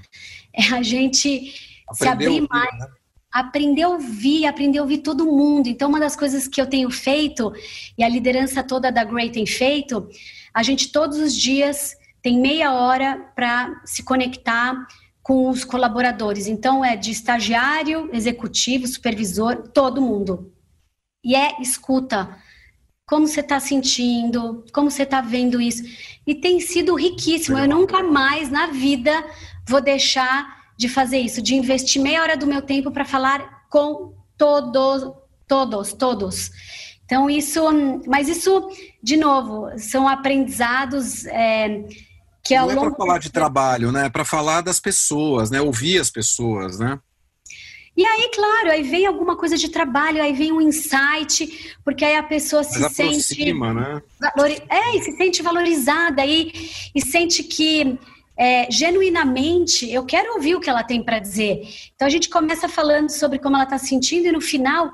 É 0.52 0.74
a 0.74 0.82
gente 0.82 1.52
Aprendeu 1.88 1.94
se 1.94 2.08
abrir 2.08 2.48
mais. 2.48 2.78
Né? 2.78 2.86
Aprender 3.34 3.82
a 3.82 3.88
ouvir, 3.88 4.46
aprender 4.46 4.78
a 4.78 4.82
ouvir 4.82 4.98
todo 4.98 5.26
mundo. 5.26 5.66
Então, 5.66 5.88
uma 5.88 5.98
das 5.98 6.14
coisas 6.14 6.46
que 6.46 6.60
eu 6.60 6.68
tenho 6.68 6.88
feito, 6.88 7.52
e 7.98 8.04
a 8.04 8.08
liderança 8.08 8.62
toda 8.62 8.92
da 8.92 9.02
Great 9.02 9.32
tem 9.32 9.44
feito, 9.44 10.08
a 10.54 10.62
gente 10.62 10.92
todos 10.92 11.18
os 11.18 11.34
dias 11.34 11.96
tem 12.22 12.40
meia 12.40 12.72
hora 12.72 13.32
para 13.34 13.82
se 13.84 14.04
conectar 14.04 14.86
com 15.20 15.50
os 15.50 15.64
colaboradores. 15.64 16.46
Então, 16.46 16.84
é 16.84 16.94
de 16.94 17.10
estagiário, 17.10 18.08
executivo, 18.12 18.86
supervisor, 18.86 19.68
todo 19.68 20.00
mundo. 20.00 20.52
E 21.24 21.34
é 21.34 21.60
escuta. 21.60 22.38
Como 23.04 23.26
você 23.26 23.40
está 23.40 23.58
sentindo? 23.58 24.64
Como 24.72 24.92
você 24.92 25.02
está 25.02 25.20
vendo 25.20 25.60
isso? 25.60 25.82
E 26.24 26.36
tem 26.36 26.60
sido 26.60 26.94
riquíssimo. 26.94 27.58
Eu 27.58 27.66
nunca 27.66 28.00
mais 28.00 28.48
na 28.48 28.68
vida 28.68 29.24
vou 29.68 29.80
deixar 29.80 30.63
de 30.76 30.88
fazer 30.88 31.18
isso, 31.18 31.40
de 31.40 31.54
investir 31.54 32.02
meia 32.02 32.22
hora 32.22 32.36
do 32.36 32.46
meu 32.46 32.62
tempo 32.62 32.90
para 32.90 33.04
falar 33.04 33.66
com 33.70 34.14
todos, 34.36 35.12
todos, 35.46 35.92
todos. 35.92 36.50
Então 37.04 37.28
isso, 37.28 37.62
mas 38.06 38.28
isso, 38.28 38.70
de 39.02 39.16
novo, 39.16 39.68
são 39.78 40.08
aprendizados 40.08 41.26
é, 41.26 41.84
que 42.42 42.54
ao 42.54 42.68
Não 42.68 42.74
longo 42.74 42.88
é 42.88 42.90
para 42.90 42.98
falar 42.98 43.18
de 43.18 43.30
trabalho, 43.30 43.92
né? 43.92 44.06
É 44.06 44.10
para 44.10 44.24
falar 44.24 44.60
das 44.60 44.80
pessoas, 44.80 45.50
né? 45.50 45.60
Ouvir 45.60 46.00
as 46.00 46.10
pessoas, 46.10 46.78
né? 46.78 46.98
E 47.96 48.04
aí, 48.04 48.28
claro, 48.34 48.72
aí 48.72 48.82
vem 48.82 49.06
alguma 49.06 49.36
coisa 49.36 49.56
de 49.56 49.68
trabalho, 49.68 50.20
aí 50.20 50.32
vem 50.32 50.50
um 50.50 50.60
insight, 50.60 51.76
porque 51.84 52.04
aí 52.04 52.16
a 52.16 52.24
pessoa 52.24 52.64
se 52.64 52.80
Mas 52.80 52.92
sente. 52.92 53.52
Né? 53.52 54.02
Valori... 54.20 54.60
É, 54.68 54.96
e 54.96 55.02
se 55.02 55.16
sente 55.16 55.42
valorizada 55.42 56.26
e, 56.26 56.52
e 56.92 57.00
sente 57.00 57.44
que 57.44 57.96
é, 58.36 58.70
genuinamente, 58.70 59.90
eu 59.90 60.04
quero 60.04 60.34
ouvir 60.34 60.56
o 60.56 60.60
que 60.60 60.68
ela 60.68 60.82
tem 60.82 61.02
para 61.02 61.18
dizer. 61.18 61.62
Então 61.94 62.06
a 62.06 62.10
gente 62.10 62.28
começa 62.28 62.68
falando 62.68 63.10
sobre 63.10 63.38
como 63.38 63.56
ela 63.56 63.64
está 63.64 63.78
sentindo 63.78 64.26
e 64.26 64.32
no 64.32 64.40
final, 64.40 64.90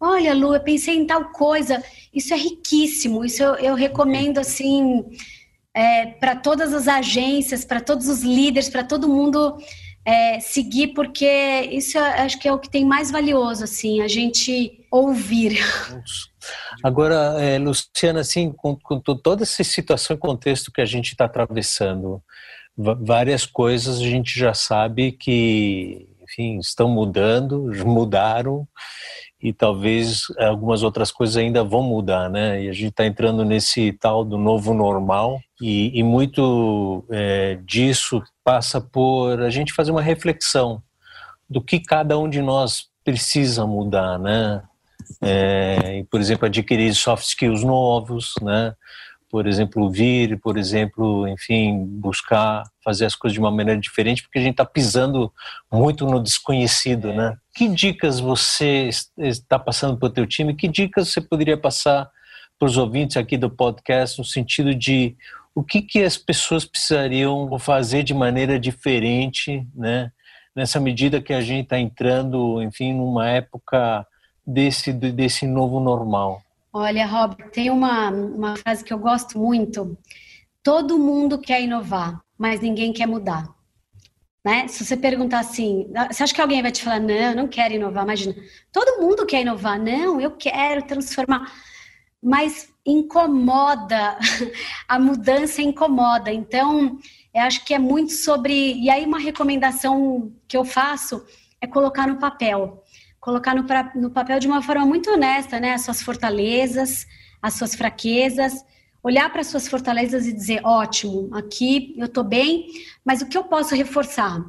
olha, 0.00 0.34
Lu, 0.34 0.54
eu 0.54 0.60
pensei 0.60 0.96
em 0.96 1.06
tal 1.06 1.30
coisa. 1.30 1.82
Isso 2.12 2.34
é 2.34 2.36
riquíssimo. 2.36 3.24
Isso 3.24 3.42
eu, 3.42 3.54
eu 3.56 3.74
recomendo 3.74 4.38
assim 4.38 5.04
é, 5.74 6.06
para 6.06 6.36
todas 6.36 6.72
as 6.72 6.86
agências, 6.86 7.64
para 7.64 7.80
todos 7.80 8.08
os 8.08 8.22
líderes, 8.22 8.68
para 8.68 8.84
todo 8.84 9.08
mundo 9.08 9.58
é, 10.04 10.38
seguir, 10.38 10.88
porque 10.88 11.26
isso 11.72 11.98
acho 11.98 12.38
que 12.38 12.46
é 12.46 12.52
o 12.52 12.58
que 12.58 12.70
tem 12.70 12.84
mais 12.84 13.10
valioso, 13.10 13.64
assim, 13.64 14.02
a 14.02 14.08
gente 14.08 14.86
ouvir. 14.90 15.58
Agora, 16.82 17.36
é, 17.40 17.58
Luciana, 17.58 18.20
assim, 18.20 18.52
com, 18.52 18.76
com 18.76 19.00
toda 19.00 19.42
essa 19.42 19.64
situação 19.64 20.14
e 20.14 20.18
contexto 20.18 20.70
que 20.70 20.82
a 20.82 20.84
gente 20.84 21.12
está 21.12 21.24
atravessando, 21.24 22.22
várias 22.76 23.46
coisas 23.46 24.00
a 24.00 24.04
gente 24.04 24.38
já 24.38 24.52
sabe 24.52 25.12
que, 25.12 26.08
enfim, 26.22 26.58
estão 26.58 26.88
mudando, 26.88 27.70
mudaram 27.84 28.66
e 29.40 29.52
talvez 29.52 30.22
algumas 30.38 30.82
outras 30.82 31.12
coisas 31.12 31.36
ainda 31.36 31.62
vão 31.62 31.82
mudar, 31.82 32.30
né? 32.30 32.62
E 32.64 32.68
a 32.68 32.72
gente 32.72 32.88
está 32.88 33.04
entrando 33.04 33.44
nesse 33.44 33.92
tal 33.92 34.24
do 34.24 34.38
novo 34.38 34.72
normal 34.72 35.38
e, 35.60 35.98
e 35.98 36.02
muito 36.02 37.04
é, 37.10 37.58
disso 37.64 38.22
passa 38.42 38.80
por 38.80 39.42
a 39.42 39.50
gente 39.50 39.74
fazer 39.74 39.90
uma 39.90 40.00
reflexão 40.00 40.82
do 41.48 41.60
que 41.60 41.78
cada 41.78 42.18
um 42.18 42.28
de 42.28 42.40
nós 42.40 42.88
precisa 43.04 43.66
mudar, 43.66 44.18
né? 44.18 44.62
É, 45.22 46.04
por 46.10 46.20
exemplo, 46.20 46.46
adquirir 46.46 46.94
soft 46.94 47.26
skills 47.26 47.62
novos, 47.62 48.32
né? 48.40 48.74
Por 49.34 49.48
exemplo, 49.48 49.90
vir, 49.90 50.38
por 50.38 50.56
exemplo, 50.56 51.26
enfim, 51.26 51.84
buscar 51.84 52.62
fazer 52.84 53.04
as 53.04 53.16
coisas 53.16 53.34
de 53.34 53.40
uma 53.40 53.50
maneira 53.50 53.80
diferente, 53.80 54.22
porque 54.22 54.38
a 54.38 54.40
gente 54.40 54.52
está 54.52 54.64
pisando 54.64 55.32
muito 55.72 56.06
no 56.06 56.22
desconhecido, 56.22 57.12
né? 57.12 57.36
Que 57.52 57.66
dicas 57.66 58.20
você 58.20 58.88
está 59.18 59.58
passando 59.58 59.98
para 59.98 60.06
o 60.06 60.10
teu 60.10 60.24
time? 60.24 60.54
Que 60.54 60.68
dicas 60.68 61.08
você 61.08 61.20
poderia 61.20 61.56
passar 61.56 62.08
para 62.56 62.66
os 62.66 62.78
ouvintes 62.78 63.16
aqui 63.16 63.36
do 63.36 63.50
podcast, 63.50 64.20
no 64.20 64.24
sentido 64.24 64.72
de 64.72 65.16
o 65.52 65.64
que, 65.64 65.82
que 65.82 66.04
as 66.04 66.16
pessoas 66.16 66.64
precisariam 66.64 67.58
fazer 67.58 68.04
de 68.04 68.14
maneira 68.14 68.56
diferente, 68.56 69.66
né? 69.74 70.12
Nessa 70.54 70.78
medida 70.78 71.20
que 71.20 71.32
a 71.32 71.40
gente 71.40 71.64
está 71.64 71.76
entrando, 71.76 72.62
enfim, 72.62 72.92
numa 72.92 73.28
época 73.28 74.06
desse, 74.46 74.92
desse 74.92 75.44
novo 75.44 75.80
normal. 75.80 76.40
Olha, 76.76 77.06
Robert, 77.06 77.50
tem 77.50 77.70
uma, 77.70 78.10
uma 78.10 78.56
frase 78.56 78.82
que 78.82 78.92
eu 78.92 78.98
gosto 78.98 79.38
muito. 79.38 79.96
Todo 80.60 80.98
mundo 80.98 81.38
quer 81.38 81.62
inovar, 81.62 82.20
mas 82.36 82.58
ninguém 82.58 82.92
quer 82.92 83.06
mudar. 83.06 83.48
Né? 84.44 84.66
Se 84.66 84.84
você 84.84 84.96
perguntar 84.96 85.38
assim, 85.38 85.88
você 86.10 86.24
acha 86.24 86.34
que 86.34 86.40
alguém 86.40 86.62
vai 86.62 86.72
te 86.72 86.82
falar, 86.82 86.98
não, 86.98 87.14
eu 87.14 87.36
não 87.36 87.46
quero 87.46 87.74
inovar? 87.74 88.02
Imagina, 88.02 88.34
todo 88.72 89.00
mundo 89.00 89.24
quer 89.24 89.42
inovar, 89.42 89.78
não, 89.78 90.20
eu 90.20 90.32
quero 90.32 90.82
transformar. 90.82 91.48
Mas 92.20 92.68
incomoda, 92.84 94.18
a 94.88 94.98
mudança 94.98 95.62
incomoda. 95.62 96.32
Então, 96.32 96.98
eu 97.32 97.42
acho 97.42 97.64
que 97.64 97.72
é 97.72 97.78
muito 97.78 98.12
sobre. 98.14 98.74
E 98.82 98.90
aí, 98.90 99.06
uma 99.06 99.20
recomendação 99.20 100.32
que 100.48 100.56
eu 100.56 100.64
faço 100.64 101.24
é 101.60 101.68
colocar 101.68 102.08
no 102.08 102.18
papel. 102.18 102.83
Colocar 103.24 103.54
no, 103.54 103.64
no 103.94 104.10
papel 104.10 104.38
de 104.38 104.46
uma 104.46 104.60
forma 104.60 104.84
muito 104.84 105.10
honesta, 105.10 105.58
né? 105.58 105.72
As 105.72 105.80
suas 105.80 106.02
fortalezas, 106.02 107.06
as 107.40 107.54
suas 107.54 107.74
fraquezas, 107.74 108.62
olhar 109.02 109.32
para 109.32 109.40
as 109.40 109.46
suas 109.46 109.66
fortalezas 109.66 110.26
e 110.26 110.32
dizer: 110.34 110.60
ótimo, 110.62 111.34
aqui 111.34 111.94
eu 111.96 112.04
estou 112.04 112.22
bem, 112.22 112.66
mas 113.02 113.22
o 113.22 113.26
que 113.26 113.38
eu 113.38 113.44
posso 113.44 113.74
reforçar? 113.74 114.44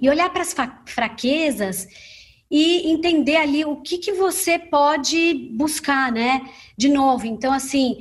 E 0.00 0.08
olhar 0.08 0.30
para 0.30 0.42
as 0.42 0.54
fraquezas 0.86 1.88
e 2.48 2.88
entender 2.92 3.34
ali 3.38 3.64
o 3.64 3.82
que, 3.82 3.98
que 3.98 4.12
você 4.12 4.56
pode 4.56 5.50
buscar, 5.56 6.12
né? 6.12 6.48
De 6.78 6.88
novo, 6.88 7.26
então, 7.26 7.52
assim, 7.52 7.98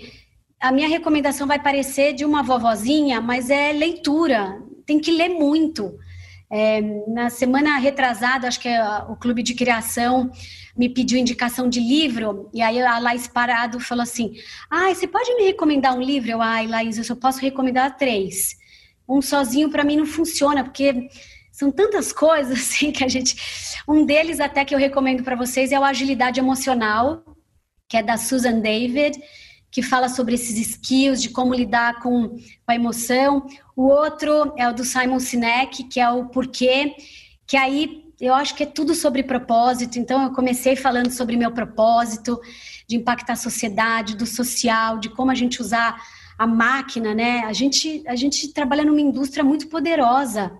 a 0.59 0.71
minha 0.71 0.87
recomendação 0.87 1.47
vai 1.47 1.59
parecer 1.59 2.13
de 2.13 2.23
uma 2.23 2.43
vovozinha, 2.43 3.19
mas 3.19 3.49
é 3.49 3.73
leitura. 3.73 4.61
Tem 4.85 4.99
que 4.99 5.09
ler 5.09 5.29
muito. 5.29 5.97
É, 6.51 6.81
na 7.07 7.29
semana 7.29 7.77
retrasada, 7.77 8.47
acho 8.47 8.59
que 8.59 8.67
é 8.67 8.83
o 9.07 9.15
Clube 9.15 9.43
de 9.43 9.53
Criação 9.53 10.31
me 10.79 10.87
pediu 10.87 11.19
indicação 11.19 11.67
de 11.67 11.81
livro, 11.81 12.49
e 12.53 12.61
aí 12.61 12.81
a 12.81 12.97
Laís 12.99 13.27
Parado 13.27 13.81
falou 13.81 14.01
assim: 14.01 14.33
Ah, 14.69 14.93
você 14.93 15.05
pode 15.05 15.35
me 15.35 15.43
recomendar 15.43 15.93
um 15.93 16.01
livro? 16.01 16.31
Eu, 16.31 16.41
ai, 16.41 16.67
Laís, 16.67 16.97
eu 16.97 17.03
só 17.03 17.15
posso 17.15 17.41
recomendar 17.41 17.97
três. 17.97 18.55
Um 19.07 19.21
sozinho 19.21 19.69
para 19.69 19.83
mim 19.83 19.97
não 19.97 20.05
funciona, 20.05 20.63
porque 20.63 21.09
são 21.51 21.69
tantas 21.69 22.13
coisas 22.13 22.57
assim 22.57 22.93
que 22.93 23.03
a 23.03 23.09
gente. 23.09 23.35
Um 23.85 24.05
deles, 24.05 24.39
até 24.39 24.63
que 24.63 24.73
eu 24.73 24.79
recomendo 24.79 25.21
para 25.21 25.35
vocês, 25.35 25.73
é 25.73 25.77
o 25.77 25.83
Agilidade 25.83 26.39
Emocional, 26.39 27.25
que 27.85 27.97
é 27.97 28.03
da 28.03 28.15
Susan 28.15 28.59
David, 28.59 29.21
que 29.69 29.81
fala 29.81 30.07
sobre 30.07 30.35
esses 30.35 30.57
skills, 30.57 31.21
de 31.21 31.29
como 31.29 31.53
lidar 31.53 31.99
com, 31.99 32.37
a 32.65 32.73
emoção. 32.73 33.45
O 33.79 33.87
outro 33.87 34.51
é 34.57 34.67
o 34.67 34.73
do 34.73 34.83
Simon 34.83 35.21
Sinek, 35.21 35.85
que 35.85 36.01
é 36.01 36.09
o 36.11 36.25
Porquê, 36.25 36.97
que 37.47 37.55
aí 37.55 38.03
eu 38.19 38.33
acho 38.33 38.53
que 38.53 38.63
é 38.63 38.65
tudo 38.65 38.93
sobre 38.93 39.23
propósito. 39.23 39.97
Então, 39.97 40.21
eu 40.21 40.33
comecei 40.33 40.75
falando 40.75 41.09
sobre 41.11 41.37
meu 41.37 41.49
propósito, 41.49 42.37
de 42.85 42.97
impactar 42.97 43.33
a 43.33 43.37
sociedade, 43.37 44.17
do 44.17 44.25
social, 44.25 44.99
de 44.99 45.07
como 45.07 45.31
a 45.31 45.33
gente 45.33 45.61
usar 45.61 45.95
a 46.37 46.45
máquina, 46.45 47.15
né? 47.15 47.45
A 47.45 47.53
gente, 47.53 48.03
a 48.05 48.17
gente 48.17 48.51
trabalha 48.51 48.83
numa 48.83 48.99
indústria 48.99 49.45
muito 49.45 49.69
poderosa. 49.69 50.51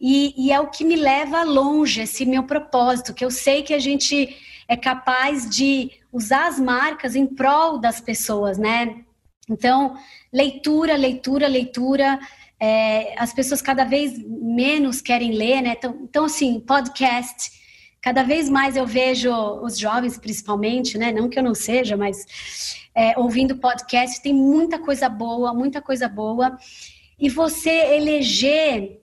E, 0.00 0.32
e, 0.46 0.50
é 0.50 0.58
o 0.58 0.70
que 0.70 0.86
me 0.86 0.96
leva 0.96 1.42
longe, 1.42 2.00
esse 2.00 2.24
meu 2.24 2.44
propósito, 2.44 3.12
que 3.12 3.26
eu 3.26 3.30
sei 3.30 3.62
que 3.62 3.74
a 3.74 3.78
gente 3.78 4.34
é 4.66 4.74
capaz 4.74 5.46
de 5.50 5.90
usar 6.10 6.46
as 6.46 6.58
marcas 6.58 7.14
em 7.14 7.26
prol 7.26 7.78
das 7.78 8.00
pessoas, 8.00 8.56
né? 8.56 9.04
Então, 9.50 9.96
leitura, 10.32 10.96
leitura, 10.96 11.48
leitura. 11.48 12.18
É, 12.60 13.14
as 13.18 13.32
pessoas 13.32 13.62
cada 13.62 13.84
vez 13.84 14.18
menos 14.18 15.00
querem 15.00 15.32
ler, 15.32 15.62
né? 15.62 15.74
Então, 15.76 15.98
então, 16.02 16.24
assim, 16.24 16.60
podcast. 16.60 17.58
Cada 18.00 18.22
vez 18.22 18.48
mais 18.48 18.76
eu 18.76 18.86
vejo 18.86 19.30
os 19.62 19.78
jovens, 19.78 20.16
principalmente, 20.16 20.96
né? 20.96 21.12
Não 21.12 21.28
que 21.28 21.38
eu 21.38 21.42
não 21.42 21.54
seja, 21.54 21.96
mas 21.96 22.24
é, 22.94 23.18
ouvindo 23.18 23.58
podcast, 23.58 24.22
tem 24.22 24.32
muita 24.32 24.78
coisa 24.78 25.08
boa, 25.08 25.52
muita 25.52 25.80
coisa 25.80 26.08
boa. 26.08 26.56
E 27.18 27.28
você 27.28 27.70
eleger 27.96 29.00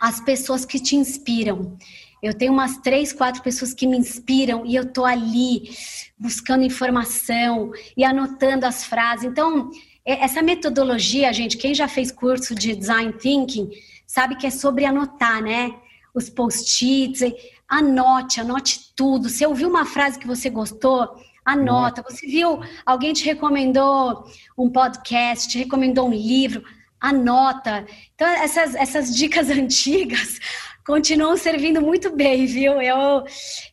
as 0.00 0.20
pessoas 0.20 0.64
que 0.64 0.80
te 0.80 0.96
inspiram. 0.96 1.76
Eu 2.22 2.34
tenho 2.34 2.52
umas 2.52 2.78
três, 2.78 3.12
quatro 3.12 3.42
pessoas 3.42 3.74
que 3.74 3.86
me 3.86 3.96
inspiram 3.96 4.64
e 4.64 4.74
eu 4.74 4.92
tô 4.92 5.04
ali 5.04 5.70
buscando 6.18 6.62
informação 6.62 7.72
e 7.96 8.04
anotando 8.04 8.64
as 8.64 8.84
frases. 8.84 9.24
Então, 9.24 9.70
essa 10.04 10.42
metodologia, 10.42 11.32
gente, 11.32 11.56
quem 11.56 11.74
já 11.74 11.86
fez 11.86 12.10
curso 12.10 12.54
de 12.54 12.74
design 12.74 13.12
thinking 13.12 13.70
sabe 14.06 14.36
que 14.36 14.46
é 14.46 14.50
sobre 14.50 14.84
anotar, 14.84 15.42
né? 15.42 15.74
Os 16.14 16.28
post-its, 16.28 17.20
anote, 17.68 18.40
anote 18.40 18.92
tudo. 18.94 19.28
Se 19.28 19.46
ouviu 19.46 19.68
uma 19.68 19.86
frase 19.86 20.18
que 20.18 20.26
você 20.26 20.50
gostou, 20.50 21.08
anota. 21.44 22.02
Você 22.02 22.26
viu, 22.26 22.60
alguém 22.84 23.12
te 23.12 23.24
recomendou 23.24 24.24
um 24.58 24.68
podcast, 24.68 25.48
te 25.48 25.58
recomendou 25.58 26.08
um 26.08 26.12
livro, 26.12 26.62
anota. 27.00 27.86
Então, 28.14 28.28
essas, 28.28 28.74
essas 28.74 29.14
dicas 29.14 29.48
antigas 29.50 30.38
continuam 30.84 31.36
servindo 31.36 31.80
muito 31.80 32.14
bem, 32.14 32.44
viu? 32.46 32.80
Eu, 32.82 33.24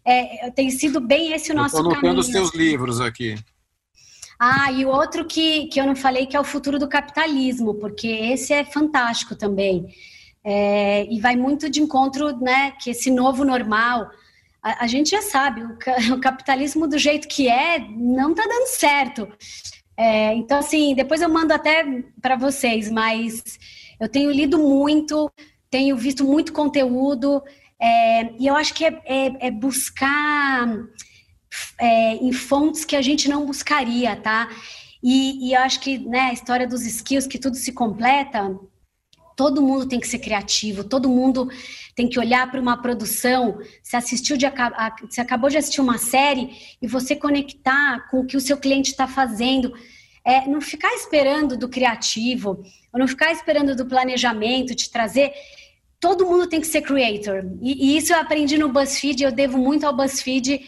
é, 0.05 0.49
tem 0.51 0.69
sido 0.69 0.99
bem 0.99 1.33
esse 1.33 1.51
o 1.51 1.55
nosso 1.55 1.75
eu 1.75 1.83
tô 1.83 1.89
anotando 1.89 2.01
caminho. 2.01 2.19
os 2.19 2.27
seus 2.27 2.53
livros 2.53 3.01
aqui. 3.01 3.35
Ah, 4.39 4.71
e 4.71 4.85
o 4.85 4.89
outro 4.89 5.25
que, 5.25 5.67
que 5.67 5.81
eu 5.81 5.85
não 5.85 5.95
falei 5.95 6.25
que 6.25 6.37
é 6.37 6.39
o 6.39 6.45
futuro 6.45 6.79
do 6.79 6.87
capitalismo, 6.87 7.75
porque 7.75 8.07
esse 8.07 8.53
é 8.53 8.63
fantástico 8.63 9.35
também. 9.35 9.87
É, 10.41 11.05
e 11.11 11.19
vai 11.19 11.35
muito 11.35 11.69
de 11.69 11.81
encontro, 11.81 12.37
né, 12.37 12.71
que 12.81 12.91
esse 12.91 13.11
novo 13.11 13.43
normal, 13.43 14.09
a, 14.63 14.85
a 14.85 14.87
gente 14.87 15.09
já 15.09 15.21
sabe, 15.21 15.61
o, 15.61 15.77
o, 16.15 16.21
capitalismo 16.21 16.87
do 16.87 16.97
jeito 16.97 17.27
que 17.27 17.49
é, 17.49 17.79
não 17.79 18.31
está 18.31 18.43
dando 18.43 18.67
certo. 18.67 19.27
É, 19.97 20.33
então, 20.35 20.59
assim, 20.59 20.95
depois 20.95 21.21
eu 21.21 21.29
mando 21.29 21.53
até 21.53 21.83
para 22.21 22.37
vocês, 22.37 22.89
mas 22.89 23.43
eu 23.99 24.07
tenho 24.07 24.31
lido 24.31 24.57
muito, 24.57 25.29
tenho 25.69 25.97
visto 25.97 26.23
muito 26.23 26.53
conteúdo, 26.53 27.43
é, 27.77 28.31
e 28.39 28.47
eu 28.47 28.55
acho 28.55 28.73
que 28.73 28.85
é, 28.85 29.01
é, 29.05 29.47
é 29.47 29.51
buscar 29.51 30.65
é, 31.79 32.15
em 32.15 32.31
fontes 32.31 32.85
que 32.85 32.95
a 32.95 33.01
gente 33.01 33.29
não 33.29 33.45
buscaria, 33.45 34.15
tá? 34.15 34.49
E, 35.01 35.47
e 35.47 35.53
eu 35.53 35.61
acho 35.61 35.79
que 35.79 35.97
né, 35.97 36.21
a 36.21 36.33
história 36.33 36.67
dos 36.67 36.85
skills, 36.85 37.27
que 37.27 37.39
tudo 37.39 37.55
se 37.55 37.71
completa, 37.71 38.57
todo 39.35 39.61
mundo 39.61 39.87
tem 39.87 40.01
que 40.01 40.07
ser 40.07 40.19
criativo, 40.19 40.83
todo 40.83 41.07
mundo 41.07 41.49
tem 41.95 42.09
que 42.09 42.19
olhar 42.19 42.51
para 42.51 42.59
uma 42.59 42.81
produção. 42.81 43.57
Você 43.81 43.95
assistiu 43.95 44.35
de, 44.35 44.45
acabou 44.45 45.49
de 45.49 45.57
assistir 45.57 45.79
uma 45.79 45.97
série 45.97 46.51
e 46.81 46.87
você 46.87 47.15
conectar 47.15 48.09
com 48.09 48.19
o 48.19 48.25
que 48.25 48.35
o 48.35 48.41
seu 48.41 48.57
cliente 48.57 48.91
está 48.91 49.07
fazendo. 49.07 49.73
É, 50.25 50.45
não 50.45 50.59
ficar 50.59 50.93
esperando 50.93 51.57
do 51.57 51.69
criativo, 51.69 52.61
ou 52.91 52.99
não 52.99 53.07
ficar 53.07 53.31
esperando 53.31 53.73
do 53.73 53.85
planejamento 53.85 54.75
te 54.75 54.91
trazer. 54.91 55.31
Todo 56.01 56.25
mundo 56.25 56.47
tem 56.47 56.59
que 56.59 56.67
ser 56.67 56.81
creator. 56.81 57.45
E, 57.61 57.93
e 57.93 57.97
isso 57.97 58.11
eu 58.11 58.19
aprendi 58.19 58.57
no 58.57 58.67
BuzzFeed, 58.67 59.23
eu 59.23 59.31
devo 59.31 59.57
muito 59.57 59.85
ao 59.85 59.95
BuzzFeed. 59.95 60.59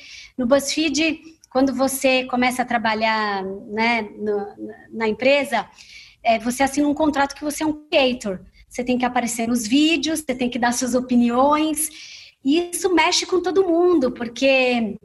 No 0.41 0.47
BuzzFeed, 0.47 1.21
quando 1.51 1.71
você 1.73 2.25
começa 2.25 2.63
a 2.63 2.65
trabalhar 2.65 3.43
né, 3.43 4.01
no, 4.01 4.47
na 4.91 5.07
empresa, 5.07 5.69
é, 6.23 6.39
você 6.39 6.63
assina 6.63 6.87
um 6.87 6.95
contrato 6.95 7.35
que 7.35 7.43
você 7.43 7.63
é 7.63 7.67
um 7.67 7.87
creator 7.87 8.39
você 8.71 8.85
tem 8.85 8.97
que 8.97 9.03
aparecer 9.03 9.49
nos 9.49 9.67
vídeos, 9.67 10.21
você 10.21 10.33
tem 10.33 10.49
que 10.49 10.57
dar 10.57 10.71
suas 10.71 10.95
opiniões. 10.95 11.89
E 12.43 12.71
isso 12.71 12.93
mexe 12.95 13.25
com 13.25 13.41
todo 13.41 13.67
mundo, 13.67 14.13
porque 14.13 14.97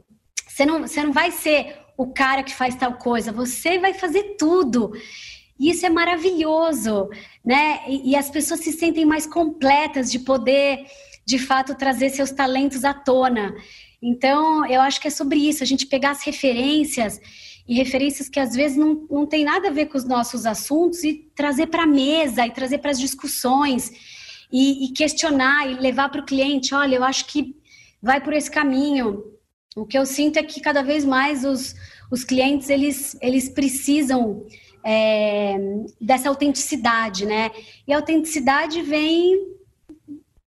você 0.47 0.65
não, 0.65 0.87
você 0.87 1.03
não 1.03 1.11
vai 1.11 1.31
ser 1.31 1.77
o 1.97 2.07
cara 2.07 2.43
que 2.43 2.55
faz 2.55 2.75
tal 2.75 2.93
coisa, 2.93 3.29
você 3.29 3.77
vai 3.77 3.93
fazer 3.93 4.37
tudo. 4.39 4.93
E 5.59 5.69
isso 5.69 5.85
é 5.85 5.89
maravilhoso, 5.89 7.09
né? 7.43 7.81
E, 7.89 8.11
e 8.11 8.15
as 8.15 8.29
pessoas 8.29 8.61
se 8.61 8.71
sentem 8.71 9.05
mais 9.05 9.27
completas 9.27 10.09
de 10.09 10.19
poder, 10.19 10.85
de 11.25 11.37
fato, 11.37 11.75
trazer 11.75 12.09
seus 12.09 12.31
talentos 12.31 12.85
à 12.85 12.93
tona. 12.93 13.53
Então, 14.01 14.65
eu 14.65 14.81
acho 14.81 15.01
que 15.01 15.07
é 15.07 15.11
sobre 15.11 15.39
isso, 15.39 15.63
a 15.63 15.65
gente 15.65 15.85
pegar 15.87 16.11
as 16.11 16.23
referências 16.23 17.19
e 17.67 17.75
referências 17.75 18.29
que 18.29 18.39
às 18.39 18.55
vezes 18.55 18.77
não, 18.77 19.05
não 19.09 19.25
tem 19.25 19.43
nada 19.43 19.67
a 19.67 19.71
ver 19.71 19.87
com 19.87 19.97
os 19.97 20.05
nossos 20.05 20.45
assuntos 20.45 21.03
e 21.03 21.29
trazer 21.35 21.67
para 21.67 21.83
a 21.83 21.87
mesa 21.87 22.45
e 22.45 22.51
trazer 22.51 22.77
para 22.77 22.91
as 22.91 22.99
discussões 22.99 23.91
e, 24.51 24.85
e, 24.85 24.93
questionar 24.93 25.69
e 25.69 25.75
levar 25.75 26.09
para 26.09 26.21
o 26.21 26.25
cliente, 26.25 26.73
olha, 26.73 26.95
eu 26.95 27.03
acho 27.03 27.25
que 27.25 27.55
vai 28.01 28.21
por 28.21 28.33
esse 28.33 28.49
caminho. 28.49 29.23
O 29.75 29.85
que 29.85 29.97
eu 29.97 30.05
sinto 30.05 30.37
é 30.37 30.43
que 30.43 30.61
cada 30.61 30.81
vez 30.81 31.03
mais 31.03 31.43
os, 31.43 31.75
os 32.09 32.23
clientes 32.23 32.69
eles, 32.69 33.17
eles 33.21 33.49
precisam 33.49 34.45
é, 34.85 35.57
dessa 35.99 36.29
autenticidade, 36.29 37.25
né? 37.25 37.51
E 37.85 37.91
a 37.91 37.97
autenticidade 37.97 38.81
vem 38.81 39.57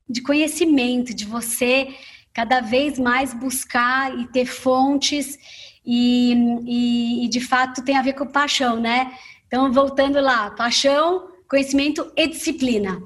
de 0.08 0.20
conhecimento, 0.20 1.14
de 1.14 1.24
você 1.24 1.88
cada 2.36 2.60
vez 2.60 2.98
mais 2.98 3.32
buscar 3.32 4.14
e 4.14 4.26
ter 4.26 4.44
fontes 4.44 5.38
e, 5.82 6.34
e, 6.66 7.24
e 7.24 7.28
de 7.28 7.40
fato 7.40 7.82
tem 7.82 7.96
a 7.96 8.02
ver 8.02 8.12
com 8.12 8.26
paixão, 8.26 8.78
né? 8.78 9.10
Então, 9.46 9.72
voltando 9.72 10.20
lá, 10.20 10.50
paixão, 10.50 11.28
conhecimento 11.48 12.12
e 12.14 12.26
disciplina. 12.26 13.02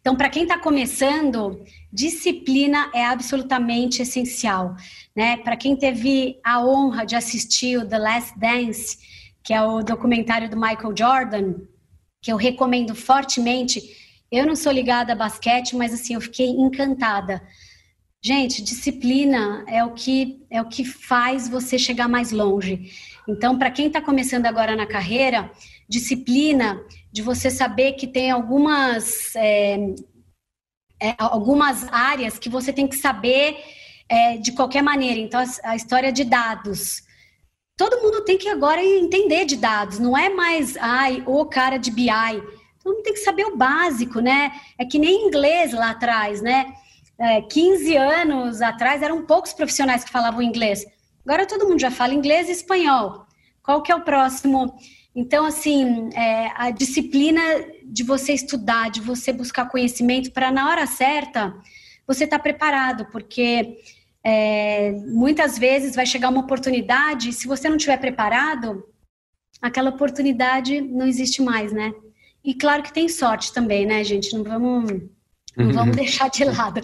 Então, 0.00 0.16
para 0.16 0.30
quem 0.30 0.44
está 0.44 0.58
começando, 0.58 1.62
disciplina 1.92 2.90
é 2.94 3.04
absolutamente 3.04 4.00
essencial, 4.00 4.74
né? 5.14 5.36
Para 5.36 5.58
quem 5.58 5.76
teve 5.76 6.40
a 6.42 6.64
honra 6.64 7.04
de 7.04 7.14
assistir 7.14 7.76
o 7.76 7.86
The 7.86 7.98
Last 7.98 8.38
Dance, 8.38 8.96
que 9.44 9.52
é 9.52 9.60
o 9.60 9.82
documentário 9.82 10.48
do 10.48 10.56
Michael 10.56 10.96
Jordan, 10.96 11.54
que 12.22 12.32
eu 12.32 12.36
recomendo 12.38 12.94
fortemente. 12.94 13.82
Eu 14.32 14.46
não 14.46 14.56
sou 14.56 14.72
ligada 14.72 15.12
a 15.12 15.16
basquete, 15.16 15.76
mas 15.76 15.92
assim, 15.92 16.14
eu 16.14 16.20
fiquei 16.22 16.48
encantada. 16.48 17.42
Gente, 18.22 18.62
disciplina 18.62 19.64
é 19.66 19.82
o 19.82 19.94
que 19.94 20.44
é 20.50 20.60
o 20.60 20.68
que 20.68 20.84
faz 20.84 21.48
você 21.48 21.78
chegar 21.78 22.06
mais 22.08 22.32
longe. 22.32 22.92
Então, 23.26 23.58
para 23.58 23.70
quem 23.70 23.86
está 23.86 24.02
começando 24.02 24.44
agora 24.44 24.76
na 24.76 24.86
carreira, 24.86 25.50
disciplina 25.88 26.84
de 27.10 27.22
você 27.22 27.50
saber 27.50 27.92
que 27.92 28.06
tem 28.06 28.30
algumas 28.30 29.34
é, 29.36 29.78
é, 31.00 31.14
algumas 31.18 31.90
áreas 31.90 32.38
que 32.38 32.50
você 32.50 32.72
tem 32.72 32.86
que 32.86 32.96
saber 32.96 33.56
é, 34.06 34.36
de 34.36 34.52
qualquer 34.52 34.82
maneira. 34.82 35.18
Então, 35.18 35.40
a, 35.40 35.70
a 35.70 35.76
história 35.76 36.12
de 36.12 36.24
dados 36.24 37.02
todo 37.80 38.02
mundo 38.02 38.22
tem 38.26 38.36
que 38.36 38.46
agora 38.46 38.84
entender 38.84 39.46
de 39.46 39.56
dados, 39.56 39.98
não 39.98 40.14
é 40.14 40.28
mais, 40.28 40.76
ai, 40.76 41.22
o 41.26 41.46
cara 41.46 41.78
de 41.78 41.90
BI. 41.90 42.10
Todo 42.84 42.92
mundo 42.92 43.02
tem 43.02 43.14
que 43.14 43.20
saber 43.20 43.46
o 43.46 43.56
básico, 43.56 44.20
né? 44.20 44.52
É 44.76 44.84
que 44.84 44.98
nem 44.98 45.26
inglês 45.26 45.72
lá 45.72 45.88
atrás, 45.88 46.42
né? 46.42 46.74
É, 47.20 47.42
15 47.42 47.96
anos 47.96 48.62
atrás 48.62 49.02
eram 49.02 49.26
poucos 49.26 49.52
profissionais 49.52 50.02
que 50.02 50.10
falavam 50.10 50.40
inglês. 50.40 50.86
Agora 51.24 51.46
todo 51.46 51.68
mundo 51.68 51.78
já 51.78 51.90
fala 51.90 52.14
inglês 52.14 52.48
e 52.48 52.52
espanhol. 52.52 53.26
Qual 53.62 53.82
que 53.82 53.92
é 53.92 53.94
o 53.94 54.00
próximo? 54.00 54.74
Então, 55.14 55.44
assim, 55.44 56.08
é, 56.14 56.50
a 56.54 56.70
disciplina 56.70 57.42
de 57.84 58.02
você 58.02 58.32
estudar, 58.32 58.90
de 58.90 59.00
você 59.00 59.32
buscar 59.32 59.68
conhecimento 59.68 60.32
para 60.32 60.50
na 60.50 60.68
hora 60.70 60.86
certa 60.86 61.54
você 62.06 62.24
estar 62.24 62.38
tá 62.38 62.42
preparado, 62.42 63.06
porque 63.12 63.76
é, 64.24 64.92
muitas 65.08 65.58
vezes 65.58 65.94
vai 65.94 66.06
chegar 66.06 66.28
uma 66.28 66.40
oportunidade, 66.40 67.32
se 67.32 67.46
você 67.46 67.68
não 67.68 67.76
estiver 67.76 67.98
preparado, 67.98 68.84
aquela 69.60 69.90
oportunidade 69.90 70.80
não 70.80 71.06
existe 71.06 71.42
mais, 71.42 71.72
né? 71.72 71.92
E 72.42 72.54
claro 72.54 72.82
que 72.82 72.92
tem 72.92 73.08
sorte 73.08 73.52
também, 73.52 73.84
né, 73.84 74.02
gente? 74.02 74.34
Não 74.34 74.42
vamos, 74.42 74.90
não 75.56 75.66
uhum. 75.66 75.72
vamos 75.72 75.96
deixar 75.96 76.28
de 76.30 76.44
lado. 76.44 76.80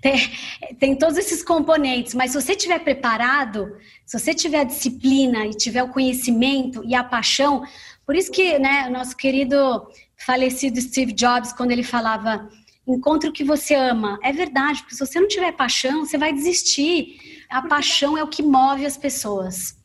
Tem, 0.00 0.30
tem 0.78 0.96
todos 0.96 1.16
esses 1.16 1.42
componentes, 1.42 2.14
mas 2.14 2.30
se 2.30 2.40
você 2.40 2.52
estiver 2.52 2.78
preparado, 2.80 3.76
se 4.04 4.18
você 4.18 4.34
tiver 4.34 4.60
a 4.60 4.64
disciplina 4.64 5.46
e 5.46 5.50
tiver 5.50 5.82
o 5.82 5.88
conhecimento 5.88 6.82
e 6.84 6.94
a 6.94 7.02
paixão, 7.02 7.64
por 8.06 8.14
isso 8.14 8.30
que, 8.30 8.58
né, 8.58 8.86
o 8.88 8.92
nosso 8.92 9.16
querido 9.16 9.86
falecido 10.16 10.80
Steve 10.80 11.12
Jobs, 11.12 11.52
quando 11.52 11.70
ele 11.70 11.82
falava 11.82 12.48
encontre 12.86 13.30
o 13.30 13.32
que 13.32 13.44
você 13.44 13.74
ama. 13.74 14.18
É 14.22 14.32
verdade, 14.32 14.80
porque 14.80 14.94
se 14.94 15.06
você 15.06 15.18
não 15.18 15.28
tiver 15.28 15.52
paixão, 15.52 16.04
você 16.04 16.18
vai 16.18 16.32
desistir. 16.32 17.46
A 17.48 17.62
paixão 17.66 18.16
é 18.16 18.22
o 18.22 18.28
que 18.28 18.42
move 18.42 18.84
as 18.84 18.96
pessoas. 18.96 19.76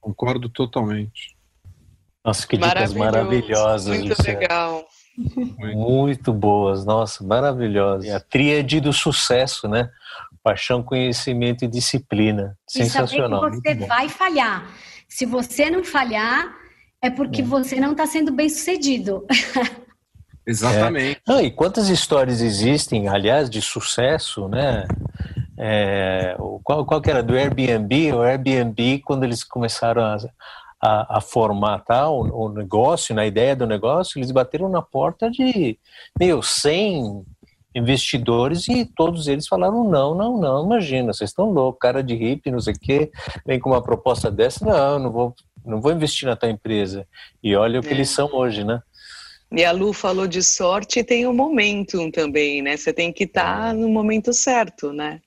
Concordo 0.00 0.48
totalmente. 0.48 1.36
Nossa, 2.24 2.46
que 2.46 2.56
dicas 2.56 2.94
maravilhosas. 2.94 3.98
Muito 3.98 4.22
legal. 4.22 4.86
Muito 5.74 6.32
boas, 6.32 6.84
nossa, 6.84 7.24
maravilhosas. 7.24 8.10
a 8.10 8.20
tríade 8.20 8.80
do 8.80 8.92
sucesso, 8.92 9.68
né? 9.68 9.90
Paixão, 10.42 10.82
conhecimento 10.82 11.64
e 11.64 11.68
disciplina. 11.68 12.56
Sensacional. 12.68 13.48
E 13.48 13.54
saber 13.54 13.62
que 13.62 13.80
você 13.80 13.86
vai 13.86 14.08
falhar. 14.08 14.66
Se 15.08 15.24
você 15.24 15.70
não 15.70 15.82
falhar, 15.82 16.54
é 17.00 17.10
porque 17.10 17.40
é. 17.40 17.44
você 17.44 17.80
não 17.80 17.92
está 17.92 18.06
sendo 18.06 18.32
bem 18.32 18.48
sucedido. 18.48 19.24
Exatamente. 20.46 21.20
É. 21.28 21.42
e 21.42 21.50
quantas 21.50 21.88
histórias 21.88 22.40
existem, 22.40 23.08
aliás, 23.08 23.50
de 23.50 23.60
sucesso, 23.60 24.48
né? 24.48 24.86
É, 25.58 26.36
qual, 26.62 26.84
qual 26.86 27.00
que 27.00 27.10
era 27.10 27.22
do 27.22 27.34
Airbnb? 27.34 28.12
O 28.12 28.22
Airbnb, 28.22 29.00
quando 29.04 29.24
eles 29.24 29.42
começaram 29.42 30.04
a, 30.04 30.16
a, 30.82 31.18
a 31.18 31.20
formatar 31.20 32.10
o, 32.10 32.46
o, 32.46 32.48
negócio, 32.48 33.14
na 33.14 33.26
ideia 33.26 33.56
do 33.56 33.66
negócio, 33.66 34.18
eles 34.18 34.30
bateram 34.30 34.68
na 34.68 34.82
porta 34.82 35.30
de, 35.30 35.78
meu, 36.18 36.42
100 36.42 37.24
investidores 37.74 38.68
e 38.68 38.84
todos 38.84 39.28
eles 39.28 39.46
falaram 39.46 39.84
não, 39.84 40.14
não, 40.14 40.38
não, 40.38 40.64
imagina, 40.64 41.12
vocês 41.12 41.30
estão 41.30 41.50
loucos, 41.50 41.78
cara 41.80 42.02
de 42.02 42.14
hippie, 42.14 42.50
não 42.50 42.60
sei 42.60 42.74
o 42.74 42.78
quê, 42.78 43.10
vem 43.46 43.60
com 43.60 43.70
uma 43.70 43.82
proposta 43.82 44.30
dessa, 44.30 44.64
não, 44.64 44.98
não 44.98 45.12
vou, 45.12 45.34
não 45.64 45.80
vou 45.80 45.92
investir 45.92 46.26
na 46.28 46.36
tua 46.36 46.50
empresa. 46.50 47.06
E 47.42 47.54
olha 47.54 47.80
o 47.80 47.82
que 47.82 47.88
é. 47.88 47.92
eles 47.92 48.10
são 48.10 48.32
hoje, 48.32 48.64
né? 48.64 48.80
E 49.52 49.64
a 49.64 49.70
Lu 49.72 49.92
falou 49.92 50.26
de 50.26 50.42
sorte 50.42 50.98
e 50.98 51.04
tem 51.04 51.26
o 51.26 51.30
um 51.30 51.34
momento 51.34 52.10
também, 52.10 52.62
né? 52.62 52.76
Você 52.76 52.92
tem 52.92 53.12
que 53.12 53.24
estar 53.24 53.60
tá 53.60 53.68
é. 53.68 53.72
no 53.72 53.88
momento 53.88 54.32
certo, 54.32 54.92
né? 54.92 55.20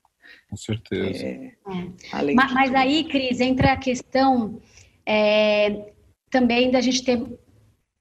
Com 0.49 0.57
certeza. 0.57 1.25
É, 1.25 1.29
é. 1.29 2.33
Mas, 2.33 2.51
mas, 2.51 2.75
aí, 2.75 3.03
Cris, 3.03 3.39
entra 3.39 3.73
a 3.73 3.77
questão 3.77 4.59
é, 5.09 5.91
também 6.29 6.69
da 6.69 6.79
gente 6.79 7.03
ter 7.03 7.19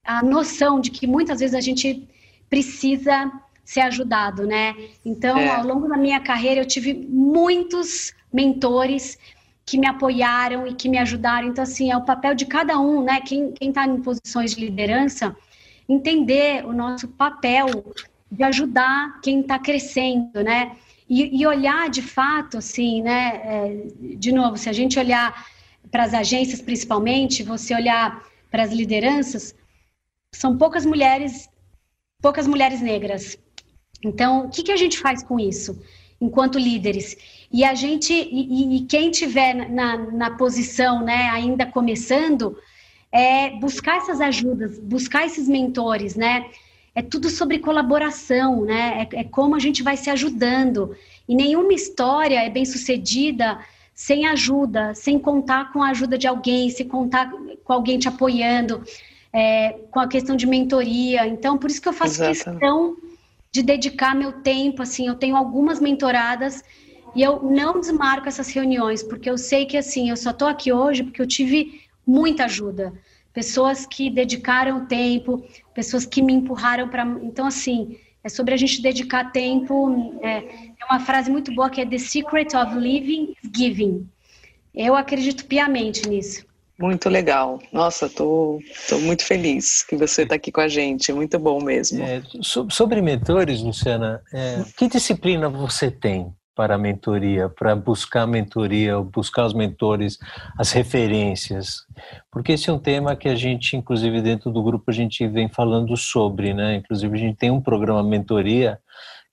a 0.04 0.22
noção 0.22 0.78
de 0.78 0.90
que 0.90 1.06
muitas 1.06 1.40
vezes 1.40 1.54
a 1.54 1.60
gente 1.60 2.06
precisa 2.50 3.32
ser 3.64 3.80
ajudado, 3.80 4.46
né? 4.46 4.76
Então, 5.02 5.38
é. 5.38 5.48
ao 5.48 5.66
longo 5.66 5.88
da 5.88 5.96
minha 5.96 6.20
carreira, 6.20 6.60
eu 6.60 6.66
tive 6.66 6.92
muitos 6.92 8.12
mentores 8.30 9.18
que 9.64 9.78
me 9.78 9.86
apoiaram 9.86 10.66
e 10.66 10.74
que 10.74 10.88
me 10.88 10.98
ajudaram. 10.98 11.48
Então, 11.48 11.64
assim, 11.64 11.90
é 11.90 11.96
o 11.96 12.04
papel 12.04 12.34
de 12.34 12.44
cada 12.44 12.78
um, 12.78 13.02
né? 13.02 13.22
Quem 13.22 13.54
está 13.58 13.86
em 13.86 14.02
posições 14.02 14.54
de 14.54 14.60
liderança 14.66 15.34
entender 15.88 16.66
o 16.66 16.74
nosso 16.74 17.08
papel 17.08 17.66
de 18.30 18.42
ajudar 18.42 19.18
quem 19.22 19.40
está 19.40 19.58
crescendo, 19.58 20.42
né? 20.42 20.72
E, 21.08 21.40
e, 21.40 21.46
olhar 21.46 21.88
de 21.88 22.02
fato, 22.02 22.58
assim, 22.58 23.00
né? 23.00 23.40
É, 23.42 23.86
de 24.16 24.30
novo, 24.30 24.58
se 24.58 24.68
a 24.68 24.74
gente 24.74 24.98
olhar 24.98 25.46
para 25.90 26.04
as 26.04 26.14
agências, 26.14 26.60
principalmente, 26.60 27.42
você 27.42 27.74
olhar 27.74 28.22
para 28.50 28.62
as 28.62 28.72
lideranças, 28.72 29.54
são 30.34 30.56
poucas 30.56 30.84
mulheres, 30.84 31.48
poucas 32.20 32.46
mulheres 32.46 32.80
negras. 32.80 33.38
Então, 34.04 34.46
o 34.46 34.50
que, 34.50 34.62
que 34.62 34.72
a 34.72 34.76
gente 34.76 34.98
faz 34.98 35.22
com 35.22 35.40
isso, 35.40 35.80
enquanto 36.20 36.58
líderes? 36.58 37.16
E 37.50 37.64
a 37.64 37.74
gente, 37.74 38.12
e, 38.12 38.76
e 38.76 38.80
quem 38.86 39.10
tiver 39.10 39.54
na, 39.70 39.96
na 39.96 40.30
posição, 40.30 41.02
né, 41.02 41.30
ainda 41.30 41.66
começando, 41.66 42.56
é 43.10 43.50
buscar 43.50 43.96
essas 43.98 44.20
ajudas, 44.20 44.78
buscar 44.78 45.24
esses 45.24 45.48
mentores, 45.48 46.14
né? 46.14 46.50
É 46.94 47.02
tudo 47.02 47.30
sobre 47.30 47.58
colaboração, 47.58 48.64
né? 48.64 49.06
É, 49.12 49.20
é 49.20 49.24
como 49.24 49.54
a 49.54 49.58
gente 49.58 49.82
vai 49.82 49.96
se 49.96 50.10
ajudando. 50.10 50.94
E 51.28 51.34
nenhuma 51.34 51.72
história 51.72 52.42
é 52.42 52.50
bem 52.50 52.64
sucedida 52.64 53.58
sem 53.98 54.28
ajuda, 54.28 54.94
sem 54.94 55.18
contar 55.18 55.72
com 55.72 55.82
a 55.82 55.88
ajuda 55.88 56.16
de 56.16 56.28
alguém, 56.28 56.70
sem 56.70 56.86
contar 56.86 57.32
com 57.64 57.72
alguém 57.72 57.98
te 57.98 58.06
apoiando, 58.06 58.80
é, 59.32 59.72
com 59.90 59.98
a 59.98 60.06
questão 60.06 60.36
de 60.36 60.46
mentoria. 60.46 61.26
Então, 61.26 61.58
por 61.58 61.68
isso 61.68 61.82
que 61.82 61.88
eu 61.88 61.92
faço 61.92 62.22
questão 62.22 62.96
de 63.50 63.60
dedicar 63.60 64.14
meu 64.14 64.30
tempo. 64.34 64.82
Assim, 64.82 65.08
eu 65.08 65.16
tenho 65.16 65.34
algumas 65.34 65.80
mentoradas 65.80 66.62
e 67.12 67.20
eu 67.24 67.42
não 67.42 67.80
desmarco 67.80 68.28
essas 68.28 68.48
reuniões, 68.50 69.02
porque 69.02 69.28
eu 69.28 69.36
sei 69.36 69.66
que 69.66 69.76
assim, 69.76 70.10
eu 70.10 70.16
só 70.16 70.30
estou 70.30 70.46
aqui 70.46 70.72
hoje 70.72 71.02
porque 71.02 71.20
eu 71.20 71.26
tive 71.26 71.80
muita 72.06 72.44
ajuda. 72.44 72.92
Pessoas 73.34 73.84
que 73.84 74.08
dedicaram 74.08 74.86
tempo, 74.86 75.44
pessoas 75.74 76.06
que 76.06 76.22
me 76.22 76.32
empurraram 76.32 76.88
para. 76.88 77.02
Então, 77.24 77.48
assim, 77.48 77.98
é 78.22 78.28
sobre 78.28 78.54
a 78.54 78.56
gente 78.56 78.82
dedicar 78.82 79.30
tempo. 79.32 80.18
É, 80.22 80.38
é 80.38 80.84
uma 80.90 81.00
frase 81.00 81.30
muito 81.30 81.54
boa 81.54 81.70
que 81.70 81.80
é: 81.80 81.86
The 81.86 81.98
secret 81.98 82.56
of 82.56 82.76
living 82.76 83.34
is 83.42 83.50
giving. 83.54 84.08
Eu 84.74 84.94
acredito 84.94 85.44
piamente 85.46 86.08
nisso. 86.08 86.46
Muito 86.78 87.08
legal. 87.08 87.60
Nossa, 87.72 88.08
tô, 88.08 88.60
tô 88.88 88.98
muito 89.00 89.24
feliz 89.24 89.82
que 89.82 89.96
você 89.96 90.22
está 90.22 90.36
aqui 90.36 90.52
com 90.52 90.60
a 90.60 90.68
gente. 90.68 91.12
Muito 91.12 91.36
bom 91.36 91.60
mesmo. 91.60 92.00
É, 92.04 92.22
sobre 92.40 93.02
mentores, 93.02 93.60
Luciana, 93.60 94.22
é, 94.32 94.62
que 94.76 94.86
disciplina 94.86 95.48
você 95.48 95.90
tem? 95.90 96.32
Para 96.58 96.74
a 96.74 96.78
mentoria, 96.78 97.48
para 97.48 97.76
buscar 97.76 98.26
mentoria, 98.26 98.98
buscar 98.98 99.46
os 99.46 99.54
mentores, 99.54 100.18
as 100.58 100.72
referências, 100.72 101.86
porque 102.32 102.50
esse 102.50 102.68
é 102.68 102.72
um 102.72 102.80
tema 102.80 103.14
que 103.14 103.28
a 103.28 103.36
gente, 103.36 103.76
inclusive 103.76 104.20
dentro 104.20 104.50
do 104.50 104.60
grupo, 104.60 104.90
a 104.90 104.92
gente 104.92 105.24
vem 105.28 105.48
falando 105.48 105.96
sobre, 105.96 106.52
né? 106.52 106.74
Inclusive 106.74 107.16
a 107.16 107.20
gente 107.20 107.36
tem 107.36 107.48
um 107.48 107.60
programa 107.60 108.02
mentoria 108.02 108.80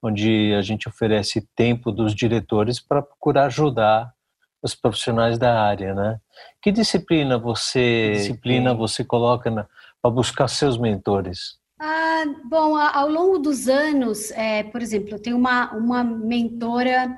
onde 0.04 0.54
a 0.54 0.62
gente 0.62 0.88
oferece 0.88 1.50
tempo 1.56 1.92
dos 1.92 2.14
diretores 2.14 2.80
para 2.80 3.02
procurar 3.02 3.46
ajudar 3.46 4.14
os 4.62 4.76
profissionais 4.76 5.40
da 5.40 5.60
área, 5.60 5.96
né? 5.96 6.20
Que 6.62 6.72
disciplina 6.72 7.40
você 7.40 8.12
disciplina 8.12 8.72
você 8.72 9.04
coloca 9.04 9.68
para 10.00 10.12
buscar 10.12 10.48
seus 10.48 10.78
mentores? 10.78 11.58
Ah, 11.78 12.24
bom, 12.46 12.78
ao 12.78 13.10
longo 13.10 13.38
dos 13.38 13.68
anos, 13.68 14.32
é, 14.32 14.64
por 14.64 14.82
exemplo, 14.82 15.10
eu 15.12 15.20
tenho 15.20 15.38
uma, 15.38 15.74
uma 15.74 16.04
mentora 16.04 17.18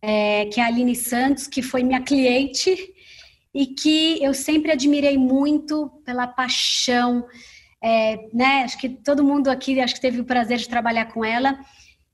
é, 0.00 0.46
que 0.46 0.60
é 0.60 0.64
a 0.64 0.68
Aline 0.68 0.94
Santos, 0.94 1.48
que 1.48 1.60
foi 1.60 1.82
minha 1.82 2.00
cliente, 2.00 2.94
e 3.52 3.66
que 3.66 4.22
eu 4.22 4.32
sempre 4.34 4.70
admirei 4.70 5.18
muito 5.18 5.88
pela 6.04 6.26
paixão, 6.26 7.26
é, 7.82 8.28
né? 8.32 8.62
Acho 8.62 8.78
que 8.78 8.88
todo 8.88 9.24
mundo 9.24 9.48
aqui 9.48 9.80
acho 9.80 9.94
que 9.94 10.00
teve 10.00 10.20
o 10.20 10.24
prazer 10.24 10.58
de 10.58 10.68
trabalhar 10.68 11.06
com 11.06 11.24
ela. 11.24 11.58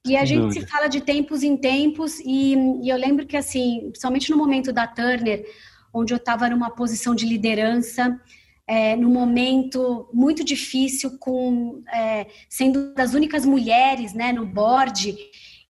E 0.06 0.16
a 0.16 0.24
gente 0.24 0.54
se 0.54 0.66
fala 0.66 0.88
de 0.88 1.00
tempos 1.00 1.42
em 1.42 1.56
tempos, 1.56 2.18
e, 2.20 2.54
e, 2.82 2.88
eu 2.88 2.96
lembro 2.96 3.26
que, 3.26 3.36
assim, 3.36 3.80
principalmente 3.90 4.30
no 4.30 4.36
momento 4.36 4.72
da 4.72 4.86
Turner, 4.86 5.44
onde 5.92 6.12
eu 6.12 6.16
estava 6.16 6.48
numa 6.48 6.70
posição 6.70 7.14
de 7.14 7.26
liderança, 7.26 8.18
é, 8.66 8.96
num 8.96 9.10
momento 9.10 10.08
muito 10.12 10.44
difícil, 10.44 11.18
com 11.18 11.82
é, 11.92 12.26
sendo 12.48 12.94
das 12.94 13.14
únicas 13.14 13.44
mulheres 13.44 14.14
né, 14.14 14.32
no 14.32 14.46
board, 14.46 15.16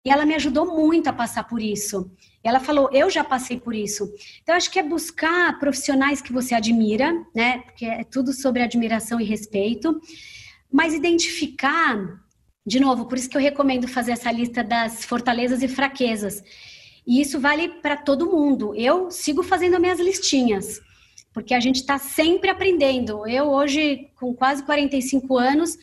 e 0.03 0.09
ela 0.09 0.25
me 0.25 0.33
ajudou 0.33 0.65
muito 0.65 1.07
a 1.07 1.13
passar 1.13 1.43
por 1.43 1.61
isso. 1.61 2.11
E 2.43 2.47
ela 2.47 2.59
falou: 2.59 2.89
Eu 2.91 3.09
já 3.09 3.23
passei 3.23 3.59
por 3.59 3.75
isso. 3.75 4.11
Então, 4.41 4.55
acho 4.55 4.71
que 4.71 4.79
é 4.79 4.83
buscar 4.83 5.59
profissionais 5.59 6.21
que 6.21 6.33
você 6.33 6.55
admira, 6.55 7.13
né? 7.35 7.59
Porque 7.59 7.85
é 7.85 8.03
tudo 8.03 8.33
sobre 8.33 8.63
admiração 8.63 9.19
e 9.19 9.23
respeito, 9.23 9.99
mas 10.71 10.93
identificar, 10.93 12.19
de 12.65 12.79
novo, 12.79 13.05
por 13.05 13.17
isso 13.17 13.29
que 13.29 13.37
eu 13.37 13.41
recomendo 13.41 13.87
fazer 13.87 14.13
essa 14.13 14.31
lista 14.31 14.63
das 14.63 15.05
fortalezas 15.05 15.61
e 15.61 15.67
fraquezas. 15.67 16.43
E 17.05 17.21
isso 17.21 17.39
vale 17.39 17.67
para 17.67 17.97
todo 17.97 18.29
mundo. 18.29 18.73
Eu 18.75 19.11
sigo 19.11 19.43
fazendo 19.43 19.79
minhas 19.79 19.99
listinhas, 19.99 20.79
porque 21.33 21.53
a 21.53 21.59
gente 21.59 21.77
está 21.77 21.97
sempre 21.97 22.49
aprendendo. 22.49 23.27
Eu, 23.27 23.49
hoje, 23.49 24.09
com 24.15 24.33
quase 24.33 24.63
45 24.63 25.37
anos, 25.37 25.77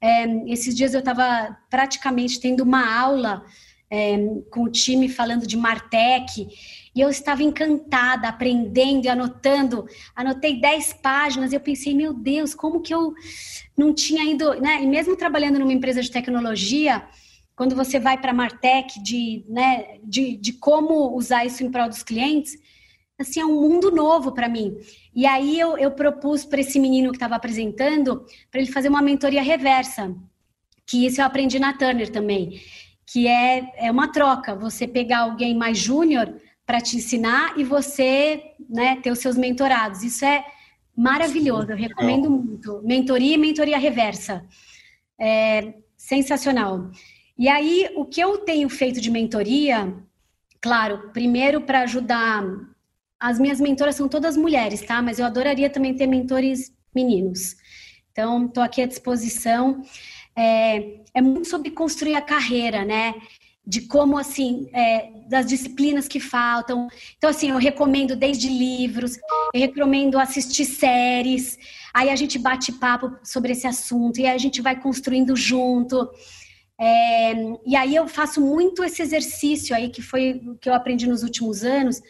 é, 0.00 0.24
esses 0.46 0.74
dias 0.74 0.94
eu 0.94 1.00
estava 1.00 1.56
praticamente 1.68 2.40
tendo 2.40 2.62
uma 2.62 2.98
aula 2.98 3.44
é, 3.90 4.16
com 4.50 4.62
o 4.62 4.70
time 4.70 5.08
falando 5.08 5.46
de 5.46 5.56
Martech, 5.56 6.46
e 6.94 7.00
eu 7.00 7.08
estava 7.08 7.42
encantada, 7.42 8.28
aprendendo 8.28 9.06
e 9.06 9.08
anotando. 9.08 9.86
Anotei 10.14 10.60
10 10.60 10.94
páginas 10.94 11.52
e 11.52 11.56
eu 11.56 11.60
pensei, 11.60 11.94
meu 11.94 12.12
Deus, 12.12 12.54
como 12.54 12.80
que 12.80 12.94
eu 12.94 13.14
não 13.76 13.92
tinha 13.92 14.24
ido, 14.24 14.60
né? 14.60 14.82
E 14.82 14.86
mesmo 14.86 15.16
trabalhando 15.16 15.58
numa 15.58 15.72
empresa 15.72 16.02
de 16.02 16.10
tecnologia, 16.10 17.04
quando 17.56 17.76
você 17.76 17.98
vai 17.98 18.18
para 18.18 18.32
Martech 18.32 19.02
de, 19.02 19.44
né, 19.48 19.98
de, 20.02 20.36
de 20.36 20.52
como 20.54 21.14
usar 21.14 21.44
isso 21.44 21.62
em 21.62 21.70
prol 21.70 21.88
dos 21.88 22.02
clientes, 22.02 22.56
assim, 23.22 23.40
é 23.40 23.44
um 23.44 23.60
mundo 23.60 23.90
novo 23.90 24.32
para 24.32 24.48
mim. 24.48 24.76
E 25.14 25.26
aí 25.26 25.58
eu, 25.58 25.76
eu 25.78 25.90
propus 25.90 26.44
para 26.44 26.60
esse 26.60 26.78
menino 26.78 27.10
que 27.10 27.16
estava 27.16 27.36
apresentando, 27.36 28.24
para 28.50 28.60
ele 28.60 28.72
fazer 28.72 28.88
uma 28.88 29.02
mentoria 29.02 29.42
reversa, 29.42 30.14
que 30.86 31.06
isso 31.06 31.20
eu 31.20 31.24
aprendi 31.24 31.58
na 31.58 31.72
Turner 31.72 32.10
também 32.10 32.60
que 33.12 33.26
é, 33.26 33.72
é 33.76 33.90
uma 33.90 34.08
troca. 34.12 34.54
Você 34.54 34.86
pegar 34.86 35.20
alguém 35.20 35.54
mais 35.54 35.76
júnior 35.76 36.32
para 36.64 36.80
te 36.80 36.96
ensinar 36.96 37.58
e 37.58 37.64
você 37.64 38.52
né, 38.68 38.96
ter 39.02 39.10
os 39.10 39.18
seus 39.18 39.36
mentorados. 39.36 40.04
Isso 40.04 40.24
é 40.24 40.44
maravilhoso, 40.96 41.72
eu 41.72 41.76
recomendo 41.76 42.30
muito. 42.30 42.80
Mentoria 42.84 43.34
e 43.34 43.38
mentoria 43.38 43.78
reversa. 43.78 44.44
É 45.18 45.74
sensacional. 45.96 46.90
E 47.36 47.48
aí, 47.48 47.90
o 47.96 48.04
que 48.04 48.20
eu 48.20 48.38
tenho 48.38 48.68
feito 48.68 49.00
de 49.00 49.10
mentoria, 49.10 49.92
claro, 50.60 51.10
primeiro 51.12 51.62
para 51.62 51.80
ajudar. 51.80 52.44
As 53.20 53.38
minhas 53.38 53.60
mentoras 53.60 53.94
são 53.94 54.08
todas 54.08 54.36
mulheres, 54.36 54.80
tá? 54.80 55.02
Mas 55.02 55.18
eu 55.18 55.26
adoraria 55.26 55.68
também 55.68 55.94
ter 55.94 56.06
mentores 56.06 56.72
meninos. 56.94 57.54
Então, 58.10 58.46
estou 58.46 58.62
aqui 58.62 58.82
à 58.82 58.86
disposição 58.86 59.82
é, 60.36 61.00
é 61.12 61.20
muito 61.20 61.48
sobre 61.48 61.70
construir 61.70 62.14
a 62.14 62.22
carreira, 62.22 62.84
né? 62.84 63.14
de 63.66 63.82
como 63.82 64.18
assim 64.18 64.68
é, 64.72 65.10
das 65.28 65.46
disciplinas 65.46 66.08
que 66.08 66.18
faltam. 66.18 66.88
Então 67.16 67.30
assim 67.30 67.50
eu 67.50 67.56
recomendo 67.56 68.16
desde 68.16 68.48
livros, 68.48 69.16
eu 69.54 69.60
recomendo 69.60 70.18
assistir 70.18 70.64
séries. 70.64 71.56
Aí 71.94 72.10
a 72.10 72.16
gente 72.16 72.38
bate 72.38 72.72
papo 72.72 73.16
sobre 73.22 73.52
esse 73.52 73.66
assunto 73.66 74.18
e 74.18 74.26
a 74.26 74.36
gente 74.38 74.60
vai 74.60 74.80
construindo 74.80 75.36
junto. 75.36 76.10
É, 76.80 77.32
e 77.64 77.76
aí 77.76 77.94
eu 77.94 78.08
faço 78.08 78.40
muito 78.40 78.82
esse 78.82 79.02
exercício 79.02 79.76
aí 79.76 79.90
que 79.90 80.02
foi 80.02 80.40
que 80.60 80.68
eu 80.68 80.74
aprendi 80.74 81.06
nos 81.06 81.22
últimos 81.22 81.62
anos 81.62 82.00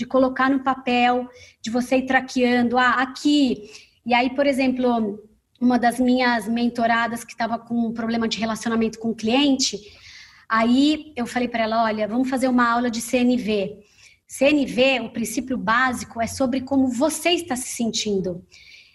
de 0.00 0.06
colocar 0.06 0.48
no 0.48 0.60
papel, 0.60 1.28
de 1.60 1.68
você 1.68 1.98
ir 1.98 2.06
traqueando, 2.06 2.78
ah, 2.78 3.02
aqui. 3.02 3.70
E 4.06 4.14
aí, 4.14 4.30
por 4.34 4.46
exemplo, 4.46 5.22
uma 5.60 5.78
das 5.78 6.00
minhas 6.00 6.48
mentoradas 6.48 7.22
que 7.22 7.32
estava 7.32 7.58
com 7.58 7.88
um 7.88 7.92
problema 7.92 8.26
de 8.26 8.38
relacionamento 8.38 8.98
com 8.98 9.10
o 9.10 9.14
cliente. 9.14 9.78
Aí 10.48 11.12
eu 11.14 11.26
falei 11.26 11.48
para 11.48 11.64
ela: 11.64 11.84
olha, 11.84 12.08
vamos 12.08 12.30
fazer 12.30 12.48
uma 12.48 12.66
aula 12.66 12.90
de 12.90 13.02
CNV. 13.02 13.76
CNV, 14.26 15.00
o 15.00 15.10
princípio 15.10 15.58
básico, 15.58 16.18
é 16.18 16.26
sobre 16.26 16.62
como 16.62 16.88
você 16.88 17.32
está 17.32 17.54
se 17.54 17.68
sentindo. 17.68 18.42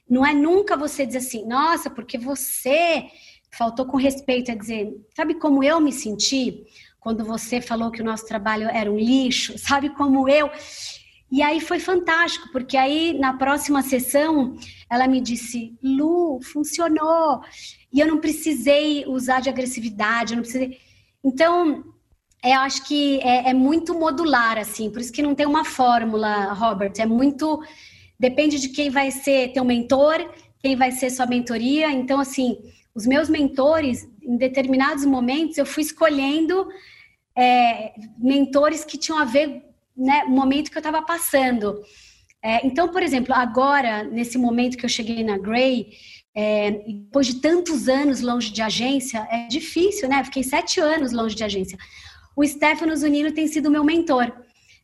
Não 0.09 0.25
é 0.25 0.33
nunca 0.33 0.75
você 0.75 1.05
dizer 1.05 1.19
assim, 1.19 1.45
nossa, 1.45 1.87
porque 1.87 2.17
você 2.17 3.05
faltou 3.51 3.85
com 3.85 3.97
respeito, 3.97 4.49
é 4.49 4.55
dizer, 4.55 4.91
sabe 5.15 5.35
como 5.35 5.63
eu 5.63 5.79
me 5.79 5.91
senti 5.91 6.65
quando 7.05 7.23
você 7.23 7.61
falou 7.61 7.91
que 7.91 8.01
o 8.01 8.03
nosso 8.03 8.25
trabalho 8.25 8.67
era 8.67 8.91
um 8.91 8.97
lixo? 8.97 9.55
Sabe 9.61 9.91
como 9.91 10.27
eu? 10.27 10.49
E 11.31 11.41
aí 11.41 11.59
foi 11.59 11.79
fantástico, 11.79 12.49
porque 12.51 12.77
aí 12.77 13.17
na 13.17 13.33
próxima 13.33 13.81
sessão 13.81 14.55
ela 14.89 15.07
me 15.07 15.19
disse: 15.19 15.77
Lu, 15.81 16.39
funcionou. 16.41 17.41
E 17.91 17.99
eu 17.99 18.07
não 18.07 18.19
precisei 18.19 19.05
usar 19.07 19.39
de 19.39 19.49
agressividade, 19.49 20.33
eu 20.33 20.37
não 20.37 20.43
precisei. 20.43 20.77
Então, 21.23 21.83
eu 22.43 22.59
acho 22.59 22.85
que 22.85 23.19
é, 23.21 23.49
é, 23.49 23.53
muito 23.53 23.97
modular, 23.97 24.57
assim, 24.57 24.89
por 24.91 25.01
isso 25.01 25.11
que 25.11 25.21
não 25.21 25.33
tem 25.33 25.47
uma 25.47 25.65
fórmula, 25.65 26.53
Robert. 26.53 26.93
É 26.99 27.05
muito. 27.05 27.61
Depende 28.19 28.59
de 28.59 28.69
quem 28.69 28.89
vai 28.89 29.11
ser 29.11 29.51
teu 29.51 29.65
mentor, 29.65 30.29
quem 30.59 30.75
vai 30.75 30.91
ser 30.91 31.09
sua 31.09 31.25
mentoria. 31.25 31.91
Então, 31.91 32.19
assim, 32.19 32.57
os 32.93 33.05
meus 33.05 33.27
mentores, 33.27 34.07
em 34.21 34.37
determinados 34.37 35.03
momentos, 35.05 35.57
eu 35.57 35.65
fui 35.65 35.83
escolhendo 35.83 36.67
é, 37.35 37.93
mentores 38.17 38.85
que 38.85 38.97
tinham 38.97 39.19
a 39.19 39.25
ver 39.25 39.63
né, 39.95 40.23
momento 40.25 40.69
que 40.69 40.77
eu 40.77 40.81
estava 40.81 41.01
passando. 41.01 41.81
É, 42.43 42.65
então, 42.65 42.89
por 42.89 43.01
exemplo, 43.01 43.33
agora, 43.33 44.03
nesse 44.03 44.37
momento 44.37 44.77
que 44.77 44.85
eu 44.85 44.89
cheguei 44.89 45.23
na 45.23 45.37
Gray, 45.37 45.87
é, 46.35 46.71
depois 46.71 47.27
de 47.27 47.35
tantos 47.35 47.87
anos 47.87 48.21
longe 48.21 48.51
de 48.51 48.61
agência, 48.61 49.27
é 49.31 49.47
difícil, 49.47 50.09
né? 50.09 50.23
Fiquei 50.23 50.43
sete 50.43 50.79
anos 50.79 51.11
longe 51.11 51.33
de 51.33 51.43
agência. 51.43 51.77
O 52.35 52.45
Stefano 52.45 52.95
Zunino 52.95 53.31
tem 53.31 53.47
sido 53.47 53.71
meu 53.71 53.83
mentor. 53.83 54.31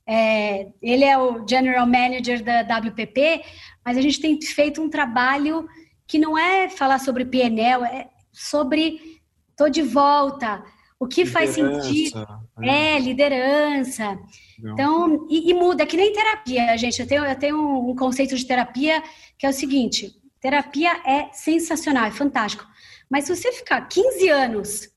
É, 0.08 0.70
ele 0.82 1.04
é 1.04 1.18
o 1.18 1.46
General 1.48 1.86
Manager 1.86 2.42
da 2.44 2.62
WPP, 2.62 3.44
mas 3.86 3.98
a 3.98 4.02
gente 4.02 4.20
tem 4.20 4.42
feito 4.42 4.82
um 4.82 4.90
trabalho 4.90 5.68
que 6.08 6.18
não 6.18 6.38
é 6.38 6.70
falar 6.70 7.00
sobre 7.00 7.26
PNL, 7.26 7.84
é 7.84 8.10
sobre 8.32 9.20
tô 9.56 9.70
de 9.70 9.82
volta, 9.82 10.64
o 11.02 11.08
que 11.08 11.24
liderança, 11.24 11.34
faz 11.34 11.56
sentido. 11.56 12.28
É, 12.62 12.96
é 12.96 13.00
liderança. 13.00 14.20
Então, 14.60 15.26
e, 15.32 15.50
e, 15.50 15.54
muda, 15.56 15.84
que 15.84 15.98
nem 15.98 16.14
terapia, 16.14 16.78
gente. 16.78 17.02
Eu 17.02 17.08
tenho, 17.08 17.26
eu 17.26 17.36
tenho 17.36 17.90
um 17.90 17.96
conceito 17.96 18.36
de 18.36 18.46
terapia 18.46 19.02
que 19.36 19.48
é 19.48 19.50
o 19.50 19.54
seguinte: 19.54 20.12
terapia 20.40 20.92
é 21.04 21.34
sensacional, 21.34 22.06
é 22.06 22.12
fantástico. 22.12 22.64
Mas 23.10 23.26
se 23.26 23.36
você 23.36 23.52
ficar 23.52 23.82
15 23.82 24.30
anos 24.30 24.90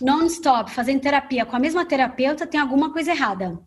non-stop 0.00 0.70
fazendo 0.70 1.00
terapia 1.00 1.44
com 1.44 1.56
a 1.56 1.58
mesma 1.58 1.84
terapeuta, 1.84 2.46
tem 2.46 2.60
alguma 2.60 2.92
coisa 2.92 3.10
errada. 3.10 3.58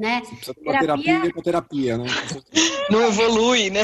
Né? 0.00 0.22
Você 0.24 0.34
precisa 0.34 0.54
de 0.54 0.60
uma 0.62 0.78
terapia, 0.80 1.20
terapia 1.20 1.42
terapia, 1.42 1.98
né? 1.98 2.06
Não 2.90 3.06
evolui, 3.06 3.68
né? 3.68 3.82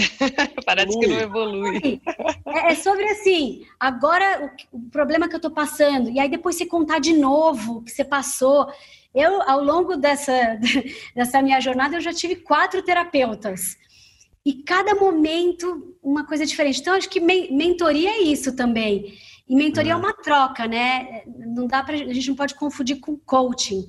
Parece 0.64 0.88
evolui. 0.88 1.00
que 1.00 1.06
não 1.06 1.20
evolui. 1.20 2.00
É, 2.46 2.72
é 2.72 2.74
sobre 2.74 3.04
assim, 3.04 3.64
agora 3.78 4.50
o, 4.72 4.78
o 4.78 4.90
problema 4.90 5.28
que 5.28 5.36
eu 5.36 5.40
tô 5.40 5.50
passando, 5.50 6.10
e 6.10 6.18
aí 6.18 6.28
depois 6.28 6.56
você 6.56 6.66
contar 6.66 6.98
de 6.98 7.12
novo 7.12 7.76
o 7.76 7.82
que 7.82 7.92
você 7.92 8.04
passou. 8.04 8.66
Eu, 9.14 9.40
ao 9.42 9.62
longo 9.62 9.96
dessa, 9.96 10.58
dessa 11.14 11.40
minha 11.40 11.60
jornada, 11.60 11.96
eu 11.96 12.00
já 12.00 12.12
tive 12.12 12.36
quatro 12.36 12.82
terapeutas. 12.82 13.76
E 14.44 14.54
cada 14.62 14.94
momento, 14.94 15.96
uma 16.02 16.26
coisa 16.26 16.46
diferente. 16.46 16.80
Então, 16.80 16.94
acho 16.94 17.08
que 17.08 17.20
mentoria 17.20 18.10
é 18.10 18.22
isso 18.22 18.56
também. 18.56 19.14
E 19.48 19.54
mentoria 19.54 19.92
é, 19.92 19.94
é 19.94 19.96
uma 19.96 20.12
troca, 20.12 20.66
né? 20.66 21.22
Não 21.26 21.66
dá 21.66 21.82
pra, 21.82 21.94
a 21.94 22.12
gente 22.12 22.28
não 22.28 22.36
pode 22.36 22.54
confundir 22.54 22.98
com 23.00 23.16
coaching. 23.16 23.86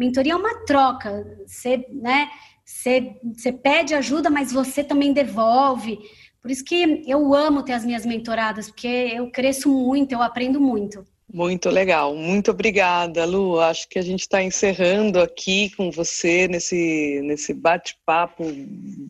Mentoria 0.00 0.32
é 0.32 0.36
uma 0.36 0.64
troca. 0.64 1.36
Você, 1.46 1.84
né? 1.92 2.30
Você, 2.64 3.16
você 3.36 3.52
pede 3.52 3.94
ajuda, 3.94 4.30
mas 4.30 4.50
você 4.50 4.82
também 4.82 5.12
devolve. 5.12 5.98
Por 6.40 6.50
isso 6.50 6.64
que 6.64 7.04
eu 7.06 7.34
amo 7.34 7.62
ter 7.62 7.74
as 7.74 7.84
minhas 7.84 8.06
mentoradas, 8.06 8.70
porque 8.70 8.86
eu 8.86 9.30
cresço 9.30 9.68
muito, 9.68 10.12
eu 10.12 10.22
aprendo 10.22 10.58
muito. 10.58 11.04
Muito 11.30 11.68
legal, 11.68 12.16
muito 12.16 12.50
obrigada, 12.50 13.26
Lu. 13.26 13.60
Acho 13.60 13.86
que 13.90 13.98
a 13.98 14.02
gente 14.02 14.20
está 14.20 14.42
encerrando 14.42 15.20
aqui 15.20 15.70
com 15.76 15.90
você 15.90 16.48
nesse, 16.48 17.20
nesse 17.22 17.52
bate-papo 17.52 18.44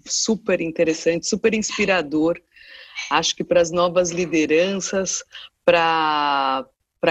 super 0.04 0.60
interessante, 0.60 1.28
super 1.28 1.54
inspirador. 1.54 2.36
Acho 3.10 3.36
que 3.36 3.44
para 3.44 3.60
as 3.60 3.70
novas 3.70 4.10
lideranças, 4.10 5.22
para 5.64 6.66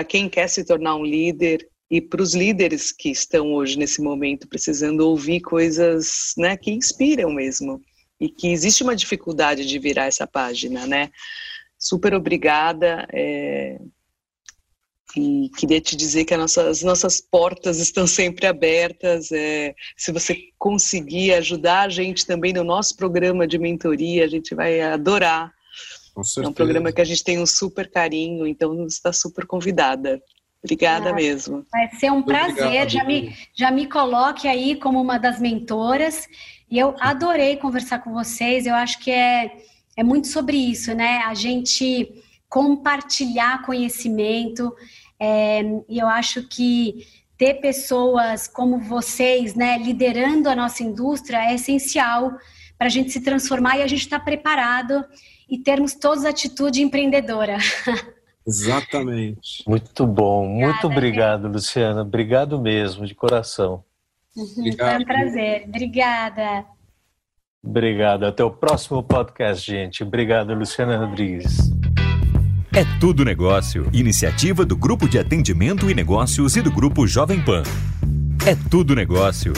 quem 0.05 0.27
quer 0.27 0.49
se 0.49 0.65
tornar 0.65 0.95
um 0.95 1.05
líder 1.05 1.65
e 1.89 1.99
para 1.99 2.21
os 2.21 2.35
líderes 2.35 2.91
que 2.91 3.09
estão 3.09 3.53
hoje 3.53 3.77
nesse 3.77 4.01
momento 4.01 4.47
precisando 4.47 5.01
ouvir 5.01 5.41
coisas 5.41 6.33
né, 6.37 6.55
que 6.55 6.71
inspiram 6.71 7.31
mesmo. 7.31 7.81
e 8.19 8.29
que 8.29 8.49
existe 8.49 8.83
uma 8.83 8.95
dificuldade 8.95 9.65
de 9.65 9.79
virar 9.79 10.05
essa 10.05 10.27
página, 10.27 10.85
né? 10.85 11.09
Super 11.77 12.13
obrigada. 12.13 13.07
É, 13.13 13.79
e 15.15 15.49
queria 15.57 15.81
te 15.81 15.95
dizer 15.95 16.25
que 16.25 16.35
nossas, 16.37 16.67
as 16.67 16.83
nossas 16.83 17.21
portas 17.21 17.79
estão 17.79 18.05
sempre 18.05 18.45
abertas. 18.45 19.31
É, 19.31 19.73
se 19.97 20.11
você 20.11 20.37
conseguir 20.57 21.33
ajudar 21.33 21.87
a 21.87 21.89
gente 21.89 22.25
também 22.25 22.53
no 22.53 22.63
nosso 22.63 22.95
programa 22.95 23.47
de 23.47 23.57
mentoria, 23.57 24.25
a 24.25 24.27
gente 24.27 24.53
vai 24.53 24.81
adorar. 24.81 25.51
É 26.37 26.47
um 26.47 26.53
programa 26.53 26.91
que 26.91 27.01
a 27.01 27.05
gente 27.05 27.23
tem 27.23 27.39
um 27.39 27.45
super 27.45 27.89
carinho, 27.89 28.45
então 28.45 28.85
está 28.85 29.13
super 29.13 29.47
convidada. 29.47 30.21
Obrigada 30.64 31.12
ah, 31.12 31.14
mesmo. 31.14 31.66
Vai 31.72 31.89
ser 31.95 32.12
um 32.12 32.22
prazer. 32.22 32.64
Obrigado, 32.64 32.89
já, 32.89 33.03
me, 33.03 33.38
já 33.53 33.72
me 33.72 33.88
coloque 33.88 34.47
aí 34.47 34.76
como 34.76 35.01
uma 35.01 35.18
das 35.18 35.39
mentoras. 35.39 36.28
E 36.70 36.78
eu 36.78 36.95
adorei 36.99 37.57
conversar 37.57 37.99
com 37.99 38.14
vocês. 38.14 38.66
Eu 38.66 38.76
acho 38.76 38.99
que 38.99 39.10
é, 39.10 39.51
é 39.95 40.03
muito 40.03 40.28
sobre 40.28 40.57
isso, 40.57 40.93
né? 40.93 41.20
A 41.26 41.34
gente 41.34 42.24
compartilhar 42.49 43.62
conhecimento. 43.62 44.76
É, 45.20 45.62
e 45.88 45.97
eu 45.97 46.07
acho 46.07 46.47
que 46.47 47.07
ter 47.38 47.55
pessoas 47.55 48.47
como 48.47 48.80
vocês, 48.80 49.55
né, 49.55 49.78
liderando 49.78 50.49
a 50.49 50.55
nossa 50.55 50.84
indústria 50.84 51.38
é 51.38 51.55
essencial 51.55 52.38
para 52.78 52.88
a 52.88 52.89
gente 52.89 53.12
se 53.12 53.22
transformar 53.22 53.78
e 53.78 53.82
a 53.82 53.88
gente 53.88 54.01
estar 54.01 54.20
tá 54.20 54.26
preparado 54.26 55.05
e 55.49 55.57
termos 55.57 55.93
todos 55.93 56.26
a 56.26 56.30
atitude 56.30 56.82
empreendedora. 56.82 57.57
Exatamente. 58.47 59.63
Muito 59.67 60.07
bom, 60.07 60.45
Obrigada, 60.45 60.71
muito 60.71 60.87
obrigado, 60.87 61.43
gente. 61.43 61.53
Luciana. 61.53 62.01
Obrigado 62.01 62.61
mesmo, 62.61 63.05
de 63.05 63.13
coração. 63.13 63.83
Uhum, 64.35 64.47
foi 64.77 64.97
um 64.97 65.05
prazer. 65.05 65.63
Obrigada. 65.67 66.65
Obrigado. 67.63 68.25
Até 68.25 68.43
o 68.43 68.51
próximo 68.51 69.03
podcast, 69.03 69.69
gente. 69.69 70.03
Obrigado, 70.03 70.53
Luciana 70.53 70.97
Rodrigues. 70.97 71.69
É 72.73 72.85
Tudo 72.99 73.25
Negócio, 73.25 73.89
iniciativa 73.91 74.63
do 74.63 74.77
Grupo 74.77 75.09
de 75.09 75.19
Atendimento 75.19 75.89
e 75.89 75.93
Negócios 75.93 76.55
e 76.55 76.61
do 76.61 76.71
Grupo 76.71 77.05
Jovem 77.07 77.43
Pan. 77.43 77.63
É 78.45 78.55
Tudo 78.69 78.95
Negócio. 78.95 79.53